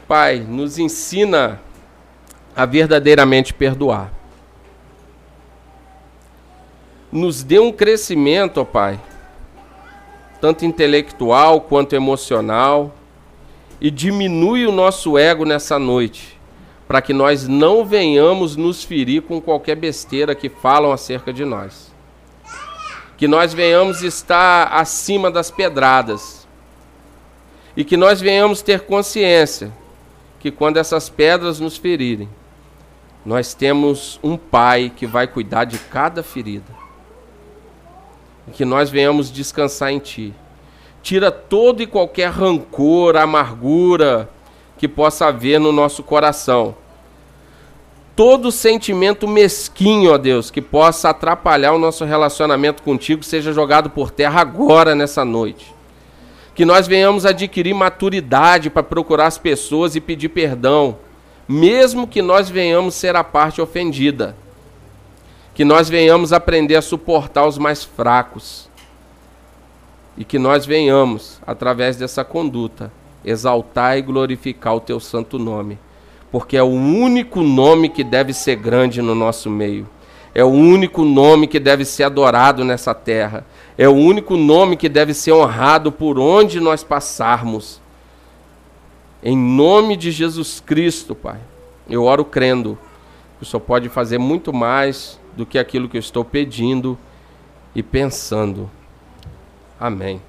Pai, 0.06 0.38
nos 0.38 0.78
ensina 0.78 1.58
a 2.54 2.66
verdadeiramente 2.66 3.54
perdoar. 3.54 4.12
Nos 7.10 7.42
dê 7.42 7.58
um 7.58 7.72
crescimento, 7.72 8.58
ó 8.58 8.64
Pai, 8.64 9.00
tanto 10.40 10.66
intelectual 10.66 11.62
quanto 11.62 11.94
emocional, 11.94 12.94
e 13.80 13.90
diminui 13.90 14.66
o 14.66 14.72
nosso 14.72 15.16
ego 15.16 15.44
nessa 15.44 15.78
noite, 15.78 16.38
para 16.86 17.00
que 17.00 17.12
nós 17.14 17.48
não 17.48 17.84
venhamos 17.84 18.56
nos 18.56 18.84
ferir 18.84 19.22
com 19.22 19.40
qualquer 19.40 19.76
besteira 19.76 20.34
que 20.34 20.50
falam 20.50 20.92
acerca 20.92 21.32
de 21.32 21.44
nós. 21.44 21.91
Que 23.22 23.28
nós 23.28 23.54
venhamos 23.54 24.02
estar 24.02 24.64
acima 24.72 25.30
das 25.30 25.48
pedradas. 25.48 26.44
E 27.76 27.84
que 27.84 27.96
nós 27.96 28.20
venhamos 28.20 28.62
ter 28.62 28.80
consciência 28.80 29.72
que 30.40 30.50
quando 30.50 30.76
essas 30.78 31.08
pedras 31.08 31.60
nos 31.60 31.76
ferirem, 31.76 32.28
nós 33.24 33.54
temos 33.54 34.18
um 34.24 34.36
Pai 34.36 34.90
que 34.96 35.06
vai 35.06 35.28
cuidar 35.28 35.66
de 35.66 35.78
cada 35.78 36.20
ferida 36.20 36.66
e 38.48 38.50
que 38.50 38.64
nós 38.64 38.90
venhamos 38.90 39.30
descansar 39.30 39.92
em 39.92 40.00
Ti. 40.00 40.34
Tira 41.00 41.30
todo 41.30 41.80
e 41.80 41.86
qualquer 41.86 42.28
rancor, 42.28 43.16
amargura 43.16 44.28
que 44.76 44.88
possa 44.88 45.26
haver 45.26 45.60
no 45.60 45.70
nosso 45.70 46.02
coração. 46.02 46.74
Todo 48.14 48.52
sentimento 48.52 49.26
mesquinho, 49.26 50.12
ó 50.12 50.18
Deus, 50.18 50.50
que 50.50 50.60
possa 50.60 51.10
atrapalhar 51.10 51.72
o 51.72 51.78
nosso 51.78 52.04
relacionamento 52.04 52.82
contigo, 52.82 53.22
seja 53.22 53.52
jogado 53.52 53.88
por 53.88 54.10
terra 54.10 54.42
agora, 54.42 54.94
nessa 54.94 55.24
noite. 55.24 55.74
Que 56.54 56.66
nós 56.66 56.86
venhamos 56.86 57.24
adquirir 57.24 57.72
maturidade 57.72 58.68
para 58.68 58.82
procurar 58.82 59.28
as 59.28 59.38
pessoas 59.38 59.96
e 59.96 60.00
pedir 60.00 60.28
perdão, 60.28 60.98
mesmo 61.48 62.06
que 62.06 62.20
nós 62.20 62.50
venhamos 62.50 62.94
ser 62.94 63.16
a 63.16 63.24
parte 63.24 63.62
ofendida. 63.62 64.36
Que 65.54 65.64
nós 65.64 65.88
venhamos 65.88 66.34
aprender 66.34 66.76
a 66.76 66.82
suportar 66.82 67.46
os 67.46 67.56
mais 67.56 67.82
fracos. 67.82 68.68
E 70.18 70.24
que 70.24 70.38
nós 70.38 70.66
venhamos, 70.66 71.40
através 71.46 71.96
dessa 71.96 72.22
conduta, 72.22 72.92
exaltar 73.24 73.96
e 73.96 74.02
glorificar 74.02 74.74
o 74.74 74.80
teu 74.80 75.00
santo 75.00 75.38
nome, 75.38 75.78
porque 76.32 76.56
é 76.56 76.62
o 76.62 76.66
único 76.66 77.42
nome 77.42 77.90
que 77.90 78.02
deve 78.02 78.32
ser 78.32 78.56
grande 78.56 79.02
no 79.02 79.14
nosso 79.14 79.50
meio. 79.50 79.86
É 80.34 80.42
o 80.42 80.48
único 80.48 81.04
nome 81.04 81.46
que 81.46 81.60
deve 81.60 81.84
ser 81.84 82.04
adorado 82.04 82.64
nessa 82.64 82.94
terra. 82.94 83.44
É 83.76 83.86
o 83.86 83.92
único 83.92 84.34
nome 84.34 84.78
que 84.78 84.88
deve 84.88 85.12
ser 85.12 85.32
honrado 85.32 85.92
por 85.92 86.18
onde 86.18 86.58
nós 86.58 86.82
passarmos. 86.82 87.82
Em 89.22 89.36
nome 89.36 89.94
de 89.94 90.10
Jesus 90.10 90.58
Cristo, 90.58 91.14
Pai, 91.14 91.38
eu 91.88 92.04
oro 92.04 92.24
crendo 92.24 92.78
que 93.36 93.42
o 93.42 93.46
Senhor 93.46 93.60
pode 93.60 93.90
fazer 93.90 94.16
muito 94.16 94.54
mais 94.54 95.20
do 95.36 95.44
que 95.44 95.58
aquilo 95.58 95.86
que 95.86 95.98
eu 95.98 96.00
estou 96.00 96.24
pedindo 96.24 96.98
e 97.74 97.82
pensando. 97.82 98.70
Amém. 99.78 100.20